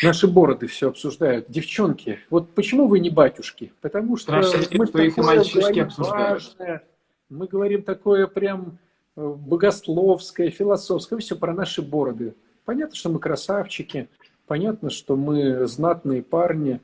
Наши 0.02 0.28
бороды 0.28 0.68
все 0.68 0.90
обсуждают. 0.90 1.46
Девчонки, 1.50 2.20
вот 2.30 2.54
почему 2.56 2.88
вы 2.88 3.00
не 3.00 3.10
батюшки? 3.10 3.72
Потому 3.82 4.18
что 4.18 4.32
Спрашивайте, 4.32 4.78
мы 4.78 4.88
такое 4.88 5.12
мальчишки 5.18 5.60
говорим 5.60 5.86
обсуждают. 5.86 6.44
важное, 6.44 6.84
мы 7.30 7.48
говорим 7.48 7.84
такое 7.84 8.28
прям 8.28 8.80
богословское, 9.16 10.50
философское, 10.50 11.18
все 11.20 11.36
про 11.36 11.54
наши 11.54 11.82
бороды. 11.82 12.36
Понятно, 12.66 12.96
что 12.96 13.10
мы 13.10 13.20
красавчики, 13.20 14.10
понятно, 14.48 14.90
что 14.90 15.16
мы 15.16 15.68
знатные 15.68 16.24
парни, 16.24 16.80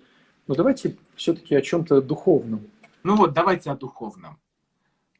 но 0.48 0.56
давайте 0.56 0.98
все-таки 1.16 1.56
о 1.56 1.62
чем-то 1.62 2.02
духовном. 2.02 2.68
Ну 3.04 3.16
вот, 3.16 3.34
давайте 3.34 3.72
о 3.72 3.76
духовном. 3.76 4.38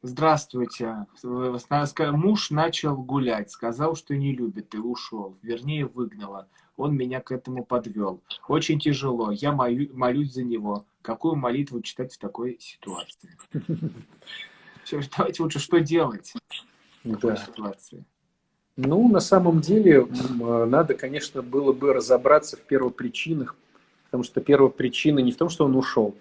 Здравствуйте. 0.02 1.06
Муж 1.22 2.50
начал 2.50 2.96
гулять, 2.96 3.50
сказал, 3.50 3.96
что 3.96 4.16
не 4.16 4.32
любит 4.32 4.74
и 4.74 4.78
ушел. 4.78 5.36
Вернее, 5.42 5.86
выгнала. 5.86 6.48
Он 6.76 6.96
меня 6.96 7.20
к 7.20 7.32
этому 7.32 7.64
подвел. 7.64 8.22
Очень 8.48 8.80
тяжело. 8.80 9.30
Я 9.30 9.52
молю- 9.52 9.90
молюсь 9.92 10.32
за 10.32 10.42
него. 10.42 10.86
Какую 11.02 11.36
молитву 11.36 11.82
читать 11.82 12.14
в 12.14 12.18
такой 12.18 12.58
ситуации? 12.60 13.36
Давайте 15.16 15.42
лучше 15.42 15.58
что 15.58 15.80
делать 15.80 16.32
Да. 17.04 17.36
ситуации? 17.36 18.04
Ну, 18.76 19.08
на 19.08 19.20
самом 19.20 19.60
деле, 19.60 20.06
э, 20.06 20.64
надо, 20.64 20.94
конечно, 20.94 21.42
было 21.42 21.72
бы 21.72 21.92
разобраться 21.92 22.56
в 22.56 22.60
первопричинах, 22.60 23.56
потому 24.04 24.24
что 24.24 24.40
первопричина 24.40 25.18
не 25.18 25.32
в 25.32 25.36
том, 25.36 25.48
что 25.48 25.64
он 25.64 25.76
ушел, 25.76 26.14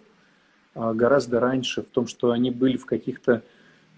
а 0.76 0.94
гораздо 0.94 1.40
раньше, 1.40 1.84
в 1.84 1.88
том, 1.88 2.08
что 2.08 2.32
они 2.32 2.52
были 2.52 2.78
в 2.78 2.86
каких-то 2.86 3.44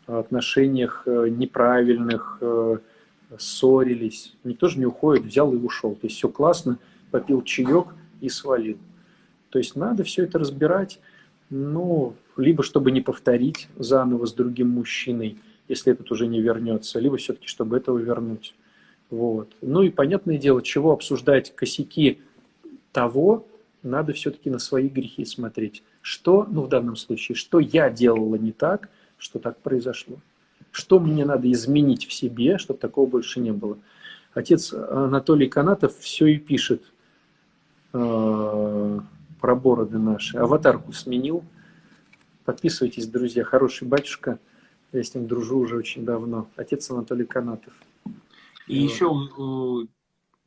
отношениях 0.06 1.04
э, 1.06 1.28
неправильных, 1.30 2.38
э, 2.42 2.78
ссорились. 3.38 4.34
Никто 4.44 4.68
же 4.68 4.80
не 4.80 4.86
уходит, 4.86 5.26
взял 5.26 5.54
и 5.54 5.58
ушел. 5.58 5.96
То 5.96 6.08
есть 6.08 6.18
все 6.18 6.30
классно, 6.30 6.78
попил 7.12 7.42
чаек 7.42 7.88
и 8.20 8.30
свалил. 8.30 8.78
То 9.50 9.60
есть 9.60 9.76
надо 9.76 10.04
все 10.04 10.24
это 10.24 10.40
разбирать, 10.40 11.00
ну, 11.50 12.16
либо 12.38 12.64
чтобы 12.64 12.92
не 12.92 13.02
повторить 13.02 13.68
заново 13.78 14.26
с 14.26 14.34
другим 14.34 14.70
мужчиной, 14.70 15.38
если 15.68 15.93
этот 15.93 16.12
уже 16.12 16.28
не 16.28 16.41
вернется, 16.41 16.99
либо 16.99 17.18
все-таки, 17.18 17.47
чтобы 17.47 17.78
этого 17.78 17.97
вернуть. 17.97 18.55
Вот. 19.09 19.53
Ну 19.62 19.84
и 19.84 19.89
понятное 19.89 20.38
дело, 20.38 20.62
чего 20.62 20.91
обсуждать 20.91 21.53
косяки 21.55 22.22
того, 22.91 23.45
надо 23.84 24.14
все-таки 24.14 24.49
на 24.49 24.59
свои 24.59 24.88
грехи 24.88 25.26
смотреть. 25.26 25.84
Что, 26.01 26.47
ну 26.49 26.64
в 26.64 26.70
данном 26.70 26.95
случае, 26.95 27.36
что 27.36 27.59
я 27.59 27.89
делала 27.89 28.36
не 28.36 28.51
так, 28.51 28.89
что 29.18 29.39
так 29.39 29.57
произошло. 29.57 30.18
Что 30.72 30.99
мне 30.99 31.26
надо 31.26 31.51
изменить 31.51 32.07
в 32.07 32.14
себе, 32.14 32.57
чтобы 32.57 32.80
такого 32.80 33.07
больше 33.07 33.39
не 33.39 33.51
было. 33.51 33.78
Отец 34.34 34.74
Анатолий 34.74 35.47
Канатов 35.47 35.97
все 35.99 36.28
и 36.28 36.38
пишет 36.38 36.84
э, 37.93 38.99
про 39.41 39.55
бороды 39.55 39.97
наши. 39.97 40.38
Аватарку 40.38 40.93
сменил. 40.93 41.43
Подписывайтесь, 42.45 43.07
друзья. 43.07 43.43
Хороший 43.43 43.88
батюшка. 43.88 44.39
Я 44.92 45.04
с 45.04 45.16
ним 45.16 45.28
дружу 45.28 45.60
уже 45.60 45.78
очень 45.78 46.06
давно. 46.06 46.48
Отец 46.56 46.89
Анатолий 46.92 47.26
Канатов. 47.26 47.74
И 48.68 48.82
Вот. 48.82 48.92
еще 48.92 49.06
у, 49.08 49.88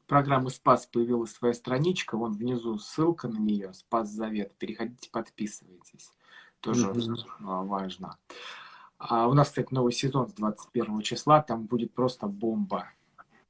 программы 0.07 0.51
Спас 0.51 0.87
появилась 0.87 1.33
своя 1.33 1.55
страничка, 1.55 2.17
вон 2.17 2.33
внизу 2.33 2.79
ссылка 2.79 3.29
на 3.29 3.39
нее, 3.39 3.73
Спас 3.73 4.11
Завет. 4.11 4.55
Переходите, 4.59 5.11
подписывайтесь. 5.11 6.11
Тоже 6.61 6.91
а, 7.41 7.63
важно. 7.63 8.19
А 8.99 9.29
у 9.29 9.35
нас, 9.35 9.49
кстати, 9.49 9.73
новый 9.73 9.93
сезон 9.93 10.29
с 10.29 10.33
21 10.33 11.01
числа, 11.03 11.43
там 11.43 11.67
будет 11.67 11.93
просто 11.93 12.27
бомба. 12.27 12.91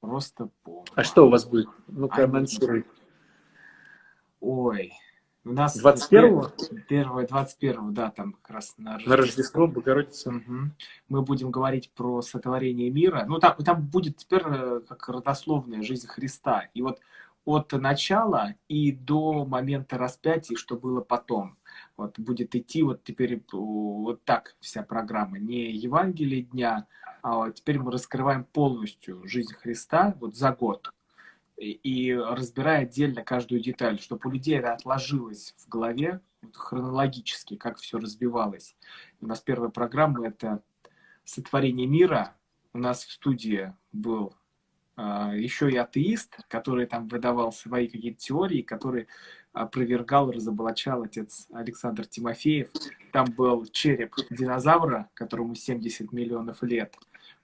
Просто 0.00 0.48
бомба. 0.64 0.90
А 0.94 1.04
что 1.04 1.26
у 1.26 1.30
вас 1.30 1.44
будет? 1.44 1.68
Ну-ка, 1.86 2.22
А, 2.22 2.24
анонсируй. 2.24 2.84
Ой. 4.40 4.92
У 5.46 5.52
нас 5.52 5.82
21-го? 5.82 6.50
Первое, 6.88 7.26
21 7.26 7.92
да, 7.92 8.10
там 8.10 8.32
как 8.32 8.50
раз 8.50 8.74
на 8.78 8.98
На 9.04 9.16
Рождество, 9.16 9.66
Богородица. 9.66 10.30
Мгм. 10.30 10.72
Мы 11.08 11.22
будем 11.22 11.50
говорить 11.50 11.90
про 11.94 12.22
сотворение 12.22 12.90
мира. 12.90 13.24
Ну, 13.28 13.38
там, 13.38 13.56
там 13.56 13.86
будет 13.86 14.16
теперь 14.16 14.42
э, 14.46 14.80
как 14.88 15.06
родословная 15.08 15.82
жизнь 15.82 16.06
Христа. 16.06 16.70
И 16.72 16.80
вот 16.80 17.00
от 17.44 17.72
начала 17.72 18.54
и 18.68 18.90
до 18.90 19.44
момента 19.44 19.98
распятия, 19.98 20.56
что 20.56 20.76
было 20.76 21.02
потом. 21.02 21.58
Вот 21.98 22.18
будет 22.18 22.54
идти 22.54 22.82
вот 22.82 23.04
теперь 23.04 23.34
э, 23.34 23.40
вот 23.52 24.24
так 24.24 24.56
вся 24.60 24.82
программа. 24.82 25.38
Не 25.38 25.72
Евангелие 25.72 26.42
дня, 26.42 26.86
а 27.20 27.36
вот 27.36 27.56
теперь 27.56 27.78
мы 27.78 27.92
раскрываем 27.92 28.44
полностью 28.44 29.20
жизнь 29.28 29.52
Христа 29.54 30.16
вот 30.20 30.36
за 30.36 30.52
год. 30.52 30.90
И, 31.56 32.12
разбирая 32.14 32.82
отдельно 32.82 33.22
каждую 33.22 33.60
деталь, 33.60 34.00
чтобы 34.00 34.28
у 34.28 34.32
людей 34.32 34.58
это 34.58 34.72
отложилось 34.72 35.54
в 35.58 35.68
голове 35.68 36.20
вот 36.42 36.56
хронологически, 36.56 37.56
как 37.56 37.78
все 37.78 37.98
развивалось. 37.98 38.76
У 39.20 39.26
нас 39.26 39.40
первая 39.40 39.70
программа 39.70 40.26
это 40.26 40.62
сотворение 41.24 41.86
мира. 41.86 42.36
У 42.72 42.78
нас 42.78 43.04
в 43.04 43.12
студии 43.12 43.72
был 43.92 44.34
а, 44.96 45.34
еще 45.34 45.70
и 45.70 45.76
атеист, 45.76 46.38
который 46.48 46.86
там 46.86 47.08
выдавал 47.08 47.52
свои 47.52 47.88
какие-то 47.88 48.18
теории, 48.18 48.62
который 48.62 49.08
опровергал, 49.52 50.30
разоблачал 50.30 51.02
отец 51.02 51.46
Александр 51.52 52.06
Тимофеев. 52.06 52.70
Там 53.12 53.26
был 53.26 53.64
череп 53.66 54.14
динозавра, 54.30 55.08
которому 55.14 55.54
70 55.54 56.12
миллионов 56.12 56.62
лет. 56.62 56.96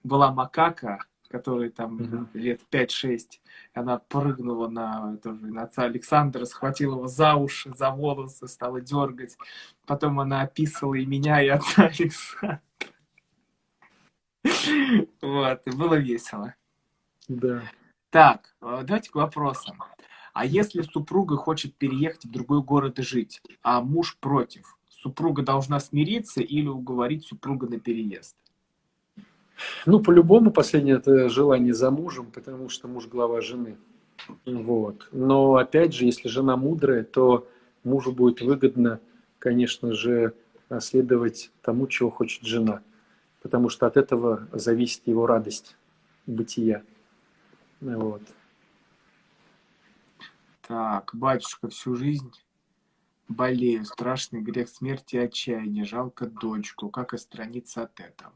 Была 0.03 0.31
макака, 0.31 1.05
которой 1.31 1.69
там 1.69 1.95
Мгм. 1.95 2.29
лет 2.33 2.61
5-6. 2.69 3.41
Она 3.73 3.97
прыгнула 3.97 4.67
на, 4.67 5.17
тоже, 5.17 5.45
на 5.45 5.63
отца 5.63 5.83
Александра, 5.83 6.45
схватила 6.45 6.95
его 6.95 7.07
за 7.07 7.35
уши, 7.35 7.73
за 7.73 7.89
волосы, 7.89 8.47
стала 8.47 8.81
дергать. 8.81 9.37
Потом 9.87 10.19
она 10.19 10.41
описывала 10.41 10.95
и 10.95 11.05
меня, 11.05 11.41
и 11.41 11.47
отца 11.47 11.85
Александра. 11.99 12.61
Вот, 15.21 15.61
и 15.65 15.71
было 15.71 15.95
весело. 15.95 16.55
Да. 17.27 17.63
Так, 18.09 18.55
э, 18.61 18.81
давайте 18.83 19.09
к 19.11 19.15
вопросам. 19.15 19.77
А 20.33 20.45
если 20.45 20.81
супруга 20.81 21.37
хочет 21.37 21.75
переехать 21.75 22.25
в 22.25 22.31
другой 22.31 22.61
город 22.61 22.99
и 22.99 23.03
жить, 23.03 23.41
а 23.61 23.81
муж 23.81 24.17
против, 24.19 24.77
супруга 24.89 25.43
должна 25.43 25.79
смириться 25.79 26.41
или 26.41 26.67
уговорить 26.67 27.25
супруга 27.25 27.67
на 27.67 27.79
переезд? 27.79 28.35
Ну, 29.85 29.99
по-любому 29.99 30.51
последнее 30.51 30.97
это 30.97 31.29
желание 31.29 31.73
за 31.73 31.91
мужем, 31.91 32.31
потому 32.31 32.69
что 32.69 32.87
муж 32.87 33.07
глава 33.07 33.41
жены. 33.41 33.77
Вот. 34.45 35.07
Но 35.11 35.55
опять 35.55 35.93
же, 35.93 36.05
если 36.05 36.27
жена 36.27 36.57
мудрая, 36.57 37.03
то 37.03 37.47
мужу 37.83 38.11
будет 38.11 38.41
выгодно, 38.41 38.99
конечно 39.39 39.93
же, 39.93 40.33
следовать 40.79 41.51
тому, 41.61 41.87
чего 41.87 42.09
хочет 42.09 42.43
жена. 42.43 42.81
Потому 43.41 43.69
что 43.69 43.87
от 43.87 43.97
этого 43.97 44.47
зависит 44.51 45.07
его 45.07 45.25
радость 45.25 45.75
бытия. 46.27 46.83
Вот. 47.79 48.21
Так, 50.67 51.09
батюшка, 51.13 51.67
всю 51.69 51.95
жизнь 51.95 52.31
болею, 53.27 53.85
страшный 53.85 54.41
грех 54.41 54.69
смерти 54.69 55.15
и 55.15 55.19
отчаяния, 55.19 55.85
жалко 55.85 56.27
дочку, 56.27 56.89
как 56.89 57.13
отстраниться 57.13 57.83
от 57.83 57.99
этого? 57.99 58.33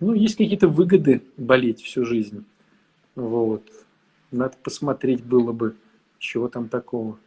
Ну, 0.00 0.14
есть 0.14 0.36
какие-то 0.36 0.68
выгоды 0.68 1.24
болеть 1.36 1.82
всю 1.82 2.04
жизнь. 2.04 2.44
Вот. 3.14 3.68
Надо 4.30 4.56
посмотреть 4.62 5.24
было 5.24 5.52
бы, 5.52 5.76
чего 6.18 6.48
там 6.48 6.68
такого. 6.68 7.18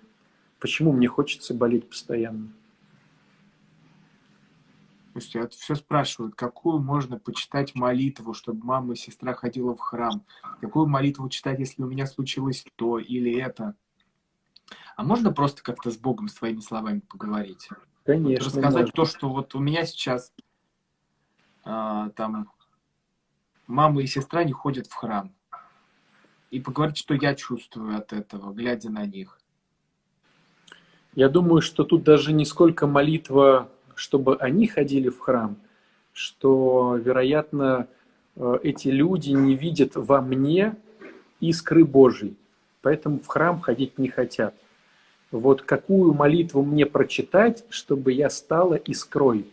Почему 0.60 0.94
мне 0.94 1.08
хочется 1.08 1.54
болеть 1.54 1.90
постоянно? 1.90 2.52
Слушайте, 5.12 5.42
вот 5.42 5.54
все 5.54 5.76
спрашивают, 5.76 6.36
какую 6.36 6.80
можно 6.80 7.20
почитать 7.20 7.76
молитву, 7.76 8.34
чтобы 8.34 8.64
мама 8.64 8.94
и 8.94 8.96
сестра 8.96 9.34
ходила 9.34 9.76
в 9.76 9.80
храм? 9.80 10.24
Какую 10.62 10.88
молитву 10.88 11.28
читать, 11.28 11.60
если 11.60 11.84
у 11.84 11.88
меня 11.88 12.06
случилось 12.06 12.64
то 12.78 12.98
или 12.98 13.36
это? 13.38 13.76
А 14.96 15.04
можно 15.04 15.34
просто 15.34 15.64
как-то 15.64 15.92
с 15.92 15.98
Богом 15.98 16.30
своими 16.30 16.62
словами 16.62 17.00
поговорить? 17.00 17.68
Конечно. 18.06 18.46
Рассказать 18.46 18.82
можно. 18.82 18.94
то, 18.94 19.06
что 19.06 19.30
вот 19.30 19.54
у 19.56 19.60
меня 19.60 19.86
сейчас 19.86 20.32
а, 21.66 22.10
там 22.12 22.50
мама 23.72 24.02
и 24.02 24.08
сестра 24.08 24.44
не 24.44 24.52
ходят 24.52 24.88
в 24.88 24.94
храм. 24.94 25.32
И 26.52 26.60
поговорить, 26.60 26.98
что 26.98 27.14
я 27.14 27.34
чувствую 27.34 27.98
от 27.98 28.14
этого, 28.14 28.54
глядя 28.54 28.90
на 28.90 29.06
них. 29.06 29.40
Я 31.16 31.30
думаю, 31.30 31.62
что 31.62 31.84
тут 31.84 32.04
даже 32.04 32.34
не 32.34 32.46
сколько 32.46 32.88
молитва, 32.88 33.70
чтобы 33.96 34.36
они 34.38 34.68
ходили 34.68 35.10
в 35.10 35.20
храм, 35.20 35.58
что, 36.14 36.96
вероятно, 36.98 37.88
э, 38.36 38.60
эти 38.64 38.90
люди 38.90 39.32
не 39.32 39.56
видят 39.56 39.96
во 39.96 40.22
мне 40.22 40.76
искры 41.40 41.84
Божьей, 41.86 42.38
поэтому 42.82 43.20
в 43.20 43.28
храм 43.28 43.60
ходить 43.60 43.98
не 43.98 44.10
хотят. 44.10 44.56
Вот 45.32 45.62
какую 45.62 46.14
молитву 46.14 46.64
мне 46.64 46.86
прочитать, 46.86 47.66
чтобы 47.70 48.12
я 48.12 48.30
стала 48.30 48.76
искрой? 48.76 49.46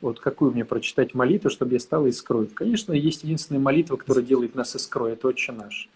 Вот 0.00 0.18
какую 0.18 0.52
мне 0.52 0.64
прочитать 0.64 1.14
молитву, 1.14 1.50
чтобы 1.50 1.74
я 1.74 1.78
стал 1.78 2.06
искрой? 2.06 2.46
Конечно, 2.46 2.92
есть 2.92 3.22
единственная 3.22 3.60
молитва, 3.60 3.96
которая 3.96 4.24
делает 4.24 4.54
нас 4.54 4.74
искрой, 4.74 5.12
это 5.12 5.28
«Отче 5.28 5.52
наш». 5.52 5.90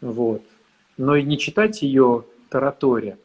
Вот. 0.00 0.42
Но 0.96 1.16
и 1.16 1.22
не 1.22 1.38
читать 1.38 1.82
ее 1.82 2.24
тараторе, 2.48 3.18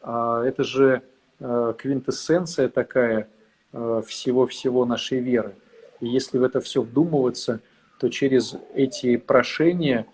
а 0.00 0.42
это 0.44 0.64
же 0.64 1.02
э, 1.40 1.74
квинтэссенция 1.76 2.68
такая 2.68 3.28
э, 3.72 4.02
всего-всего 4.06 4.86
нашей 4.86 5.20
веры. 5.20 5.54
И 6.00 6.08
если 6.08 6.38
в 6.38 6.44
это 6.44 6.60
все 6.60 6.80
вдумываться, 6.82 7.60
то 7.98 8.08
через 8.08 8.56
эти 8.74 9.16
прошения 9.16 10.06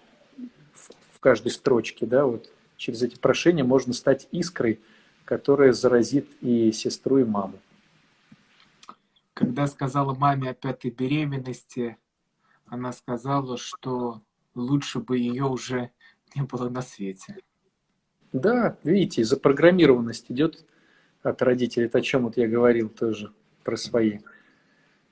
в 1.12 1.20
каждой 1.20 1.52
строчке, 1.52 2.06
да, 2.06 2.26
вот 2.26 2.50
через 2.76 3.02
эти 3.02 3.16
прошения 3.16 3.62
можно 3.62 3.92
стать 3.92 4.26
искрой, 4.32 4.80
которая 5.24 5.72
заразит 5.72 6.26
и 6.40 6.72
сестру, 6.72 7.18
и 7.18 7.24
маму 7.24 7.58
когда 9.42 9.66
сказала 9.66 10.14
маме 10.14 10.50
о 10.50 10.54
пятой 10.54 10.92
беременности, 10.92 11.98
она 12.66 12.92
сказала, 12.92 13.58
что 13.58 14.22
лучше 14.54 15.00
бы 15.00 15.18
ее 15.18 15.46
уже 15.46 15.90
не 16.36 16.42
было 16.42 16.68
на 16.68 16.80
свете. 16.80 17.38
Да, 18.32 18.78
видите, 18.84 19.24
запрограммированность 19.24 20.26
идет 20.30 20.64
от 21.24 21.42
родителей. 21.42 21.86
Это 21.86 21.98
о 21.98 22.02
чем 22.02 22.22
вот 22.22 22.36
я 22.36 22.46
говорил 22.46 22.88
тоже 22.88 23.32
про 23.64 23.76
свои. 23.76 24.20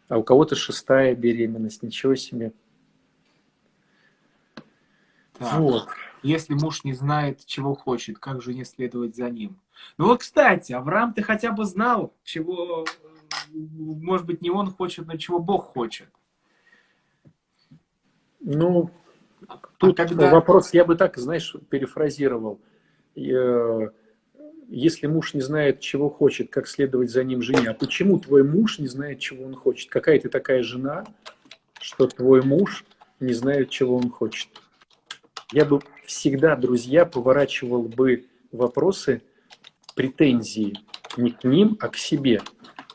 А 0.09 0.17
у 0.17 0.23
кого-то 0.23 0.55
шестая 0.55 1.17
беременность, 1.17 1.83
ничего 1.83 2.15
себе. 2.15 2.53
Так. 5.39 5.59
Вот. 5.59 5.89
Если 6.23 6.55
муж 6.55 6.85
не 6.85 6.93
знает, 6.93 7.45
чего 7.47 7.75
хочет, 7.75 8.21
как 8.21 8.43
же 8.43 8.55
не 8.55 8.65
следовать 8.65 9.17
за 9.17 9.29
ним? 9.29 9.59
Ну 9.99 10.07
вот, 10.07 10.21
кстати, 10.21 10.73
Авраам, 10.73 11.15
ты 11.15 11.23
хотя 11.23 11.51
бы 11.51 11.65
знал, 11.65 12.15
чего 12.23 12.87
может 13.53 14.27
быть, 14.27 14.43
не 14.43 14.51
он 14.51 14.71
хочет, 14.71 15.07
но 15.07 15.17
чего 15.17 15.39
Бог 15.39 15.73
хочет. 15.73 16.09
Ну, 18.41 18.91
а 19.47 19.59
тут 19.79 19.99
а 20.01 20.07
когда... 20.07 20.31
вопрос, 20.31 20.73
я 20.73 20.85
бы 20.85 20.97
так, 20.97 21.17
знаешь, 21.17 21.55
перефразировал. 21.69 22.61
Э, 23.17 23.89
если 24.69 25.07
муж 25.07 25.35
не 25.35 25.41
знает, 25.41 25.81
чего 25.81 26.09
хочет, 26.09 26.51
как 26.51 26.69
следовать 26.69 27.11
за 27.11 27.25
ним 27.25 27.43
жене, 27.43 27.71
а 27.71 27.75
почему 27.75 28.19
твой 28.19 28.45
муж 28.45 28.79
не 28.79 28.87
знает, 28.87 29.19
чего 29.19 29.45
он 29.45 29.55
хочет? 29.55 29.91
Какая 29.91 30.19
ты 30.21 30.29
такая 30.29 30.63
жена, 30.63 31.05
что 31.81 32.07
твой 32.07 32.43
муж 32.43 32.85
не 33.19 33.33
знает, 33.33 33.71
чего 33.71 33.97
он 33.97 34.11
хочет? 34.11 34.49
Я 35.53 35.65
бы 35.65 35.81
всегда, 36.07 36.57
друзья, 36.57 37.05
поворачивал 37.05 37.83
бы 37.83 38.27
вопросы 38.53 39.23
претензии 39.95 40.79
не 41.17 41.33
к 41.33 41.45
ним, 41.45 41.77
а 41.81 41.89
к 41.89 41.97
себе. 41.97 42.41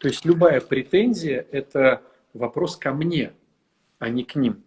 То 0.06 0.10
есть 0.10 0.24
любая 0.24 0.62
претензия– 0.62 1.48
это 1.52 2.04
вопрос 2.36 2.78
ко 2.78 2.94
мне, 2.94 3.34
а 3.98 4.08
не 4.10 4.24
к 4.24 4.36
ним. 4.36 4.64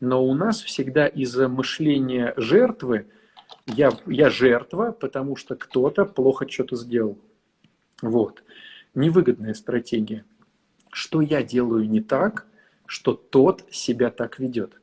Но 0.00 0.24
у 0.24 0.32
нас 0.32 0.62
всегда 0.62 1.06
из-за 1.06 1.50
мышления 1.50 2.32
жертвы 2.38 3.06
я, 3.66 3.90
я 4.06 4.30
жертва, 4.30 4.92
потому 4.92 5.36
что 5.36 5.54
кто-то 5.54 6.06
плохо 6.06 6.48
что-то 6.48 6.76
сделал. 6.76 7.18
Вот. 8.00 8.42
Невыгодная 8.94 9.52
стратегия. 9.52 10.24
Что 10.90 11.20
я 11.20 11.42
делаю 11.42 11.86
не 11.86 12.00
так, 12.00 12.46
что 12.86 13.12
тот 13.12 13.70
себя 13.70 14.10
так 14.10 14.38
ведет? 14.38 14.80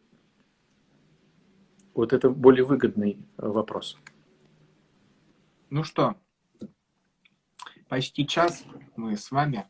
Вот 1.96 2.14
это 2.14 2.30
более 2.30 2.66
выгодный 2.66 3.18
вопрос. 3.36 3.98
Ну 5.72 5.84
что, 5.84 6.18
почти 7.90 8.28
час 8.28 8.64
мы 8.96 9.16
с 9.16 9.32
вами. 9.32 9.66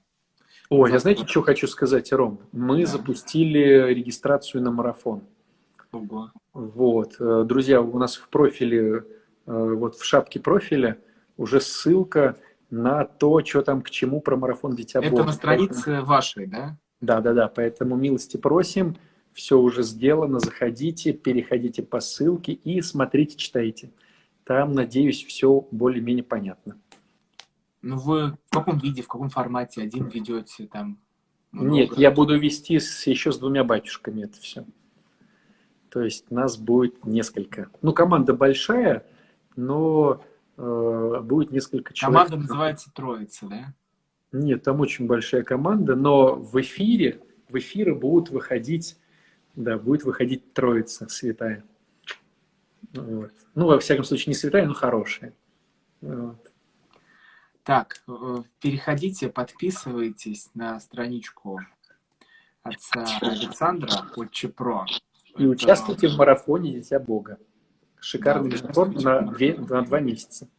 Ой, 0.69 0.91
я 0.91 0.99
знаете, 0.99 1.25
что 1.27 1.41
хочу 1.41 1.67
сказать, 1.67 2.11
Ром? 2.13 2.39
Мы 2.51 2.81
да. 2.81 2.87
запустили 2.87 3.93
регистрацию 3.93 4.63
на 4.63 4.71
марафон. 4.71 5.23
Ого. 5.91 6.31
Вот, 6.53 7.15
э, 7.19 7.43
друзья, 7.45 7.81
у 7.81 7.97
нас 7.97 8.15
в 8.15 8.29
профиле, 8.29 8.81
э, 8.95 9.03
вот 9.45 9.95
в 9.95 10.05
шапке 10.05 10.39
профиля 10.39 10.97
уже 11.37 11.59
ссылка 11.59 12.37
на 12.69 13.03
то, 13.03 13.43
что 13.43 13.61
там 13.61 13.81
к 13.81 13.89
чему 13.89 14.21
про 14.21 14.37
марафон 14.37 14.75
Дитя 14.75 14.99
Это 14.99 15.11
Бога. 15.11 15.25
на 15.25 15.31
странице 15.33 15.83
поэтому... 15.85 16.05
вашей, 16.05 16.47
да? 16.47 16.77
Да, 17.01 17.19
да, 17.19 17.33
да. 17.33 17.47
Поэтому 17.49 17.95
милости 17.95 18.37
просим. 18.37 18.95
Все 19.33 19.57
уже 19.59 19.83
сделано. 19.83 20.39
Заходите, 20.39 21.13
переходите 21.13 21.83
по 21.83 21.99
ссылке 21.99 22.53
и 22.53 22.81
смотрите, 22.81 23.35
читайте. 23.37 23.91
Там, 24.45 24.73
надеюсь, 24.73 25.23
все 25.25 25.67
более-менее 25.71 26.23
понятно. 26.23 26.80
Ну, 27.81 27.97
вы 27.97 28.31
в 28.31 28.51
каком 28.51 28.77
виде, 28.77 29.01
в 29.01 29.07
каком 29.07 29.29
формате 29.29 29.81
один 29.81 30.07
ведете 30.07 30.67
там? 30.67 30.99
Много? 31.51 31.69
Нет, 31.69 31.97
я 31.97 32.11
буду 32.11 32.39
вести 32.39 32.79
с, 32.79 33.07
еще 33.07 33.31
с 33.31 33.37
двумя 33.37 33.63
батюшками 33.63 34.23
это 34.23 34.39
все. 34.39 34.65
То 35.89 36.01
есть 36.01 36.31
нас 36.31 36.57
будет 36.57 37.05
несколько. 37.05 37.69
Ну, 37.81 37.91
команда 37.91 38.33
большая, 38.33 39.05
но 39.55 40.23
э, 40.57 41.19
будет 41.23 41.51
несколько 41.51 41.93
человек. 41.93 42.27
Команда 42.27 42.47
называется 42.47 42.91
Троица, 42.93 43.47
да? 43.47 43.73
Нет, 44.31 44.63
там 44.63 44.79
очень 44.79 45.07
большая 45.07 45.43
команда, 45.43 45.95
но 45.95 46.35
в 46.35 46.59
эфире, 46.61 47.21
в 47.49 47.57
эфиры 47.57 47.93
будут 47.93 48.29
выходить, 48.29 48.97
да, 49.55 49.77
будет 49.77 50.05
выходить 50.05 50.53
Троица 50.53 51.09
святая. 51.09 51.65
Вот. 52.93 53.31
Ну, 53.55 53.65
во 53.67 53.79
всяком 53.79 54.05
случае, 54.05 54.31
не 54.31 54.35
святая, 54.35 54.65
но 54.65 54.73
хорошая. 54.73 55.33
Вот. 55.99 56.50
Так, 57.63 58.03
э, 58.07 58.37
переходите, 58.59 59.29
подписывайтесь 59.29 60.49
на 60.53 60.79
страничку 60.79 61.59
отца 62.63 63.05
Александра 63.21 63.89
Отче 64.15 64.49
Про. 64.49 64.85
И 65.37 65.43
Это... 65.43 65.47
участвуйте 65.47 66.07
в 66.07 66.17
марафоне 66.17 66.73
Дитя 66.73 66.99
Бога. 66.99 67.37
Шикарный 67.99 68.49
да, 68.49 68.63
марафон 68.63 68.93
на, 68.95 69.21
две, 69.21 69.55
на 69.55 69.83
два 69.83 69.99
месяца. 69.99 70.49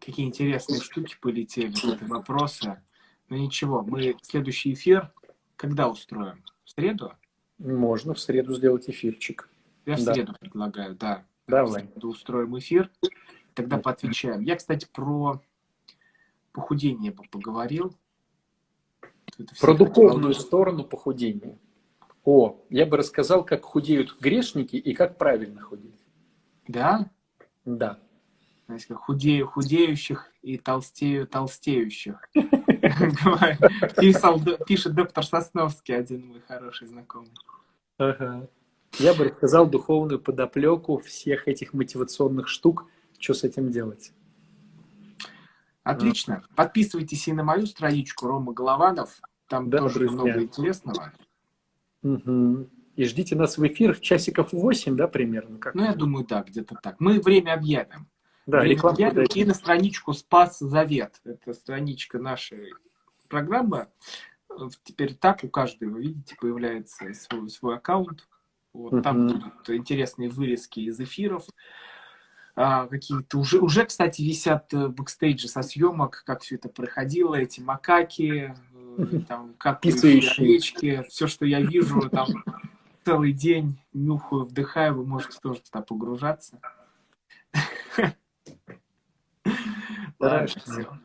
Какие 0.00 0.26
интересные 0.26 0.80
штуки 0.80 1.16
полетели, 1.20 1.74
вопросы. 2.06 2.82
Но 3.28 3.36
ничего, 3.36 3.82
мы 3.82 4.16
следующий 4.22 4.72
эфир 4.72 5.12
когда 5.58 5.88
устроим? 5.88 6.44
В 6.64 6.70
среду? 6.70 7.12
Можно 7.58 8.14
в 8.14 8.20
среду 8.20 8.54
сделать 8.54 8.88
эфирчик. 8.88 9.50
Я 9.84 9.96
в 9.96 10.04
да. 10.04 10.14
среду 10.14 10.34
предлагаю, 10.38 10.94
да. 10.94 11.26
Давай. 11.48 11.90
устроим 12.02 12.56
эфир, 12.58 12.90
тогда 13.54 13.78
поотвечаем. 13.78 14.42
Я, 14.42 14.56
кстати, 14.56 14.86
про 14.92 15.42
похудение 16.58 17.12
бы 17.12 17.22
поговорил. 17.30 17.94
Про 19.60 19.74
духовную 19.74 20.34
сторону 20.34 20.82
похудения. 20.82 21.56
О, 22.24 22.60
я 22.68 22.84
бы 22.84 22.96
рассказал, 22.96 23.44
как 23.44 23.62
худеют 23.62 24.18
грешники 24.20 24.74
и 24.74 24.92
как 24.92 25.18
правильно 25.18 25.60
худеть. 25.60 26.04
Да? 26.66 27.08
Да. 27.64 28.00
Знаете, 28.66 28.86
как 28.88 28.98
худею 28.98 29.46
худеющих 29.46 30.32
и 30.42 30.58
толстею 30.58 31.28
толстеющих. 31.28 32.28
Пишет 34.66 34.94
доктор 34.94 35.24
Сосновский, 35.24 35.96
один 35.96 36.26
мой 36.26 36.40
хороший 36.40 36.88
знакомый. 36.88 37.30
Я 37.98 39.14
бы 39.14 39.24
рассказал 39.24 39.70
духовную 39.70 40.18
подоплеку 40.18 40.98
всех 40.98 41.46
этих 41.46 41.72
мотивационных 41.72 42.48
штук, 42.48 42.86
что 43.20 43.32
с 43.34 43.44
этим 43.44 43.70
делать. 43.70 44.12
Отлично. 45.88 46.44
Подписывайтесь 46.54 47.28
и 47.28 47.32
на 47.32 47.42
мою 47.42 47.66
страничку 47.66 48.26
Рома 48.26 48.52
Голованов. 48.52 49.20
Там 49.48 49.70
да, 49.70 49.78
тоже 49.78 50.00
друзья. 50.00 50.14
много 50.14 50.42
интересного. 50.42 51.12
Угу. 52.02 52.68
И 52.96 53.04
ждите 53.04 53.36
нас 53.36 53.56
в 53.56 53.66
эфир 53.66 53.98
часиков 53.98 54.52
8, 54.52 54.96
да, 54.96 55.08
примерно? 55.08 55.58
Как 55.58 55.74
ну, 55.74 55.84
я 55.84 55.94
думаю, 55.94 56.26
да, 56.26 56.42
где-то 56.42 56.76
так. 56.82 56.96
Мы 56.98 57.20
время 57.20 57.54
объявим. 57.54 58.08
Да, 58.46 58.60
время 58.60 58.80
объявим 58.80 59.24
и 59.34 59.44
на 59.44 59.54
страничку 59.54 60.12
Спас 60.12 60.58
Завет. 60.58 61.20
Это 61.24 61.54
страничка 61.54 62.18
нашей 62.18 62.74
программы. 63.28 63.88
Теперь 64.82 65.14
так 65.14 65.42
у 65.42 65.48
каждого, 65.48 65.90
вы 65.90 66.02
видите, 66.02 66.36
появляется 66.38 67.14
свой, 67.14 67.48
свой 67.48 67.76
аккаунт. 67.76 68.28
Вот, 68.74 68.92
угу. 68.92 69.02
Там 69.02 69.26
будут 69.28 69.70
интересные 69.70 70.28
вырезки 70.28 70.80
из 70.80 71.00
эфиров. 71.00 71.44
А, 72.60 72.88
какие-то 72.88 73.38
уже, 73.38 73.60
уже, 73.60 73.84
кстати, 73.84 74.20
висят 74.20 74.74
э, 74.74 74.88
бэкстейджи 74.88 75.46
со 75.46 75.62
съемок, 75.62 76.24
как 76.26 76.42
все 76.42 76.56
это 76.56 76.68
проходило, 76.68 77.36
эти 77.36 77.60
макаки, 77.60 78.52
э, 78.98 79.20
там, 79.28 79.54
как 79.58 79.86
овечки, 79.86 81.04
все, 81.08 81.28
что 81.28 81.46
я 81.46 81.60
вижу, 81.60 82.10
там 82.10 82.26
целый 83.04 83.32
день 83.32 83.78
нюхаю, 83.92 84.42
вдыхаю, 84.42 84.96
вы 84.96 85.06
можете 85.06 85.38
тоже 85.40 85.60
туда 85.60 85.82
погружаться. 85.82 86.60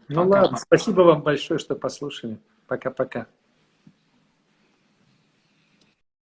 Ну 0.08 0.28
ладно, 0.28 0.58
спасибо 0.58 1.01
вам 1.01 1.22
большое, 1.22 1.60
что 1.60 1.76
послушали. 1.76 2.39
Пока-пока. 2.66 3.28